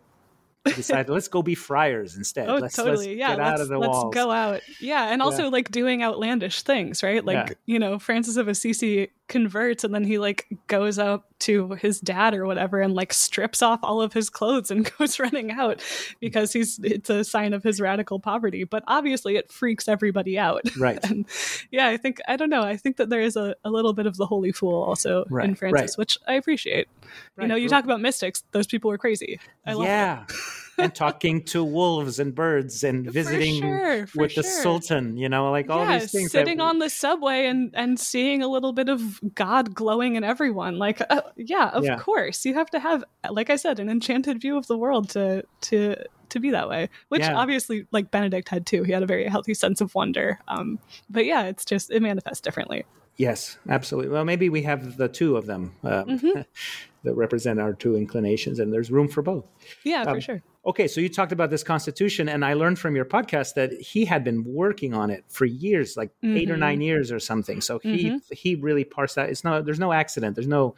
decided 0.65 1.10
let's 1.10 1.28
go 1.28 1.41
be 1.41 1.56
friars 1.56 2.15
instead. 2.15 2.49
Oh, 2.49 2.56
let's, 2.56 2.76
totally. 2.76 3.08
Let's 3.08 3.17
yeah, 3.17 3.30
get 3.30 3.38
let's, 3.39 3.49
out 3.49 3.62
of 3.62 3.67
the 3.67 3.78
let's 3.78 3.91
walls. 3.91 4.13
go 4.13 4.32
out. 4.32 4.62
Yeah, 4.80 5.12
and 5.12 5.21
also 5.21 5.43
yeah. 5.43 5.49
like 5.49 5.71
doing 5.71 6.04
outlandish 6.04 6.62
things, 6.62 7.04
right? 7.04 7.23
Like 7.23 7.49
yeah. 7.49 7.56
you 7.65 7.80
know, 7.80 7.99
Francis 7.99 8.38
of 8.38 8.47
Assisi 8.47 9.10
converts 9.30 9.84
and 9.84 9.96
then 9.96 10.04
he 10.04 10.18
like 10.20 10.46
goes 10.68 11.00
up 11.00 11.26
to 11.40 11.70
his 11.76 12.00
dad 12.02 12.34
or 12.34 12.46
whatever 12.46 12.82
and 12.82 12.94
like 12.94 13.12
strips 13.14 13.62
off 13.62 13.80
all 13.82 14.02
of 14.02 14.14
his 14.14 14.30
clothes 14.30 14.70
and 14.70 14.92
goes 15.00 15.18
running 15.20 15.50
out 15.52 15.82
because 16.20 16.52
he's 16.54 16.80
it's 16.84 17.10
a 17.10 17.24
sign 17.24 17.54
of 17.54 17.64
his 17.64 17.80
radical 17.82 18.20
poverty. 18.20 18.64
But 18.64 18.84
obviously 18.88 19.36
it 19.38 19.52
freaks 19.52 19.88
everybody 19.88 20.38
out. 20.38 20.62
Right. 20.78 21.00
And 21.04 21.26
yeah 21.72 21.88
i 21.88 21.98
think 21.98 22.20
i 22.28 22.36
don't 22.36 22.50
know. 22.50 22.64
I 22.64 22.76
think 22.78 22.98
that 22.98 23.10
there 23.10 23.22
is 23.22 23.36
a, 23.38 23.56
a 23.64 23.70
little 23.72 23.93
bit 23.93 24.06
of 24.06 24.18
the 24.18 24.26
holy 24.26 24.52
fool 24.52 24.84
also 24.84 25.26
Right, 25.30 25.47
in 25.47 25.56
francis 25.56 25.91
right. 25.91 25.97
which 25.97 26.18
i 26.28 26.34
appreciate. 26.34 26.88
You 27.39 27.47
know 27.47 27.56
Right. 27.56 27.62
you 27.64 27.70
talk 27.70 27.86
about 27.86 28.02
mystics. 28.02 28.43
Those 28.52 28.68
people 28.68 28.89
were 28.89 28.97
crazy. 28.97 29.39
I 29.66 29.74
love 29.74 29.86
yeah 29.86 30.26
and 30.78 30.93
talking 30.95 31.43
to 31.43 31.63
wolves 31.63 32.19
and 32.19 32.34
birds 32.34 32.84
and 32.84 33.09
visiting 33.11 33.61
sure, 33.61 34.07
with 34.15 34.36
the 34.36 34.43
sultan 34.43 35.17
you 35.17 35.30
know 35.30 35.51
like 35.51 35.69
all 35.69 35.86
yeah, 35.86 35.99
these 35.99 36.11
things 36.11 36.32
that- 36.32 36.39
sitting 36.39 36.59
on 36.59 36.80
the 36.80 36.89
subway 36.89 37.45
and 37.47 37.71
and 37.76 37.99
seeing 37.99 38.41
a 38.41 38.47
little 38.47 38.74
bit 38.74 38.89
of 38.89 39.19
God 39.36 39.74
glowing 39.74 40.15
in 40.15 40.24
everyone. 40.24 40.78
Like, 40.78 41.01
uh, 41.09 41.21
yeah, 41.38 41.69
of 41.69 41.84
Yeah. 41.84 41.97
course, 41.97 42.45
you 42.45 42.53
have 42.53 42.69
to 42.71 42.80
have, 42.80 43.03
like 43.30 43.49
I 43.49 43.55
said, 43.55 43.80
an 43.80 43.89
enchanted 43.89 44.41
view 44.41 44.57
of 44.57 44.67
the 44.67 44.78
world 44.78 45.09
to 45.11 45.43
to 45.61 45.95
to 46.30 46.39
be 46.39 46.51
that 46.51 46.67
way. 46.69 46.89
Which 47.09 47.21
Yeah. 47.21 47.36
obviously, 47.36 47.86
like 47.91 48.11
Benedict 48.11 48.49
had 48.49 48.65
too. 48.65 48.84
He 48.84 48.91
had 48.91 49.03
a 49.03 49.05
very 49.07 49.26
healthy 49.28 49.53
sense 49.53 49.82
of 49.82 49.93
wonder. 49.95 50.39
Um, 50.47 50.80
but 51.09 51.26
yeah, 51.26 51.43
it's 51.43 51.65
just 51.65 51.91
it 51.91 52.01
manifests 52.01 52.41
differently. 52.41 52.86
Yes, 53.18 53.57
absolutely. 53.70 54.09
Well, 54.11 54.26
maybe 54.26 54.49
we 54.49 54.64
have 54.64 54.97
the 54.97 55.07
two 55.07 55.38
of 55.38 55.45
them 55.45 55.74
um, 55.84 56.05
Mm-hmm. 56.05 56.41
that 57.03 57.14
represent 57.16 57.59
our 57.59 57.74
two 57.74 57.95
inclinations, 57.97 58.59
and 58.59 58.72
there's 58.72 58.89
room 58.89 59.07
for 59.09 59.22
both. 59.22 59.45
Yeah, 59.84 60.03
Um, 60.03 60.16
for 60.16 60.22
sure. 60.22 60.41
Okay, 60.66 60.88
so 60.88 61.01
you 61.01 61.09
talked 61.09 61.34
about 61.34 61.49
this 61.49 61.61
constitution, 61.61 62.30
and 62.30 62.45
I 62.45 62.53
learned 62.53 62.80
from 62.80 62.95
your 62.95 63.03
podcast 63.03 63.55
that 63.55 63.74
he 63.74 64.05
had 64.05 64.24
been 64.24 64.45
working 64.45 64.93
on 64.93 65.09
it 65.09 65.26
for 65.28 65.43
years, 65.45 65.97
like 65.97 66.11
eight 66.24 66.49
or 66.49 66.55
Mhm. 66.55 66.59
nine 66.59 66.82
years 66.82 67.11
or 67.11 67.20
something. 67.20 67.59
So 67.59 67.80
he 67.80 68.05
Mm-hmm. 68.05 68.18
he 68.32 68.55
really 68.55 68.86
parsed 68.86 69.16
that. 69.16 69.30
It's 69.30 69.43
no, 69.43 69.61
there's 69.61 69.80
no 69.80 69.91
accident. 69.91 70.36
There's 70.36 70.47
no, 70.47 70.76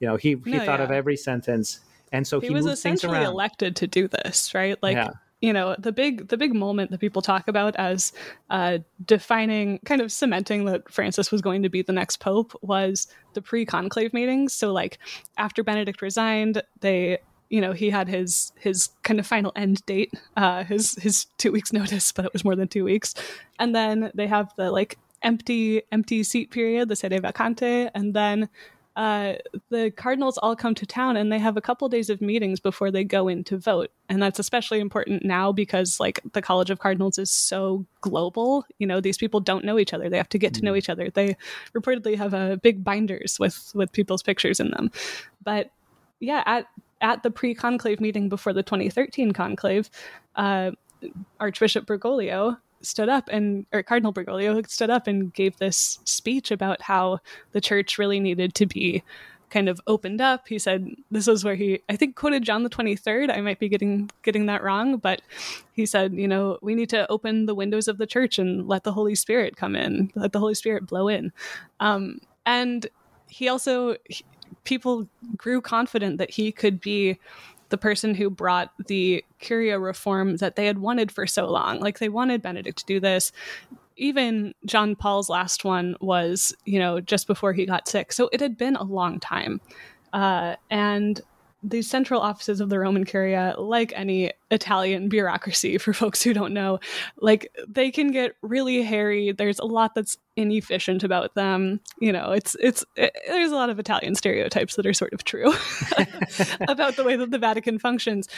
you 0.00 0.08
know, 0.08 0.16
he 0.16 0.30
he 0.44 0.52
No, 0.52 0.60
thought 0.64 0.78
yeah. 0.78 0.86
of 0.86 0.90
every 0.90 1.16
sentence, 1.18 1.80
and 2.10 2.26
so 2.26 2.40
He, 2.40 2.46
he, 2.48 2.52
was 2.54 2.64
moved 2.64 2.78
things 2.78 3.00
essentially 3.00 3.18
around. 3.18 3.26
elected 3.32 3.76
to 3.76 3.86
do 3.86 4.08
this, 4.08 4.54
right? 4.54 4.82
Like. 4.82 4.96
Yeah. 4.96 5.10
You 5.42 5.52
know 5.52 5.76
the 5.78 5.92
big 5.92 6.28
the 6.28 6.38
big 6.38 6.54
moment 6.54 6.90
that 6.90 6.98
people 6.98 7.20
talk 7.20 7.46
about 7.46 7.76
as 7.76 8.12
uh, 8.48 8.78
defining, 9.04 9.80
kind 9.84 10.00
of 10.00 10.10
cementing 10.10 10.64
that 10.64 10.90
Francis 10.90 11.30
was 11.30 11.42
going 11.42 11.62
to 11.62 11.68
be 11.68 11.82
the 11.82 11.92
next 11.92 12.20
pope 12.20 12.52
was 12.62 13.06
the 13.34 13.42
pre-conclave 13.42 14.14
meetings. 14.14 14.54
So 14.54 14.72
like 14.72 14.98
after 15.36 15.62
Benedict 15.62 16.00
resigned, 16.00 16.62
they 16.80 17.18
you 17.50 17.60
know 17.60 17.72
he 17.72 17.90
had 17.90 18.08
his 18.08 18.52
his 18.58 18.88
kind 19.02 19.20
of 19.20 19.26
final 19.26 19.52
end 19.54 19.84
date, 19.84 20.14
uh, 20.36 20.64
his 20.64 20.94
his 20.94 21.26
two 21.36 21.52
weeks 21.52 21.72
notice, 21.72 22.12
but 22.12 22.24
it 22.24 22.32
was 22.32 22.44
more 22.44 22.56
than 22.56 22.68
two 22.68 22.84
weeks, 22.84 23.14
and 23.58 23.74
then 23.74 24.10
they 24.14 24.26
have 24.26 24.52
the 24.56 24.70
like 24.70 24.98
empty 25.22 25.82
empty 25.92 26.22
seat 26.22 26.50
period, 26.50 26.88
the 26.88 26.96
sede 26.96 27.12
vacante, 27.22 27.90
and 27.94 28.14
then 28.14 28.48
uh, 28.96 29.34
the 29.68 29.90
cardinals 29.90 30.38
all 30.38 30.56
come 30.56 30.74
to 30.74 30.86
town 30.86 31.18
and 31.18 31.30
they 31.30 31.38
have 31.38 31.58
a 31.58 31.60
couple 31.60 31.86
days 31.88 32.08
of 32.08 32.22
meetings 32.22 32.60
before 32.60 32.90
they 32.90 33.04
go 33.04 33.28
in 33.28 33.44
to 33.44 33.58
vote. 33.58 33.90
And 34.08 34.22
that's 34.22 34.38
especially 34.38 34.80
important 34.80 35.22
now 35.22 35.52
because 35.52 36.00
like 36.00 36.20
the 36.32 36.40
college 36.40 36.70
of 36.70 36.78
cardinals 36.78 37.18
is 37.18 37.30
so 37.30 37.84
global. 38.00 38.64
You 38.78 38.86
know 38.86 39.02
these 39.02 39.18
people 39.18 39.40
don't 39.40 39.66
know 39.66 39.78
each 39.78 39.92
other. 39.92 40.08
They 40.08 40.16
have 40.16 40.30
to 40.30 40.38
get 40.38 40.54
to 40.54 40.64
know 40.64 40.74
each 40.74 40.88
other. 40.88 41.10
They 41.10 41.36
reportedly 41.74 42.16
have 42.16 42.32
uh, 42.32 42.56
big 42.56 42.82
binders 42.82 43.38
with 43.38 43.70
with 43.74 43.92
people's 43.92 44.22
pictures 44.22 44.60
in 44.60 44.70
them. 44.70 44.90
But 45.44 45.70
yeah 46.20 46.42
at 46.46 46.66
at 47.02 47.22
the 47.22 47.30
pre-conclave 47.30 48.00
meeting 48.00 48.30
before 48.30 48.54
the 48.54 48.62
2013 48.62 49.32
conclave 49.32 49.90
uh, 50.36 50.70
archbishop 51.38 51.86
bergoglio 51.86 52.56
stood 52.86 53.08
up 53.08 53.28
and 53.30 53.66
or 53.72 53.82
cardinal 53.82 54.12
bergoglio 54.12 54.66
stood 54.68 54.90
up 54.90 55.06
and 55.06 55.32
gave 55.34 55.56
this 55.58 55.98
speech 56.04 56.50
about 56.50 56.82
how 56.82 57.18
the 57.52 57.60
church 57.60 57.98
really 57.98 58.20
needed 58.20 58.54
to 58.54 58.66
be 58.66 59.02
kind 59.48 59.68
of 59.68 59.80
opened 59.86 60.20
up. 60.20 60.48
He 60.48 60.58
said 60.58 60.88
this 61.10 61.28
is 61.28 61.44
where 61.44 61.54
he 61.54 61.80
i 61.88 61.96
think 61.96 62.16
quoted 62.16 62.42
john 62.42 62.62
the 62.64 62.70
23rd 62.70 63.30
i 63.30 63.40
might 63.40 63.60
be 63.60 63.68
getting 63.68 64.10
getting 64.22 64.46
that 64.46 64.62
wrong 64.62 64.96
but 64.96 65.22
he 65.72 65.86
said 65.86 66.12
you 66.12 66.26
know 66.26 66.58
we 66.62 66.74
need 66.74 66.90
to 66.90 67.08
open 67.10 67.46
the 67.46 67.54
windows 67.54 67.86
of 67.86 67.98
the 67.98 68.06
church 68.06 68.38
and 68.38 68.66
let 68.66 68.82
the 68.82 68.92
holy 68.92 69.14
spirit 69.14 69.56
come 69.56 69.76
in 69.76 70.10
let 70.14 70.32
the 70.32 70.40
holy 70.40 70.54
spirit 70.54 70.86
blow 70.86 71.08
in. 71.08 71.32
Um, 71.80 72.20
and 72.44 72.86
he 73.28 73.48
also 73.48 73.96
he- 74.08 74.24
people 74.64 75.08
grew 75.36 75.60
confident 75.60 76.18
that 76.18 76.30
he 76.30 76.52
could 76.52 76.80
be 76.80 77.18
the 77.68 77.78
person 77.78 78.14
who 78.14 78.30
brought 78.30 78.72
the 78.86 79.24
curia 79.38 79.78
reform 79.78 80.36
that 80.36 80.56
they 80.56 80.66
had 80.66 80.78
wanted 80.78 81.10
for 81.10 81.26
so 81.26 81.46
long 81.46 81.80
like 81.80 81.98
they 81.98 82.08
wanted 82.08 82.42
benedict 82.42 82.78
to 82.78 82.86
do 82.86 83.00
this 83.00 83.32
even 83.96 84.54
John 84.64 84.94
Paul's 84.94 85.28
last 85.28 85.64
one 85.64 85.96
was, 86.00 86.54
you 86.64 86.78
know, 86.78 87.00
just 87.00 87.26
before 87.26 87.52
he 87.52 87.66
got 87.66 87.88
sick. 87.88 88.12
So 88.12 88.28
it 88.32 88.40
had 88.40 88.56
been 88.56 88.76
a 88.76 88.84
long 88.84 89.18
time. 89.18 89.60
Uh, 90.12 90.56
and 90.70 91.20
the 91.62 91.82
central 91.82 92.20
offices 92.20 92.60
of 92.60 92.68
the 92.68 92.78
Roman 92.78 93.04
Curia, 93.04 93.54
like 93.58 93.92
any 93.96 94.32
Italian 94.50 95.08
bureaucracy, 95.08 95.78
for 95.78 95.92
folks 95.92 96.22
who 96.22 96.32
don't 96.32 96.52
know, 96.52 96.78
like 97.20 97.50
they 97.66 97.90
can 97.90 98.12
get 98.12 98.36
really 98.42 98.82
hairy. 98.82 99.32
There's 99.32 99.58
a 99.58 99.64
lot 99.64 99.94
that's 99.94 100.18
inefficient 100.36 101.02
about 101.02 101.34
them. 101.34 101.80
You 101.98 102.12
know, 102.12 102.32
it's 102.32 102.56
it's 102.60 102.84
it, 102.94 103.16
there's 103.26 103.50
a 103.50 103.56
lot 103.56 103.70
of 103.70 103.78
Italian 103.78 104.14
stereotypes 104.14 104.76
that 104.76 104.86
are 104.86 104.92
sort 104.92 105.12
of 105.12 105.24
true 105.24 105.52
about 106.68 106.96
the 106.96 107.04
way 107.04 107.16
that 107.16 107.30
the 107.30 107.38
Vatican 107.38 107.78
functions, 107.78 108.28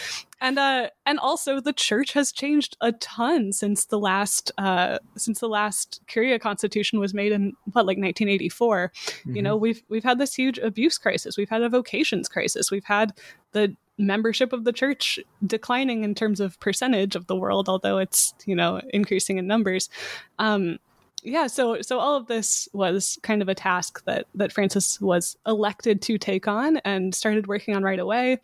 and 0.41 0.59
uh, 0.59 0.91
and 1.05 1.19
also 1.19 1.61
the 1.61 1.73
Church 1.73 2.13
has 2.13 2.33
changed 2.33 2.77
a 2.81 2.93
ton 2.93 3.53
since 3.53 3.87
the 3.87 3.99
last 3.99 4.53
uh, 4.59 4.99
since 5.17 5.41
the 5.41 5.49
last 5.49 6.01
Curia 6.07 6.39
Constitution 6.39 7.01
was 7.01 7.13
made 7.13 7.33
in 7.33 7.55
what 7.73 7.87
like 7.87 7.99
1984. 7.99 8.93
You 9.27 9.43
know, 9.43 9.57
we've 9.57 9.83
we've 9.89 10.05
had 10.05 10.19
this 10.19 10.35
huge 10.35 10.59
abuse 10.59 10.99
crisis. 10.99 11.37
We've 11.37 11.51
had 11.51 11.63
a 11.63 11.69
vocations 11.69 12.29
crisis. 12.29 12.71
We've 12.71 12.85
had 12.85 13.13
the 13.53 13.77
membership 13.99 14.53
of 14.53 14.63
the 14.65 14.73
church 14.73 15.19
declining 15.45 16.05
in 16.05 16.15
terms 16.15 16.39
of 16.39 16.59
percentage 16.61 17.17
of 17.17 17.27
the 17.27 17.35
world, 17.35 17.69
although 17.69 17.99
it's 17.99 18.35
you 18.47 18.55
know 18.55 18.81
increasing 18.91 19.39
in 19.39 19.47
numbers. 19.47 19.91
Um, 20.39 20.79
yeah, 21.29 21.47
so 21.47 21.81
so 21.83 21.99
all 21.99 22.17
of 22.17 22.27
this 22.27 22.69
was 22.73 23.19
kind 23.23 23.43
of 23.43 23.49
a 23.49 23.55
task 23.55 24.05
that 24.05 24.27
that 24.35 24.53
Francis 24.53 25.01
was 25.01 25.37
elected 25.47 26.03
to 26.03 26.19
take 26.19 26.49
on 26.49 26.79
and 26.79 27.15
started 27.15 27.47
working 27.47 27.77
on 27.77 27.83
right 27.83 27.99
away. 27.99 28.39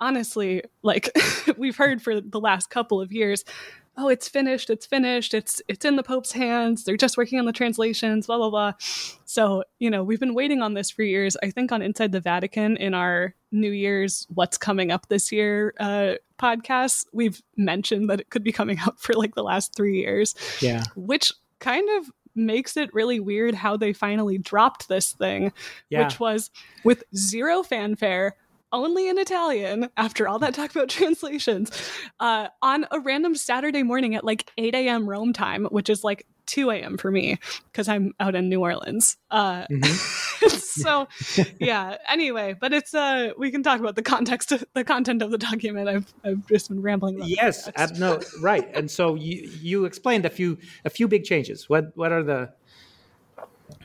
Honestly, 0.00 0.62
like 0.82 1.10
we've 1.56 1.76
heard 1.76 2.02
for 2.02 2.20
the 2.20 2.40
last 2.40 2.70
couple 2.70 3.00
of 3.00 3.12
years, 3.12 3.44
oh, 3.96 4.08
it's 4.08 4.28
finished, 4.28 4.70
it's 4.70 4.86
finished, 4.86 5.34
it's 5.34 5.60
it's 5.68 5.84
in 5.84 5.96
the 5.96 6.02
Pope's 6.02 6.32
hands. 6.32 6.84
They're 6.84 6.96
just 6.96 7.16
working 7.16 7.38
on 7.38 7.44
the 7.44 7.52
translations, 7.52 8.26
blah 8.26 8.38
blah 8.38 8.50
blah. 8.50 8.72
So 9.24 9.64
you 9.78 9.90
know 9.90 10.02
we've 10.02 10.20
been 10.20 10.34
waiting 10.34 10.62
on 10.62 10.74
this 10.74 10.90
for 10.90 11.02
years. 11.02 11.36
I 11.42 11.50
think 11.50 11.72
on 11.72 11.82
Inside 11.82 12.12
the 12.12 12.20
Vatican 12.20 12.76
in 12.76 12.94
our 12.94 13.34
New 13.50 13.70
Year's 13.70 14.26
What's 14.32 14.56
Coming 14.56 14.90
Up 14.90 15.08
This 15.08 15.30
Year 15.30 15.74
uh, 15.78 16.14
podcast, 16.38 17.06
we've 17.12 17.42
mentioned 17.56 18.08
that 18.10 18.20
it 18.20 18.30
could 18.30 18.44
be 18.44 18.52
coming 18.52 18.78
out 18.86 19.00
for 19.00 19.14
like 19.14 19.34
the 19.34 19.44
last 19.44 19.74
three 19.74 20.00
years 20.00 20.34
Yeah, 20.60 20.84
which 20.96 21.32
kind 21.62 21.88
of 21.98 22.10
makes 22.34 22.76
it 22.76 22.92
really 22.92 23.20
weird 23.20 23.54
how 23.54 23.76
they 23.76 23.92
finally 23.92 24.36
dropped 24.36 24.88
this 24.88 25.12
thing, 25.12 25.52
yeah. 25.88 26.04
which 26.04 26.20
was 26.20 26.50
with 26.84 27.04
zero 27.16 27.62
fanfare. 27.62 28.36
Only 28.74 29.06
in 29.06 29.18
Italian, 29.18 29.90
after 29.98 30.26
all 30.26 30.38
that 30.38 30.54
talk 30.54 30.70
about 30.70 30.88
translations, 30.88 31.70
uh, 32.20 32.48
on 32.62 32.86
a 32.90 33.00
random 33.00 33.34
Saturday 33.34 33.82
morning 33.82 34.14
at 34.14 34.24
like 34.24 34.50
8 34.56 34.74
a.m. 34.74 35.08
Rome 35.08 35.34
time, 35.34 35.66
which 35.66 35.90
is 35.90 36.02
like 36.02 36.26
2 36.46 36.70
a.m. 36.70 36.96
for 36.98 37.10
me 37.10 37.38
because 37.70 37.88
I'm 37.88 38.14
out 38.20 38.34
in 38.34 38.48
New 38.48 38.60
Orleans. 38.60 39.16
Uh, 39.30 39.66
Mhm. 39.70 40.48
so, 40.72 41.06
yeah. 41.60 41.96
Anyway, 42.08 42.54
but 42.58 42.72
it's 42.72 42.94
uh, 42.94 43.30
we 43.38 43.50
can 43.50 43.62
talk 43.62 43.78
about 43.80 43.94
the 43.94 44.02
context, 44.02 44.52
the 44.74 44.84
content 44.84 45.22
of 45.22 45.30
the 45.30 45.38
document. 45.38 45.88
I've 45.88 46.12
I've 46.24 46.46
just 46.48 46.68
been 46.68 46.82
rambling. 46.82 47.20
Yes, 47.24 47.68
ab- 47.76 47.96
no, 47.96 48.20
right. 48.40 48.68
And 48.74 48.90
so 48.90 49.14
you 49.14 49.48
you 49.60 49.84
explained 49.84 50.24
a 50.26 50.30
few 50.30 50.58
a 50.84 50.90
few 50.90 51.08
big 51.08 51.24
changes. 51.24 51.68
What 51.68 51.96
what 51.96 52.12
are 52.12 52.22
the 52.22 52.52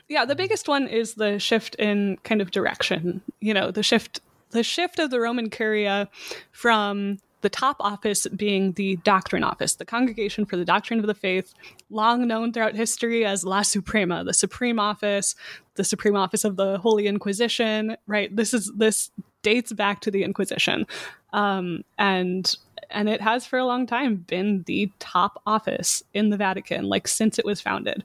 yeah 0.10 0.26
the 0.26 0.36
biggest 0.36 0.68
one 0.68 0.88
is 0.88 1.16
the 1.16 1.40
shift 1.40 1.76
in 1.76 2.18
kind 2.24 2.42
of 2.42 2.52
direction 2.52 3.22
you 3.40 3.54
know 3.54 3.72
the 3.72 3.84
shift 3.84 4.22
the 4.52 4.64
shift 4.64 5.00
of 5.00 5.12
the 5.12 5.20
roman 5.20 5.50
curia 5.50 6.10
from 6.52 7.18
the 7.42 7.50
top 7.50 7.78
office 7.80 8.28
being 8.36 8.72
the 8.74 8.96
doctrine 8.98 9.44
office 9.44 9.76
the 9.76 9.86
congregation 9.86 10.46
for 10.46 10.58
the 10.58 10.66
doctrine 10.66 11.00
of 11.00 11.06
the 11.08 11.14
faith 11.14 11.54
long 11.90 12.28
known 12.28 12.52
throughout 12.52 12.76
history 12.76 13.26
as 13.26 13.44
la 13.44 13.62
suprema 13.62 14.24
the 14.24 14.34
supreme 14.34 14.80
office 14.80 15.36
the 15.76 15.84
supreme 15.84 16.16
office 16.16 16.44
of 16.44 16.56
the 16.58 16.78
holy 16.80 17.08
inquisition 17.08 17.96
right? 18.08 18.36
This 18.36 18.54
is 18.54 18.72
this 18.76 19.12
dates 19.44 19.72
back 19.72 20.02
to 20.02 20.12
the 20.12 20.24
inquisition. 20.24 20.86
Um, 21.34 21.84
and 21.98 22.54
and 22.90 23.10
it 23.10 23.22
has 23.22 23.46
for 23.46 23.60
a 23.60 23.66
long 23.66 23.86
time 23.86 24.16
been 24.16 24.64
the 24.66 24.92
top 25.00 25.42
office 25.46 26.04
in 26.14 26.30
the 26.30 26.38
vatican 26.38 26.86
like 26.86 27.08
since 27.08 27.38
it 27.38 27.46
was 27.46 27.62
founded. 27.62 28.04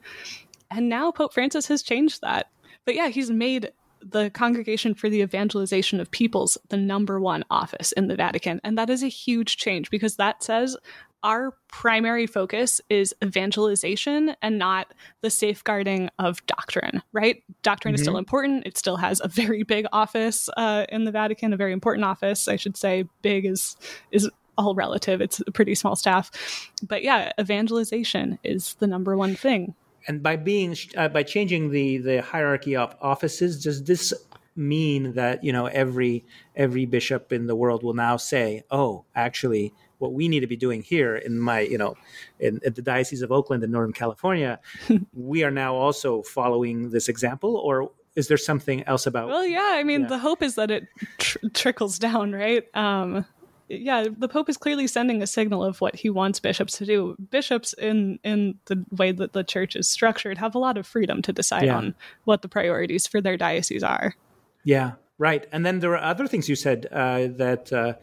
And 0.71 0.89
now 0.89 1.11
Pope 1.11 1.33
Francis 1.33 1.67
has 1.69 1.83
changed 1.83 2.21
that. 2.23 2.49
But 2.85 2.95
yeah, 2.95 3.09
he's 3.09 3.31
made 3.31 3.73
the 4.03 4.31
Congregation 4.31 4.95
for 4.95 5.09
the 5.09 5.21
Evangelization 5.21 6.01
of 6.01 6.11
Peoples 6.11 6.59
the 6.69 6.77
number 6.77 7.21
one 7.21 7.45
office 7.51 7.93
in 7.93 8.09
the 8.09 8.17
Vatican. 8.17 8.61
And 8.65 8.77
that 8.79 8.91
is 8.91 9.03
a 9.03 9.09
huge 9.09 9.57
change 9.57 9.91
because 9.91 10.17
that 10.17 10.43
says 10.43 10.77
our 11.23 11.55
primary 11.69 12.27
focus 12.27 12.81
is 12.91 13.15
evangelization 13.23 14.35
and 14.43 14.59
not 14.59 14.93
the 15.21 15.31
safeguarding 15.31 16.11
of 16.19 16.45
doctrine, 16.47 17.03
right? 17.13 17.43
Doctrine 17.63 17.93
mm-hmm. 17.93 17.97
is 17.97 18.01
still 18.01 18.15
mm-hmm. 18.15 18.19
important. 18.19 18.67
It 18.67 18.77
still 18.77 18.97
has 18.97 19.21
a 19.23 19.29
very 19.29 19.63
big 19.63 19.87
office 19.93 20.49
uh, 20.57 20.85
in 20.89 21.05
the 21.05 21.13
Vatican, 21.13 21.53
a 21.53 21.57
very 21.57 21.73
important 21.73 22.05
office. 22.05 22.49
I 22.49 22.57
should 22.57 22.77
say 22.77 23.05
big 23.23 23.47
is 23.47 23.77
is 24.11 24.29
all 24.59 24.75
relative. 24.75 25.21
It's 25.21 25.41
a 25.47 25.53
pretty 25.53 25.75
small 25.75 25.97
staff. 25.97 26.31
But 26.87 27.03
yeah, 27.03 27.33
evangelization 27.41 28.39
is 28.45 28.75
the 28.75 28.87
number 28.87 29.17
one 29.17 29.35
thing. 29.35 29.75
And 30.07 30.23
by 30.23 30.37
being 30.37 30.77
uh, 30.97 31.09
by 31.09 31.23
changing 31.23 31.71
the 31.71 31.99
the 31.99 32.23
hierarchy 32.23 32.77
of 32.77 32.95
offices, 33.01 33.63
does 33.63 33.85
this 33.85 34.13
mean 34.55 35.15
that 35.15 35.43
you 35.43 35.53
know 35.53 35.67
every 35.67 36.25
every 36.57 36.85
bishop 36.85 37.33
in 37.33 37.47
the 37.47 37.57
world 37.57 37.83
will 37.83 37.95
now 37.95 38.17
say, 38.17 38.65
"Oh, 38.71 39.05
actually, 39.15 39.73
what 39.99 40.13
we 40.13 40.29
need 40.29 40.41
to 40.41 40.47
be 40.47 40.57
doing 40.57 40.83
here 40.83 41.17
in 41.17 41.39
my 41.39 41.61
you 41.61 41.79
know 41.79 41.97
in, 42.41 42.61
in 42.65 42.75
the 42.75 42.83
diocese 42.83 43.23
of 43.23 43.33
Oakland 43.33 43.63
in 43.65 43.71
Northern 43.71 43.93
California, 43.93 44.61
we 45.15 45.45
are 45.45 45.51
now 45.51 45.75
also 45.75 46.23
following 46.23 46.91
this 46.91 47.09
example," 47.09 47.57
or 47.57 47.93
is 48.15 48.29
there 48.29 48.37
something 48.37 48.83
else 48.85 49.07
about? 49.07 49.29
Well, 49.29 49.47
yeah, 49.47 49.73
I 49.75 49.85
mean, 49.85 50.03
yeah. 50.03 50.09
the 50.09 50.19
hope 50.19 50.43
is 50.43 50.57
that 50.57 50.71
it 50.71 50.87
tr- 51.19 51.39
trickles 51.55 51.99
down, 51.99 52.33
right? 52.33 52.65
Um, 52.75 53.25
yeah, 53.69 54.07
the 54.17 54.29
Pope 54.29 54.49
is 54.49 54.57
clearly 54.57 54.87
sending 54.87 55.23
a 55.23 55.27
signal 55.27 55.65
of 55.65 55.81
what 55.81 55.97
he 55.97 56.11
wants 56.11 56.41
bishops 56.41 56.77
to 56.79 56.87
do. 56.87 57.17
Bishops, 57.31 57.73
in 57.75 58.19
in 58.25 58.59
the 58.67 58.85
way 58.91 59.13
that 59.13 59.33
the 59.33 59.45
church 59.45 59.77
is 59.77 59.89
structured, 59.89 60.39
have 60.39 60.55
a 60.55 60.59
lot 60.59 60.77
of 60.77 60.87
freedom 60.87 61.23
to 61.23 61.33
decide 61.33 61.65
yeah. 61.65 61.77
on 61.77 61.95
what 62.25 62.43
the 62.43 62.49
priorities 62.49 63.07
for 63.07 63.21
their 63.21 63.37
diocese 63.37 63.83
are. 63.83 64.15
Yeah, 64.65 64.93
right. 65.19 65.47
And 65.53 65.65
then 65.65 65.81
there 65.81 65.93
are 65.93 66.03
other 66.03 66.27
things 66.27 66.49
you 66.49 66.57
said 66.57 66.87
uh, 66.93 67.29
that 67.37 67.73
uh, 67.73 67.95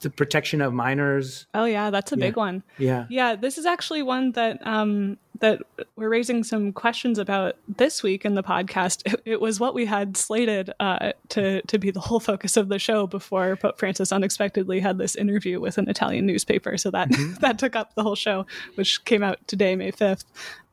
the 0.00 0.10
protection 0.10 0.60
of 0.60 0.72
minors. 0.72 1.46
Oh 1.54 1.64
yeah, 1.64 1.90
that's 1.90 2.12
a 2.12 2.16
yeah. 2.16 2.26
big 2.26 2.36
one. 2.36 2.62
Yeah, 2.78 3.06
yeah. 3.08 3.36
This 3.36 3.58
is 3.58 3.66
actually 3.66 4.02
one 4.02 4.32
that 4.32 4.64
um, 4.66 5.18
that 5.40 5.60
we're 5.96 6.08
raising 6.08 6.44
some 6.44 6.72
questions 6.72 7.18
about 7.18 7.56
this 7.68 8.02
week 8.02 8.24
in 8.24 8.34
the 8.34 8.42
podcast. 8.42 9.02
It, 9.04 9.22
it 9.32 9.40
was 9.40 9.60
what 9.60 9.74
we 9.74 9.86
had 9.86 10.16
slated 10.16 10.70
uh, 10.80 11.12
to 11.30 11.62
to 11.62 11.78
be 11.78 11.90
the 11.90 12.00
whole 12.00 12.20
focus 12.20 12.56
of 12.56 12.68
the 12.68 12.78
show 12.78 13.06
before 13.06 13.56
Pope 13.56 13.78
Francis 13.78 14.12
unexpectedly 14.12 14.80
had 14.80 14.98
this 14.98 15.16
interview 15.16 15.60
with 15.60 15.78
an 15.78 15.88
Italian 15.88 16.26
newspaper. 16.26 16.76
So 16.78 16.90
that 16.90 17.10
mm-hmm. 17.10 17.34
that 17.40 17.58
took 17.58 17.76
up 17.76 17.94
the 17.94 18.02
whole 18.02 18.16
show, 18.16 18.46
which 18.74 19.04
came 19.04 19.22
out 19.22 19.46
today, 19.46 19.76
May 19.76 19.90
fifth. 19.90 20.24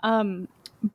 Um, 0.02 0.48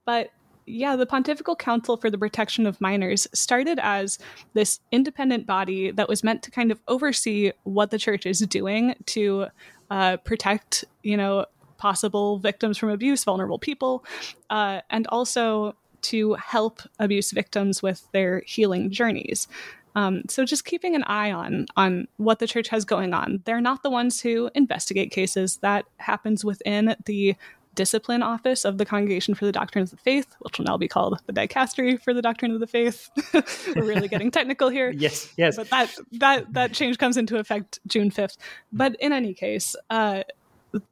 but 0.04 0.30
yeah, 0.66 0.96
the 0.96 1.06
Pontifical 1.06 1.56
Council 1.56 1.96
for 1.96 2.10
the 2.10 2.18
Protection 2.18 2.66
of 2.66 2.80
Minors 2.80 3.26
started 3.32 3.78
as 3.82 4.18
this 4.54 4.80
independent 4.90 5.46
body 5.46 5.90
that 5.90 6.08
was 6.08 6.22
meant 6.22 6.42
to 6.44 6.50
kind 6.50 6.70
of 6.70 6.80
oversee 6.88 7.52
what 7.64 7.90
the 7.90 7.98
church 7.98 8.26
is 8.26 8.40
doing 8.40 8.94
to 9.06 9.46
uh, 9.90 10.16
protect, 10.18 10.84
you 11.02 11.16
know, 11.16 11.46
possible 11.78 12.38
victims 12.38 12.78
from 12.78 12.90
abuse, 12.90 13.24
vulnerable 13.24 13.58
people, 13.58 14.04
uh, 14.50 14.80
and 14.90 15.06
also 15.08 15.74
to 16.02 16.34
help 16.34 16.80
abuse 16.98 17.32
victims 17.32 17.82
with 17.82 18.06
their 18.12 18.42
healing 18.46 18.90
journeys. 18.90 19.48
Um, 19.94 20.22
so 20.28 20.44
just 20.44 20.64
keeping 20.64 20.94
an 20.94 21.02
eye 21.04 21.32
on 21.32 21.66
on 21.76 22.08
what 22.16 22.38
the 22.38 22.46
church 22.46 22.68
has 22.68 22.84
going 22.84 23.12
on. 23.12 23.42
They're 23.44 23.60
not 23.60 23.82
the 23.82 23.90
ones 23.90 24.20
who 24.20 24.50
investigate 24.54 25.10
cases. 25.10 25.58
That 25.58 25.84
happens 25.98 26.44
within 26.44 26.96
the 27.04 27.36
discipline 27.74 28.22
office 28.22 28.64
of 28.64 28.78
the 28.78 28.84
Congregation 28.84 29.34
for 29.34 29.44
the 29.44 29.52
Doctrine 29.52 29.82
of 29.82 29.90
the 29.90 29.96
Faith, 29.96 30.34
which 30.40 30.58
will 30.58 30.66
now 30.66 30.76
be 30.76 30.88
called 30.88 31.18
the 31.26 31.32
Dicastery 31.32 32.00
for 32.00 32.12
the 32.12 32.22
Doctrine 32.22 32.52
of 32.52 32.60
the 32.60 32.66
Faith. 32.66 33.10
We're 33.76 33.84
really 33.84 34.08
getting 34.08 34.30
technical 34.30 34.68
here. 34.68 34.90
yes, 34.96 35.32
yes. 35.36 35.56
But 35.56 35.70
that 35.70 35.94
that 36.12 36.52
that 36.52 36.72
change 36.72 36.98
comes 36.98 37.16
into 37.16 37.38
effect 37.38 37.80
June 37.86 38.10
fifth. 38.10 38.36
But 38.72 38.96
in 39.00 39.12
any 39.12 39.34
case, 39.34 39.74
uh, 39.90 40.22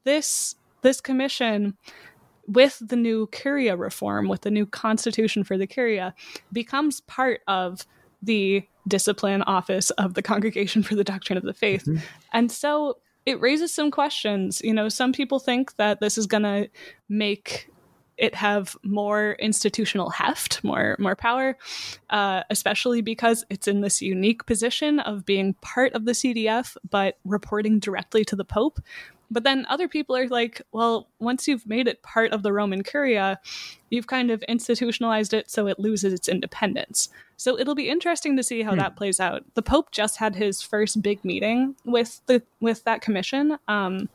this 0.04 0.56
this 0.82 1.00
commission 1.00 1.76
with 2.46 2.82
the 2.84 2.96
new 2.96 3.28
Curia 3.28 3.76
reform, 3.76 4.28
with 4.28 4.40
the 4.40 4.50
new 4.50 4.66
constitution 4.66 5.44
for 5.44 5.56
the 5.56 5.66
Curia, 5.66 6.14
becomes 6.52 7.00
part 7.02 7.42
of 7.46 7.86
the 8.22 8.66
discipline 8.88 9.42
office 9.42 9.90
of 9.90 10.14
the 10.14 10.22
Congregation 10.22 10.82
for 10.82 10.94
the 10.94 11.04
Doctrine 11.04 11.36
of 11.36 11.44
the 11.44 11.54
Faith. 11.54 11.84
Mm-hmm. 11.84 12.04
And 12.32 12.50
so 12.50 12.98
it 13.26 13.40
raises 13.40 13.72
some 13.72 13.90
questions. 13.90 14.60
You 14.62 14.74
know, 14.74 14.88
some 14.88 15.12
people 15.12 15.38
think 15.38 15.76
that 15.76 16.00
this 16.00 16.18
is 16.18 16.26
going 16.26 16.42
to 16.42 16.68
make 17.08 17.70
it 18.20 18.34
have 18.34 18.76
more 18.84 19.32
institutional 19.38 20.10
heft, 20.10 20.62
more 20.62 20.94
more 20.98 21.16
power, 21.16 21.56
uh, 22.10 22.42
especially 22.50 23.00
because 23.00 23.44
it's 23.48 23.66
in 23.66 23.80
this 23.80 24.02
unique 24.02 24.44
position 24.44 25.00
of 25.00 25.24
being 25.24 25.54
part 25.54 25.94
of 25.94 26.04
the 26.04 26.12
CDF 26.12 26.76
but 26.88 27.18
reporting 27.24 27.78
directly 27.78 28.24
to 28.26 28.36
the 28.36 28.44
Pope. 28.44 28.78
But 29.30 29.44
then 29.44 29.66
other 29.68 29.86
people 29.86 30.16
are 30.16 30.26
like, 30.26 30.60
well, 30.72 31.08
once 31.20 31.46
you've 31.46 31.66
made 31.66 31.86
it 31.86 32.02
part 32.02 32.32
of 32.32 32.42
the 32.42 32.52
Roman 32.52 32.82
Curia, 32.82 33.38
you've 33.88 34.06
kind 34.06 34.30
of 34.30 34.42
institutionalized 34.44 35.32
it 35.32 35.50
so 35.50 35.66
it 35.66 35.78
loses 35.78 36.12
its 36.12 36.28
independence. 36.28 37.08
So 37.36 37.58
it'll 37.58 37.74
be 37.74 37.88
interesting 37.88 38.36
to 38.36 38.42
see 38.42 38.62
how 38.62 38.72
hmm. 38.72 38.78
that 38.78 38.96
plays 38.96 39.20
out. 39.20 39.44
The 39.54 39.62
Pope 39.62 39.92
just 39.92 40.16
had 40.18 40.36
his 40.36 40.62
first 40.62 41.00
big 41.00 41.24
meeting 41.24 41.76
with 41.84 42.20
the 42.26 42.42
with 42.60 42.84
that 42.84 43.02
commission. 43.02 43.58
Um, 43.68 44.08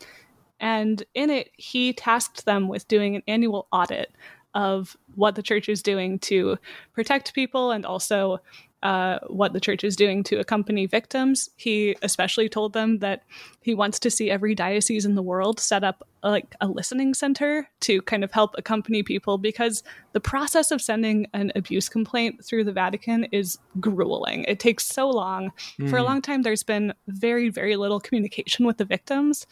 and 0.59 1.03
in 1.13 1.29
it, 1.29 1.51
he 1.57 1.93
tasked 1.93 2.45
them 2.45 2.67
with 2.67 2.87
doing 2.87 3.15
an 3.15 3.23
annual 3.27 3.67
audit 3.71 4.11
of 4.53 4.95
what 5.15 5.35
the 5.35 5.43
church 5.43 5.67
is 5.67 5.83
doing 5.83 6.17
to 6.17 6.57
protect 6.93 7.33
people 7.33 7.71
and 7.71 7.85
also 7.85 8.39
uh, 8.85 9.17
what 9.29 9.51
the 9.51 9.59
church 9.59 9.83
is 9.83 9.95
doing 9.95 10.21
to 10.21 10.37
accompany 10.37 10.85
victims. 10.85 11.49
He 11.55 11.95
especially 12.03 12.47
told 12.47 12.73
them 12.73 12.99
that 12.99 13.23
he 13.61 13.73
wants 13.73 13.97
to 13.97 14.11
see 14.11 14.29
every 14.29 14.53
diocese 14.53 15.05
in 15.05 15.15
the 15.15 15.23
world 15.23 15.59
set 15.59 15.83
up 15.83 16.07
a, 16.21 16.29
like 16.29 16.53
a 16.61 16.67
listening 16.67 17.15
center 17.15 17.67
to 17.79 18.03
kind 18.03 18.23
of 18.23 18.31
help 18.31 18.53
accompany 18.59 19.01
people 19.01 19.39
because 19.39 19.81
the 20.11 20.19
process 20.19 20.69
of 20.69 20.83
sending 20.83 21.25
an 21.33 21.51
abuse 21.55 21.89
complaint 21.89 22.45
through 22.45 22.63
the 22.63 22.71
Vatican 22.71 23.23
is 23.31 23.57
grueling. 23.79 24.43
It 24.43 24.59
takes 24.59 24.85
so 24.85 25.09
long. 25.09 25.51
Mm. 25.79 25.89
For 25.89 25.95
a 25.95 26.01
hmm. 26.01 26.05
long 26.05 26.21
time, 26.21 26.43
there's 26.43 26.61
been 26.61 26.93
very, 27.07 27.49
very 27.49 27.77
little 27.77 27.99
communication 27.99 28.67
with 28.67 28.77
the 28.77 28.85
victims. 28.85 29.47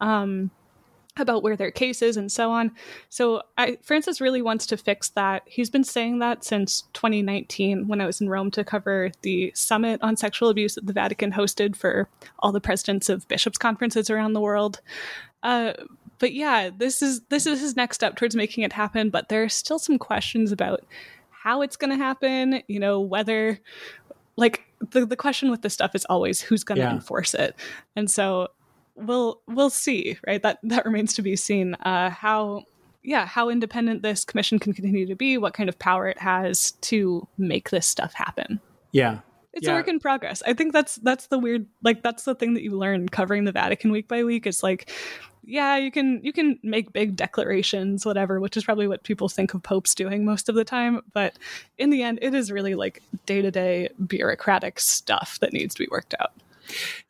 Um, 0.00 0.52
about 1.16 1.42
where 1.42 1.56
their 1.56 1.70
case 1.70 2.02
is 2.02 2.16
and 2.16 2.30
so 2.30 2.50
on. 2.50 2.72
So 3.08 3.42
I, 3.56 3.78
Francis 3.82 4.20
really 4.20 4.42
wants 4.42 4.66
to 4.66 4.76
fix 4.76 5.10
that. 5.10 5.42
He's 5.46 5.70
been 5.70 5.84
saying 5.84 6.18
that 6.18 6.44
since 6.44 6.82
2019 6.92 7.88
when 7.88 8.00
I 8.00 8.06
was 8.06 8.20
in 8.20 8.28
Rome 8.28 8.50
to 8.52 8.64
cover 8.64 9.10
the 9.22 9.52
summit 9.54 10.00
on 10.02 10.16
sexual 10.16 10.48
abuse 10.48 10.74
that 10.74 10.86
the 10.86 10.92
Vatican 10.92 11.32
hosted 11.32 11.76
for 11.76 12.08
all 12.38 12.52
the 12.52 12.60
presidents 12.60 13.08
of 13.08 13.26
bishops 13.28 13.58
conferences 13.58 14.10
around 14.10 14.34
the 14.34 14.40
world. 14.40 14.80
Uh, 15.42 15.72
but 16.18 16.32
yeah, 16.32 16.70
this 16.76 17.02
is 17.02 17.20
this 17.28 17.46
is 17.46 17.60
his 17.60 17.76
next 17.76 17.96
step 17.96 18.16
towards 18.16 18.34
making 18.34 18.64
it 18.64 18.72
happen. 18.72 19.10
But 19.10 19.28
there 19.28 19.42
are 19.42 19.48
still 19.48 19.78
some 19.78 19.98
questions 19.98 20.52
about 20.52 20.84
how 21.30 21.62
it's 21.62 21.76
going 21.76 21.90
to 21.90 21.96
happen. 21.96 22.62
You 22.68 22.80
know, 22.80 23.00
whether 23.00 23.60
like 24.36 24.62
the, 24.90 25.06
the 25.06 25.16
question 25.16 25.50
with 25.50 25.62
this 25.62 25.74
stuff 25.74 25.94
is 25.94 26.04
always 26.06 26.40
who's 26.40 26.64
going 26.64 26.76
to 26.76 26.84
yeah. 26.84 26.92
enforce 26.92 27.34
it. 27.34 27.54
And 27.94 28.10
so 28.10 28.48
we'll 28.96 29.40
we'll 29.46 29.70
see, 29.70 30.18
right? 30.26 30.42
That 30.42 30.58
that 30.62 30.84
remains 30.84 31.14
to 31.14 31.22
be 31.22 31.36
seen. 31.36 31.74
Uh, 31.74 32.10
how 32.10 32.64
yeah, 33.06 33.24
how 33.24 33.48
independent 33.48 34.02
this 34.02 34.24
commission 34.24 34.58
can 34.58 34.72
continue 34.72 35.06
to 35.06 35.14
be, 35.14 35.38
what 35.38 35.54
kind 35.54 35.68
of 35.68 35.78
power 35.78 36.08
it 36.08 36.18
has 36.18 36.72
to 36.72 37.26
make 37.38 37.70
this 37.70 37.86
stuff 37.86 38.12
happen. 38.12 38.60
Yeah. 38.90 39.20
It's 39.52 39.66
yeah. 39.66 39.72
a 39.72 39.76
work 39.76 39.88
in 39.88 40.00
progress. 40.00 40.42
I 40.44 40.52
think 40.52 40.72
that's 40.72 40.96
that's 40.96 41.28
the 41.28 41.38
weird 41.38 41.66
like 41.82 42.02
that's 42.02 42.24
the 42.24 42.34
thing 42.34 42.54
that 42.54 42.62
you 42.62 42.72
learn 42.72 43.08
covering 43.08 43.44
the 43.44 43.52
Vatican 43.52 43.90
week 43.90 44.08
by 44.08 44.24
week 44.24 44.46
is 44.46 44.62
like 44.62 44.92
yeah, 45.44 45.76
you 45.76 45.92
can 45.92 46.20
you 46.22 46.32
can 46.32 46.58
make 46.62 46.92
big 46.92 47.16
declarations 47.16 48.04
whatever, 48.04 48.40
which 48.40 48.56
is 48.56 48.64
probably 48.64 48.88
what 48.88 49.04
people 49.04 49.28
think 49.28 49.54
of 49.54 49.62
popes 49.62 49.94
doing 49.94 50.24
most 50.24 50.48
of 50.48 50.56
the 50.56 50.64
time, 50.64 51.00
but 51.14 51.38
in 51.78 51.90
the 51.90 52.02
end 52.02 52.18
it 52.20 52.34
is 52.34 52.50
really 52.50 52.74
like 52.74 53.02
day-to-day 53.24 53.88
bureaucratic 54.06 54.80
stuff 54.80 55.38
that 55.40 55.52
needs 55.52 55.74
to 55.74 55.84
be 55.84 55.88
worked 55.90 56.14
out. 56.20 56.32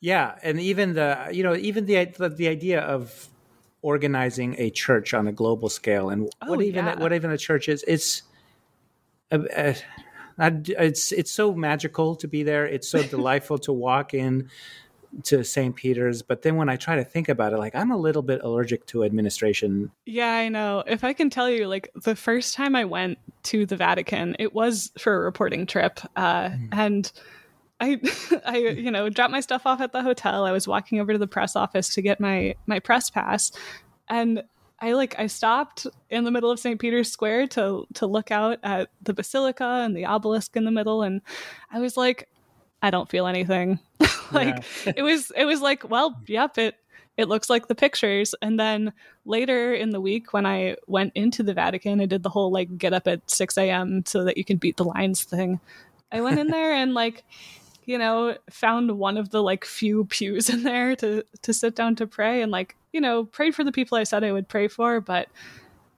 Yeah, 0.01 0.39
and 0.43 0.61
even 0.61 0.95
the 0.95 1.29
you 1.33 1.43
know 1.43 1.55
even 1.55 1.87
the 1.87 2.05
the, 2.05 2.29
the 2.29 2.49
idea 2.49 2.81
of 2.81 3.29
organizing 3.83 4.57
a 4.59 4.71
church 4.71 5.15
on 5.15 5.29
a 5.29 5.33
global 5.33 5.69
scale 5.69 6.11
and 6.11 6.29
oh, 6.43 6.51
what 6.51 6.63
even 6.63 6.85
yeah. 6.85 6.99
what 6.99 7.13
even 7.13 7.31
a 7.31 7.39
church 7.39 7.69
is 7.69 7.85
it's 7.87 8.23
uh, 9.31 9.39
uh, 9.59 9.75
it's 10.39 11.13
it's 11.13 11.31
so 11.31 11.55
magical 11.55 12.15
to 12.17 12.29
be 12.29 12.43
there. 12.43 12.67
It's 12.67 12.89
so 12.89 13.03
delightful 13.17 13.59
to 13.59 13.73
walk 13.73 14.15
in 14.15 14.51
to 15.25 15.43
St. 15.45 15.75
Peter's, 15.75 16.21
but 16.21 16.43
then 16.43 16.57
when 16.57 16.69
I 16.69 16.77
try 16.77 16.97
to 16.97 17.05
think 17.05 17.29
about 17.29 17.53
it, 17.53 17.59
like 17.59 17.75
I'm 17.75 17.91
a 17.91 17.97
little 17.97 18.23
bit 18.23 18.43
allergic 18.43 18.85
to 18.87 19.05
administration. 19.05 19.91
Yeah, 20.05 20.33
I 20.33 20.49
know. 20.49 20.83
If 20.87 21.05
I 21.05 21.13
can 21.13 21.31
tell 21.31 21.49
you, 21.49 21.67
like 21.67 21.91
the 21.95 22.17
first 22.17 22.55
time 22.55 22.77
I 22.77 22.85
went 22.85 23.19
to 23.45 23.65
the 23.65 23.77
Vatican, 23.77 24.37
it 24.39 24.53
was 24.53 24.93
for 24.99 25.17
a 25.17 25.21
reporting 25.21 25.67
trip, 25.67 26.01
uh, 26.17 26.51
mm. 26.51 26.69
and 26.73 27.11
I, 27.81 28.01
I, 28.47 28.59
you 28.59 28.91
know, 28.91 29.09
dropped 29.09 29.33
my 29.33 29.41
stuff 29.41 29.67
off 29.67 29.81
at 29.81 29.93
the 29.93 30.03
hotel. 30.03 30.45
I 30.45 30.53
was 30.53 30.69
walking 30.69 31.01
over 31.01 31.13
to 31.13 31.19
the 31.19 31.27
press 31.27 31.57
office 31.57 31.95
to 31.95 32.03
get 32.03 32.21
my 32.21 32.55
my 32.67 32.79
press 32.79 33.11
pass, 33.11 33.53
and 34.09 34.43
I 34.81 34.93
like 34.93 35.19
I 35.19 35.27
stopped 35.27 35.87
in 36.11 36.25
the 36.25 36.31
middle 36.31 36.51
of 36.51 36.59
St. 36.59 36.81
Peter's 36.81 37.11
Square 37.11 37.49
to 37.49 37.87
to 37.95 38.07
look 38.07 38.31
out 38.31 38.59
at 38.63 38.91
the 39.03 39.15
basilica 39.15 39.65
and 39.65 39.97
the 39.97 40.07
obelisk 40.07 40.57
in 40.57 40.65
the 40.65 40.71
middle, 40.71 41.03
and 41.03 41.21
I 41.71 41.81
was 41.81 41.97
like, 41.97 42.29
I 42.83 42.91
don't 42.91 43.09
feel 43.09 43.27
anything. 43.27 43.79
like 44.33 44.65
it 44.87 45.03
was 45.03 45.33
it 45.37 45.45
was 45.45 45.61
like, 45.61 45.89
well, 45.89 46.21
yep, 46.27 46.59
it 46.59 46.77
it 47.17 47.29
looks 47.29 47.49
like 47.49 47.69
the 47.69 47.75
pictures. 47.75 48.35
And 48.43 48.61
then 48.61 48.93
later 49.25 49.73
in 49.73 49.91
the 49.91 50.01
week, 50.01 50.33
when 50.33 50.45
I 50.45 50.77
went 50.87 51.13
into 51.15 51.43
the 51.43 51.55
Vatican, 51.55 52.01
I 52.01 52.07
did 52.07 52.23
the 52.23 52.29
whole 52.29 52.51
like 52.51 52.77
get 52.77 52.93
up 52.93 53.09
at 53.09 53.31
6 53.31 53.57
a.m. 53.59 54.05
so 54.07 54.25
that 54.25 54.37
you 54.37 54.45
can 54.45 54.59
beat 54.59 54.77
the 54.77 54.85
lines 54.85 55.25
thing. 55.25 55.61
I 56.13 56.21
went 56.21 56.39
in 56.39 56.49
there 56.51 56.75
and 56.75 56.95
like, 56.95 57.25
you 57.87 57.97
know, 57.97 58.37
found 58.51 58.99
one 58.99 59.17
of 59.17 59.31
the 59.31 59.43
like 59.43 59.65
few 59.65 60.05
pews 60.05 60.51
in 60.51 60.65
there 60.65 60.95
to 60.97 61.25
to 61.43 61.55
sit 61.55 61.75
down 61.75 61.97
to 61.97 62.07
pray 62.07 62.43
and 62.43 62.53
like, 62.53 62.77
you 62.93 63.01
know, 63.01 63.25
prayed 63.25 63.55
for 63.55 63.65
the 63.65 63.73
people 63.73 63.97
I 63.97 64.05
said 64.05 64.25
I 64.25 64.33
would 64.33 64.49
pray 64.49 64.69
for, 64.69 65.01
but 65.01 65.29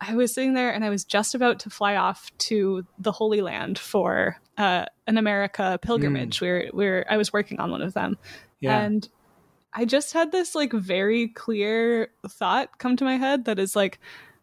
I 0.01 0.14
was 0.14 0.32
sitting 0.32 0.55
there 0.55 0.72
and 0.72 0.84
I 0.84 0.91
was 0.91 1.05
just 1.05 1.34
about 1.34 1.59
to 1.61 1.70
fly 1.70 1.97
off 1.97 2.30
to 2.39 2.86
the 2.99 3.11
Holy 3.11 3.41
Land 3.41 3.78
for 3.78 4.36
uh, 4.57 4.84
an 5.07 5.18
America 5.18 5.78
pilgrimage. 5.82 6.39
Mm. 6.39 6.41
Where 6.43 6.68
where 6.68 7.07
I 7.11 7.16
was 7.16 7.32
working 7.32 7.59
on 7.59 7.70
one 7.70 7.82
of 7.82 7.95
them, 7.95 8.18
yeah. 8.61 8.80
and 8.80 9.09
I 9.72 9.84
just 9.84 10.12
had 10.12 10.30
this 10.30 10.55
like 10.55 10.72
very 10.72 11.28
clear 11.28 12.11
thought 12.28 12.78
come 12.78 12.97
to 12.97 13.05
my 13.05 13.16
head 13.16 13.47
that 13.47 13.59
is 13.59 13.74
like, 13.74 13.99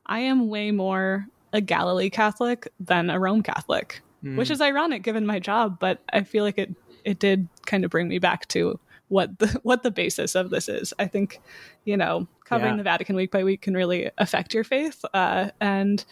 I 0.05 0.19
am 0.19 0.49
way 0.49 0.71
more 0.71 1.27
a 1.53 1.61
Galilee 1.61 2.09
Catholic 2.09 2.67
than 2.79 3.09
a 3.09 3.19
Rome 3.19 3.41
Catholic, 3.41 4.01
mm. 4.23 4.35
which 4.35 4.51
is 4.51 4.61
ironic 4.61 5.03
given 5.03 5.25
my 5.25 5.39
job, 5.39 5.79
but 5.79 6.01
I 6.11 6.23
feel 6.23 6.43
like 6.43 6.57
it 6.57 6.75
it 7.05 7.19
did 7.19 7.47
kind 7.65 7.85
of 7.85 7.91
bring 7.91 8.09
me 8.09 8.19
back 8.19 8.47
to 8.49 8.79
what 9.07 9.37
the 9.39 9.47
what 9.63 9.83
the 9.83 9.91
basis 9.91 10.35
of 10.35 10.49
this 10.49 10.67
is. 10.67 10.93
I 10.99 11.07
think, 11.07 11.39
you 11.85 11.95
know, 11.95 12.27
covering 12.43 12.73
yeah. 12.73 12.77
the 12.77 12.83
Vatican 12.83 13.15
week 13.15 13.31
by 13.31 13.43
week 13.43 13.61
can 13.61 13.73
really 13.73 14.11
affect 14.17 14.53
your 14.53 14.63
faith, 14.63 15.05
uh, 15.13 15.51
and 15.61 16.03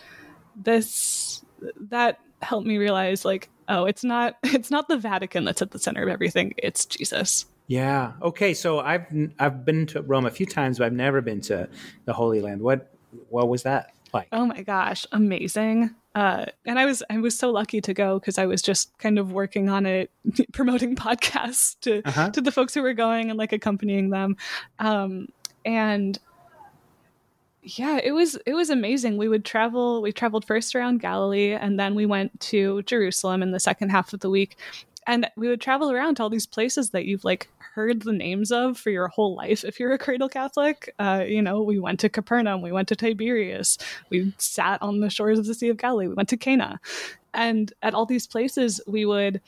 this 0.55 1.43
that 1.89 2.19
helped 2.41 2.67
me 2.67 2.77
realize 2.77 3.25
like, 3.25 3.49
oh, 3.67 3.85
it's 3.85 4.03
not 4.03 4.37
it's 4.43 4.71
not 4.71 4.87
the 4.87 4.97
Vatican 4.97 5.43
that's 5.43 5.61
at 5.61 5.71
the 5.71 5.79
center 5.79 6.03
of 6.03 6.09
everything. 6.09 6.53
It's 6.57 6.85
Jesus. 6.85 7.45
Yeah. 7.67 8.13
Okay. 8.21 8.53
So 8.53 8.79
I've 8.79 9.05
I've 9.39 9.65
been 9.65 9.85
to 9.87 10.01
Rome 10.01 10.25
a 10.25 10.31
few 10.31 10.45
times, 10.45 10.77
but 10.77 10.85
I've 10.85 10.93
never 10.93 11.21
been 11.21 11.41
to 11.41 11.67
the 12.05 12.13
Holy 12.13 12.41
Land. 12.41 12.61
What 12.61 12.93
what 13.29 13.47
was 13.47 13.63
that 13.63 13.93
like? 14.13 14.27
Oh 14.31 14.45
my 14.45 14.61
gosh, 14.61 15.05
amazing! 15.11 15.95
Uh, 16.15 16.45
and 16.65 16.77
I 16.77 16.85
was 16.85 17.01
I 17.09 17.17
was 17.17 17.37
so 17.37 17.51
lucky 17.51 17.81
to 17.81 17.93
go 17.93 18.19
because 18.19 18.37
I 18.37 18.45
was 18.45 18.61
just 18.61 18.97
kind 18.99 19.17
of 19.17 19.31
working 19.31 19.69
on 19.69 19.85
it, 19.85 20.11
promoting 20.53 20.95
podcasts 20.95 21.79
to 21.81 22.01
uh-huh. 22.05 22.31
to 22.31 22.41
the 22.41 22.51
folks 22.51 22.73
who 22.73 22.81
were 22.81 22.93
going 22.93 23.29
and 23.29 23.37
like 23.37 23.53
accompanying 23.53 24.09
them, 24.09 24.37
um, 24.79 25.27
and 25.65 26.19
yeah, 27.63 27.99
it 28.03 28.11
was 28.11 28.37
it 28.45 28.53
was 28.53 28.69
amazing. 28.69 29.17
We 29.17 29.27
would 29.27 29.45
travel. 29.45 30.01
We 30.01 30.11
traveled 30.11 30.45
first 30.45 30.75
around 30.75 30.99
Galilee, 30.99 31.53
and 31.53 31.79
then 31.79 31.95
we 31.95 32.05
went 32.05 32.39
to 32.41 32.83
Jerusalem 32.83 33.41
in 33.41 33.51
the 33.51 33.59
second 33.59 33.89
half 33.89 34.13
of 34.13 34.19
the 34.19 34.29
week. 34.29 34.57
And 35.05 35.29
we 35.35 35.49
would 35.49 35.59
travel 35.59 35.91
around 35.91 36.15
to 36.15 36.23
all 36.23 36.29
these 36.29 36.45
places 36.45 36.91
that 36.91 37.05
you've 37.05 37.25
like 37.25 37.49
heard 37.73 38.03
the 38.03 38.13
names 38.13 38.51
of 38.51 38.77
for 38.77 38.91
your 38.91 39.07
whole 39.07 39.35
life 39.35 39.63
if 39.63 39.79
you're 39.79 39.93
a 39.93 39.97
cradle 39.97 40.29
Catholic. 40.29 40.93
Uh, 40.99 41.23
you 41.27 41.41
know, 41.41 41.61
we 41.61 41.79
went 41.79 41.99
to 42.01 42.09
Capernaum, 42.09 42.61
we 42.61 42.71
went 42.71 42.87
to 42.89 42.95
Tiberias, 42.95 43.77
we 44.09 44.33
sat 44.37 44.81
on 44.81 44.99
the 44.99 45.09
shores 45.09 45.39
of 45.39 45.45
the 45.45 45.55
Sea 45.55 45.69
of 45.69 45.77
Galilee, 45.77 46.07
we 46.07 46.13
went 46.13 46.29
to 46.29 46.37
Cana. 46.37 46.79
And 47.33 47.73
at 47.81 47.95
all 47.95 48.05
these 48.05 48.27
places, 48.27 48.79
we 48.85 49.05
would 49.05 49.41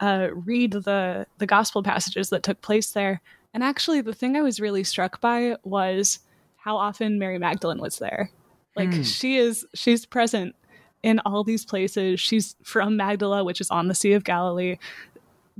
uh, 0.00 0.28
read 0.34 0.72
the, 0.72 1.26
the 1.38 1.46
gospel 1.46 1.82
passages 1.82 2.28
that 2.30 2.42
took 2.42 2.60
place 2.60 2.90
there. 2.90 3.22
And 3.54 3.62
actually, 3.62 4.00
the 4.00 4.14
thing 4.14 4.36
I 4.36 4.42
was 4.42 4.60
really 4.60 4.84
struck 4.84 5.20
by 5.20 5.56
was 5.62 6.18
how 6.56 6.76
often 6.76 7.18
Mary 7.18 7.38
Magdalene 7.38 7.80
was 7.80 7.98
there. 7.98 8.30
Like, 8.76 8.90
mm. 8.90 9.04
she 9.04 9.36
is, 9.36 9.66
she's 9.74 10.06
present 10.06 10.54
in 11.02 11.20
all 11.20 11.44
these 11.44 11.64
places. 11.64 12.20
She's 12.20 12.54
from 12.62 12.96
Magdala, 12.96 13.44
which 13.44 13.60
is 13.60 13.70
on 13.70 13.88
the 13.88 13.94
Sea 13.94 14.12
of 14.12 14.24
Galilee 14.24 14.76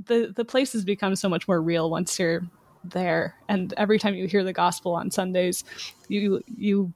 the 0.03 0.33
the 0.35 0.45
places 0.45 0.85
become 0.85 1.15
so 1.15 1.29
much 1.29 1.47
more 1.47 1.61
real 1.61 1.89
once 1.89 2.17
you're 2.19 2.41
there. 2.83 3.35
And 3.47 3.73
every 3.77 3.99
time 3.99 4.15
you 4.15 4.27
hear 4.27 4.43
the 4.43 4.53
gospel 4.53 4.93
on 4.93 5.11
sundays 5.11 5.63
you 6.07 6.41
you 6.47 6.93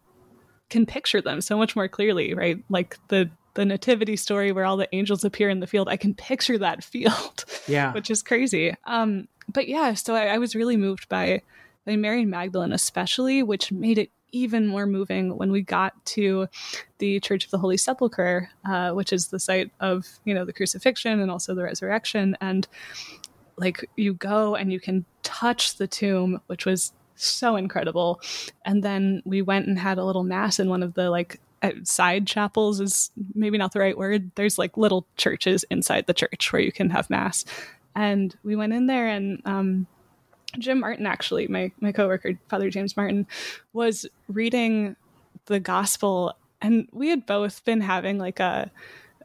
can 0.69 0.85
picture 0.85 1.21
them 1.21 1.39
so 1.41 1.57
much 1.57 1.75
more 1.75 1.87
clearly 1.87 2.33
right? 2.33 2.63
Like 2.69 2.97
the 3.07 3.29
the 3.53 3.65
nativity 3.65 4.15
story 4.15 4.51
where 4.51 4.65
all 4.65 4.77
the 4.77 4.93
angels 4.93 5.23
appear 5.23 5.49
in 5.49 5.59
the 5.59 5.67
field. 5.67 5.89
I 5.89 5.97
can 5.97 6.13
picture 6.13 6.57
that 6.57 6.83
field 6.83 7.45
yeah. 7.67 7.93
which 7.93 8.09
is 8.09 8.21
crazy. 8.21 8.75
Um 8.85 9.27
but 9.47 9.67
yeah 9.67 9.93
so 9.93 10.15
I, 10.15 10.25
I 10.27 10.37
was 10.37 10.55
really 10.55 10.77
moved 10.77 11.07
by 11.09 11.41
by 11.85 11.95
mary 11.95 12.23
and 12.23 12.31
magdalene 12.31 12.73
especially 12.73 13.43
which 13.43 13.71
made 13.71 13.97
it 13.97 14.11
even 14.31 14.67
more 14.67 14.85
moving 14.85 15.37
when 15.37 15.51
we 15.51 15.61
got 15.61 15.93
to 16.05 16.47
the 16.97 17.19
Church 17.19 17.45
of 17.45 17.51
the 17.51 17.57
Holy 17.57 17.77
Sepulchre, 17.77 18.49
uh, 18.67 18.91
which 18.91 19.13
is 19.13 19.27
the 19.27 19.39
site 19.39 19.71
of 19.79 20.07
you 20.25 20.33
know 20.33 20.45
the 20.45 20.53
crucifixion 20.53 21.19
and 21.19 21.31
also 21.31 21.55
the 21.55 21.63
resurrection. 21.63 22.37
And 22.41 22.67
like 23.57 23.89
you 23.95 24.13
go 24.13 24.55
and 24.55 24.71
you 24.71 24.79
can 24.79 25.05
touch 25.23 25.77
the 25.77 25.87
tomb, 25.87 26.41
which 26.47 26.65
was 26.65 26.93
so 27.15 27.55
incredible. 27.55 28.21
And 28.65 28.83
then 28.83 29.21
we 29.25 29.41
went 29.41 29.67
and 29.67 29.77
had 29.77 29.97
a 29.97 30.05
little 30.05 30.23
mass 30.23 30.59
in 30.59 30.69
one 30.69 30.83
of 30.83 30.93
the 30.93 31.09
like 31.09 31.39
side 31.83 32.27
chapels 32.27 32.79
is 32.79 33.11
maybe 33.33 33.57
not 33.57 33.73
the 33.73 33.79
right 33.79 33.97
word. 33.97 34.31
There's 34.35 34.57
like 34.57 34.77
little 34.77 35.07
churches 35.17 35.65
inside 35.69 36.05
the 36.05 36.13
church 36.13 36.51
where 36.53 36.61
you 36.61 36.71
can 36.71 36.89
have 36.91 37.09
mass. 37.09 37.45
And 37.95 38.35
we 38.43 38.55
went 38.55 38.73
in 38.73 38.85
there 38.85 39.07
and 39.07 39.41
um, 39.45 39.87
Jim 40.59 40.79
Martin, 40.79 41.05
actually, 41.05 41.47
my 41.47 41.71
my 41.79 41.91
coworker, 41.91 42.33
Father 42.49 42.69
James 42.69 42.97
Martin, 42.97 43.27
was 43.73 44.05
reading 44.27 44.95
the 45.45 45.59
gospel, 45.59 46.35
and 46.61 46.87
we 46.91 47.09
had 47.09 47.25
both 47.25 47.63
been 47.65 47.81
having 47.81 48.17
like 48.17 48.39
a 48.39 48.71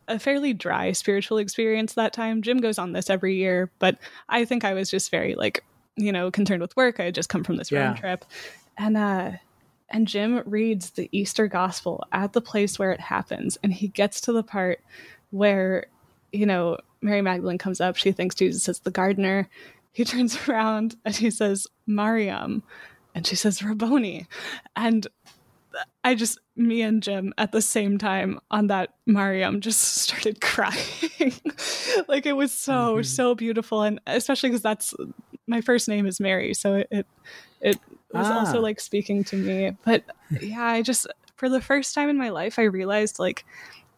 a 0.08 0.18
fairly 0.18 0.52
dry 0.52 0.92
spiritual 0.92 1.38
experience 1.38 1.94
that 1.94 2.12
time. 2.12 2.42
Jim 2.42 2.58
goes 2.58 2.78
on 2.78 2.92
this 2.92 3.10
every 3.10 3.36
year, 3.36 3.70
but 3.78 3.98
I 4.28 4.44
think 4.44 4.64
I 4.64 4.74
was 4.74 4.90
just 4.90 5.10
very 5.10 5.34
like 5.34 5.64
you 5.96 6.12
know 6.12 6.30
concerned 6.30 6.62
with 6.62 6.76
work. 6.76 7.00
I 7.00 7.04
had 7.04 7.14
just 7.14 7.28
come 7.28 7.44
from 7.44 7.56
this 7.56 7.70
yeah. 7.70 7.88
road 7.88 7.96
trip, 7.96 8.24
and 8.76 8.96
uh, 8.96 9.32
and 9.90 10.08
Jim 10.08 10.42
reads 10.46 10.90
the 10.90 11.08
Easter 11.12 11.46
gospel 11.46 12.04
at 12.12 12.32
the 12.32 12.40
place 12.40 12.78
where 12.78 12.92
it 12.92 13.00
happens, 13.00 13.58
and 13.62 13.72
he 13.72 13.88
gets 13.88 14.20
to 14.22 14.32
the 14.32 14.42
part 14.42 14.80
where 15.30 15.86
you 16.32 16.46
know 16.46 16.78
Mary 17.00 17.22
Magdalene 17.22 17.58
comes 17.58 17.80
up. 17.80 17.96
She 17.96 18.12
thinks 18.12 18.34
Jesus 18.34 18.68
is 18.68 18.80
the 18.80 18.90
gardener, 18.90 19.48
he 19.92 20.04
turns 20.04 20.36
around 20.48 20.96
and 21.04 21.14
he 21.14 21.30
says, 21.30 21.66
Mariam. 21.86 22.62
And 23.14 23.26
she 23.26 23.36
says, 23.36 23.62
Rabboni. 23.62 24.26
And 24.74 25.06
I 26.02 26.14
just, 26.14 26.38
me 26.56 26.82
and 26.82 27.02
Jim 27.02 27.32
at 27.38 27.52
the 27.52 27.62
same 27.62 27.98
time 27.98 28.40
on 28.50 28.66
that 28.68 28.94
Mariam 29.06 29.60
just 29.60 29.80
started 30.02 30.40
crying. 30.40 31.32
like 32.08 32.26
it 32.26 32.34
was 32.34 32.52
so, 32.52 32.96
mm-hmm. 32.96 33.02
so 33.02 33.34
beautiful. 33.34 33.82
And 33.82 34.00
especially 34.06 34.50
because 34.50 34.62
that's 34.62 34.94
my 35.46 35.60
first 35.60 35.88
name 35.88 36.06
is 36.06 36.20
Mary. 36.20 36.54
So 36.54 36.76
it, 36.76 36.88
it, 36.90 37.06
it 37.60 37.78
was 38.12 38.26
ah. 38.26 38.40
also 38.40 38.60
like 38.60 38.80
speaking 38.80 39.24
to 39.24 39.36
me. 39.36 39.76
But 39.84 40.04
yeah, 40.40 40.64
I 40.64 40.82
just, 40.82 41.06
for 41.36 41.48
the 41.48 41.60
first 41.60 41.94
time 41.94 42.08
in 42.08 42.16
my 42.16 42.30
life, 42.30 42.58
I 42.58 42.62
realized 42.62 43.18
like, 43.18 43.44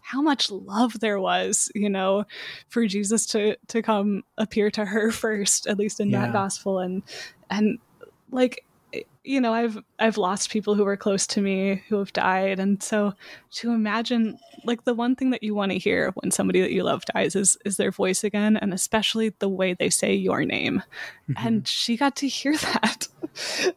how 0.05 0.21
much 0.21 0.51
love 0.51 1.01
there 1.01 1.19
was, 1.19 1.73
you 1.75 1.89
know, 1.89 2.25
for 2.69 2.87
Jesus 2.87 3.25
to 3.27 3.57
to 3.69 3.83
come 3.83 4.23
appear 4.37 4.71
to 4.71 4.85
her 4.85 5.11
first, 5.25 5.67
at 5.67 5.79
least 5.79 5.99
in 5.99 6.11
yeah. 6.11 6.21
that 6.23 6.33
gospel, 6.33 6.79
and 6.79 7.03
and 7.51 7.79
like 8.31 8.65
you 9.25 9.41
know 9.41 9.53
i've 9.53 9.79
i've 9.99 10.19
lost 10.19 10.51
people 10.51 10.75
who 10.75 10.85
were 10.85 10.97
close 10.97 11.27
to 11.27 11.41
me 11.41 11.83
who 11.89 11.99
have 11.99 12.13
died. 12.13 12.59
And 12.59 12.83
so 12.83 13.15
to 13.53 13.73
imagine 13.73 14.39
like 14.65 14.85
the 14.85 14.95
one 14.95 15.15
thing 15.15 15.31
that 15.31 15.43
you 15.43 15.55
want 15.55 15.73
to 15.73 15.79
hear 15.79 16.13
when 16.15 16.31
somebody 16.31 16.61
that 16.61 16.73
you 16.73 16.83
love 16.83 17.05
dies 17.07 17.37
is 17.37 17.57
is 17.65 17.77
their 17.77 17.91
voice 17.91 18.25
again 18.25 18.57
and 18.57 18.73
especially 18.73 19.31
the 19.39 19.49
way 19.49 19.75
they 19.75 19.91
say 19.91 20.15
your 20.15 20.45
name. 20.45 20.83
Mm-hmm. 21.31 21.47
and 21.47 21.67
she 21.67 21.97
got 21.97 22.17
to 22.17 22.29
hear 22.29 22.55
that. 22.59 23.09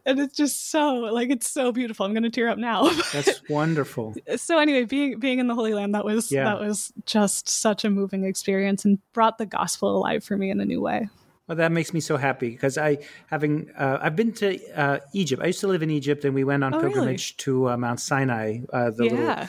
And 0.06 0.20
it's 0.20 0.36
just 0.36 0.70
so 0.70 0.96
like 0.96 1.30
it's 1.30 1.50
so 1.50 1.72
beautiful. 1.72 2.06
I'm 2.06 2.14
gonna 2.14 2.30
tear 2.30 2.50
up 2.50 2.58
now. 2.58 2.90
That's 3.14 3.42
wonderful. 3.50 4.16
So 4.36 4.60
anyway 4.60 4.84
being 4.84 5.20
being 5.20 5.40
in 5.40 5.48
the 5.48 5.56
holy 5.56 5.74
land 5.74 5.96
that 5.96 6.06
was 6.06 6.32
yeah. 6.32 6.44
that 6.44 6.60
was 6.60 6.92
just 7.06 7.48
such 7.48 7.86
a 7.86 7.90
moving 7.90 8.24
experience 8.24 8.86
and 8.86 9.00
brought 9.14 9.38
the 9.38 9.46
gospel 9.46 9.96
alive 9.96 10.24
for 10.24 10.38
me 10.38 10.50
in 10.50 10.60
a 10.60 10.66
new 10.66 10.82
way 10.82 11.10
well, 11.48 11.56
that 11.56 11.72
makes 11.72 11.94
me 11.94 12.00
so 12.00 12.18
happy 12.18 12.50
because 12.50 12.78
I, 12.78 12.98
having, 13.28 13.70
uh, 13.78 14.00
I've 14.02 14.16
been 14.16 14.34
to 14.34 14.60
uh, 14.74 15.00
Egypt. 15.14 15.42
I 15.42 15.48
used 15.48 15.62
to 15.62 15.68
live 15.68 15.82
in 15.82 15.90
Egypt, 15.90 16.26
and 16.26 16.36
we 16.36 16.44
went 16.44 16.64
on 16.64 16.74
oh, 16.74 16.80
pilgrimage 16.82 17.36
really? 17.40 17.44
to 17.44 17.70
uh, 17.70 17.78
Mount 17.78 18.00
Sinai. 18.00 18.60
Uh, 18.72 18.92
the 18.92 19.06
yeah. 19.06 19.12
little 19.12 19.48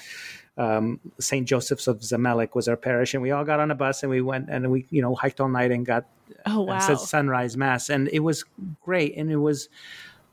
um, 0.58 1.00
Saint 1.20 1.46
Joseph's 1.46 1.86
of 1.86 2.00
Zamalek 2.00 2.54
was 2.54 2.68
our 2.68 2.76
parish, 2.76 3.14
and 3.14 3.22
we 3.22 3.30
all 3.30 3.44
got 3.44 3.60
on 3.60 3.70
a 3.70 3.74
bus 3.74 4.02
and 4.02 4.10
we 4.10 4.20
went 4.20 4.50
and 4.50 4.70
we, 4.70 4.86
you 4.90 5.00
know, 5.00 5.14
hiked 5.14 5.40
all 5.40 5.48
night 5.48 5.70
and 5.70 5.86
got 5.86 6.04
oh 6.46 6.62
wow, 6.62 6.78
said 6.80 6.98
sunrise 6.98 7.56
mass, 7.56 7.88
and 7.88 8.08
it 8.08 8.20
was 8.20 8.44
great, 8.84 9.16
and 9.16 9.30
it 9.30 9.36
was 9.36 9.68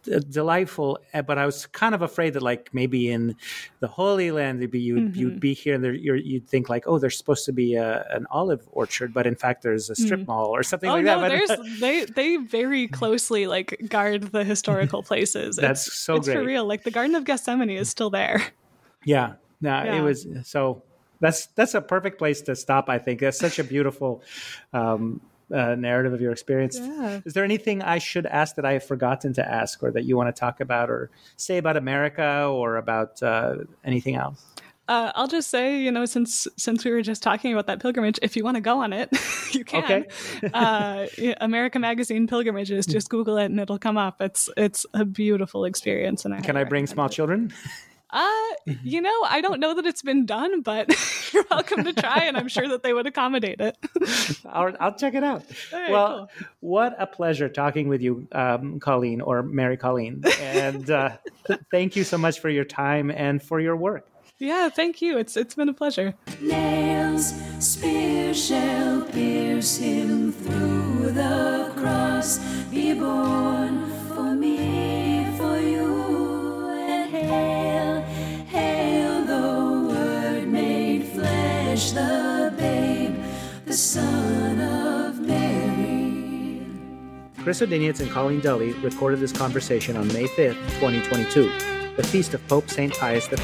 delightful. 0.06 0.99
Eh, 1.14 1.22
but 1.22 1.38
I 1.38 1.45
was 1.45 1.66
kind 1.68 1.95
of 1.95 2.01
afraid 2.01 2.34
that, 2.34 2.41
like, 2.41 2.70
maybe 2.74 3.10
in 3.10 3.36
the 3.80 3.88
Holy 3.88 4.32
Land, 4.32 4.62
you'd 4.62 4.72
be, 4.72 4.80
you'd, 4.80 4.99
mm-hmm. 4.99 5.20
you'd 5.20 5.39
be 5.39 5.53
here 5.53 5.76
and 5.76 5.84
there, 5.84 5.93
you'd 5.93 6.47
think 6.47 6.70
like, 6.70 6.86
oh, 6.88 6.99
there's 6.99 7.18
supposed 7.18 7.45
to 7.45 7.51
be 7.51 7.76
a, 7.76 8.06
an 8.12 8.26
olive 8.32 8.68
orchard, 8.72 9.14
but 9.14 9.28
in 9.28 9.36
fact, 9.36 9.64
there's 9.64 9.89
a 9.89 9.95
strip 9.95 10.22
mm. 10.22 10.28
mall 10.28 10.47
or 10.47 10.64
something 10.64 10.89
oh, 10.89 10.93
like 10.93 11.06
no, 11.06 11.20
that. 11.22 11.47
But 11.47 11.60
they 11.80 12.06
they 12.06 12.38
very 12.38 12.88
closely 12.88 13.47
like 13.47 13.80
guard 13.89 14.32
the 14.32 14.43
historical 14.43 15.03
places. 15.03 15.56
That's 15.56 15.88
it's, 15.88 15.95
so 15.97 16.16
it's 16.16 16.28
great. 16.28 16.38
for 16.38 16.43
real. 16.43 16.66
Like 16.66 16.84
the 16.84 16.91
Garden 16.91 17.16
of 17.16 17.26
Gethsemane 17.26 17.70
is 17.70 17.89
still 17.89 18.10
there. 18.10 18.43
Yeah, 19.03 19.34
no, 19.62 19.84
yeah. 19.84 19.95
it 19.97 20.01
was 20.01 20.28
so. 20.43 20.84
That's 21.22 21.47
that's 21.47 21.74
a 21.74 21.82
perfect 21.82 22.18
place 22.18 22.41
to 22.41 22.56
stop. 22.56 22.89
I 22.89 22.99
think 22.99 23.22
that's 23.22 23.39
such 23.39 23.60
a 23.60 23.64
beautiful 23.64 24.22
um, 24.74 25.22
uh, 25.54 25.76
narrative 25.76 26.14
of 26.14 26.22
your 26.22 26.32
experience. 26.32 26.78
Yeah. 26.80 27.22
Is 27.26 27.34
there 27.34 27.43
anything 27.43 27.82
I 27.82 27.98
should 27.98 28.26
ask 28.26 28.56
that 28.56 28.66
I 28.66 28.74
have 28.74 28.84
forgotten 28.84 29.34
to 29.34 29.48
ask, 29.48 29.82
or 29.84 29.91
that 29.91 30.04
you 30.04 30.18
want 30.18 30.36
to 30.36 30.39
talk 30.39 30.60
about, 30.60 30.89
or 30.89 31.10
say 31.38 31.58
about 31.58 31.78
America, 31.78 32.46
or 32.46 32.78
about 32.78 33.22
uh, 33.22 33.58
anything 33.84 34.16
else? 34.16 34.43
Uh, 34.88 35.12
I'll 35.16 35.28
just 35.28 35.50
say, 35.50 35.82
you 35.82 35.91
know, 35.91 36.06
since 36.06 36.48
since 36.58 36.86
we 36.86 36.91
were 36.91 37.02
just 37.02 37.24
talking 37.24 37.52
about 37.52 37.66
that 37.68 37.80
pilgrimage, 37.80 38.20
if 38.22 38.36
you 38.36 38.43
want 38.43 38.56
to 38.56 38.62
go 38.62 38.80
on 38.82 38.93
it, 38.93 39.10
you 39.52 39.66
can. 39.66 39.84
Okay. 39.84 40.06
uh, 40.54 41.08
America 41.41 41.80
Magazine 41.80 42.28
pilgrimages. 42.28 42.86
Just 42.86 43.10
Google 43.10 43.38
it 43.38 43.46
and 43.46 43.60
it'll 43.60 43.80
come 43.80 43.98
up. 43.98 44.22
It's 44.22 44.48
it's 44.56 44.86
a 44.93 45.04
beautiful 45.04 45.66
experience. 45.66 46.24
And 46.24 46.36
I 46.36 46.41
Can 46.41 46.56
I 46.56 46.66
bring 46.66 46.86
small 46.86 47.08
it. 47.08 47.14
children? 47.14 47.52
Uh, 48.16 48.72
you 48.82 49.01
know, 49.01 49.13
I 49.28 49.41
don't 49.41 49.59
know 49.59 49.74
that 49.74 49.86
it's 49.86 50.01
been 50.01 50.26
done, 50.26 50.61
but 50.61 50.89
you're 51.34 51.43
welcome 51.51 51.84
to 51.84 51.91
try, 51.91 52.24
and 52.24 52.38
I'm 52.38 52.47
sure 52.47 52.68
that 52.70 52.82
they 52.82 52.93
would 52.93 53.05
accommodate 53.05 53.59
it. 53.59 53.78
I'll, 54.45 54.74
I'll 54.80 54.95
check 54.95 55.16
it 55.16 55.24
out. 55.24 55.43
All 55.74 55.80
right, 55.80 55.91
well, 55.91 56.30
cool. 56.38 56.47
what 56.61 56.95
a 56.97 57.07
pleasure 57.07 57.49
talking 57.49 57.89
with 57.89 58.01
you, 58.01 58.26
um, 58.32 58.80
Colleen 58.80 59.20
or 59.20 59.43
Mary 59.43 59.76
Colleen. 59.76 60.24
And 60.39 60.89
uh, 60.89 61.18
th- 61.45 61.59
thank 61.72 61.97
you 61.97 62.05
so 62.05 62.18
much 62.18 62.39
for 62.39 62.49
your 62.49 62.63
time 62.63 63.11
and 63.11 63.43
for 63.43 63.59
your 63.59 63.76
work. 63.76 64.07
Yeah, 64.38 64.70
thank 64.70 65.01
you. 65.01 65.18
It's 65.18 65.38
it's 65.38 65.55
been 65.55 65.70
a 65.70 65.74
pleasure. 65.74 66.13
Nails, 66.41 67.34
spear 67.59 68.34
shall 68.34 69.01
pierce 69.03 69.78
him 69.78 70.32
through 70.34 71.11
the 71.11 71.72
cross. 71.78 72.39
Be 72.70 72.93
born 72.93 73.89
for 74.09 74.34
me, 74.36 75.26
for 75.38 75.57
you, 75.57 76.68
and 76.70 77.11
hail, 77.11 77.55
Chris 87.46 87.62
Odinius 87.62 88.00
and 88.00 88.10
Colleen 88.10 88.41
Dulle 88.41 88.74
recorded 88.82 89.20
this 89.20 89.32
conversation 89.32 89.96
on 89.96 90.08
May 90.08 90.24
5th, 90.24 90.56
2022, 90.80 91.52
the 91.96 92.02
feast 92.02 92.34
of 92.34 92.46
Pope 92.48 92.68
St. 92.72 92.91
Pius 92.91 93.28
V, 93.28 93.36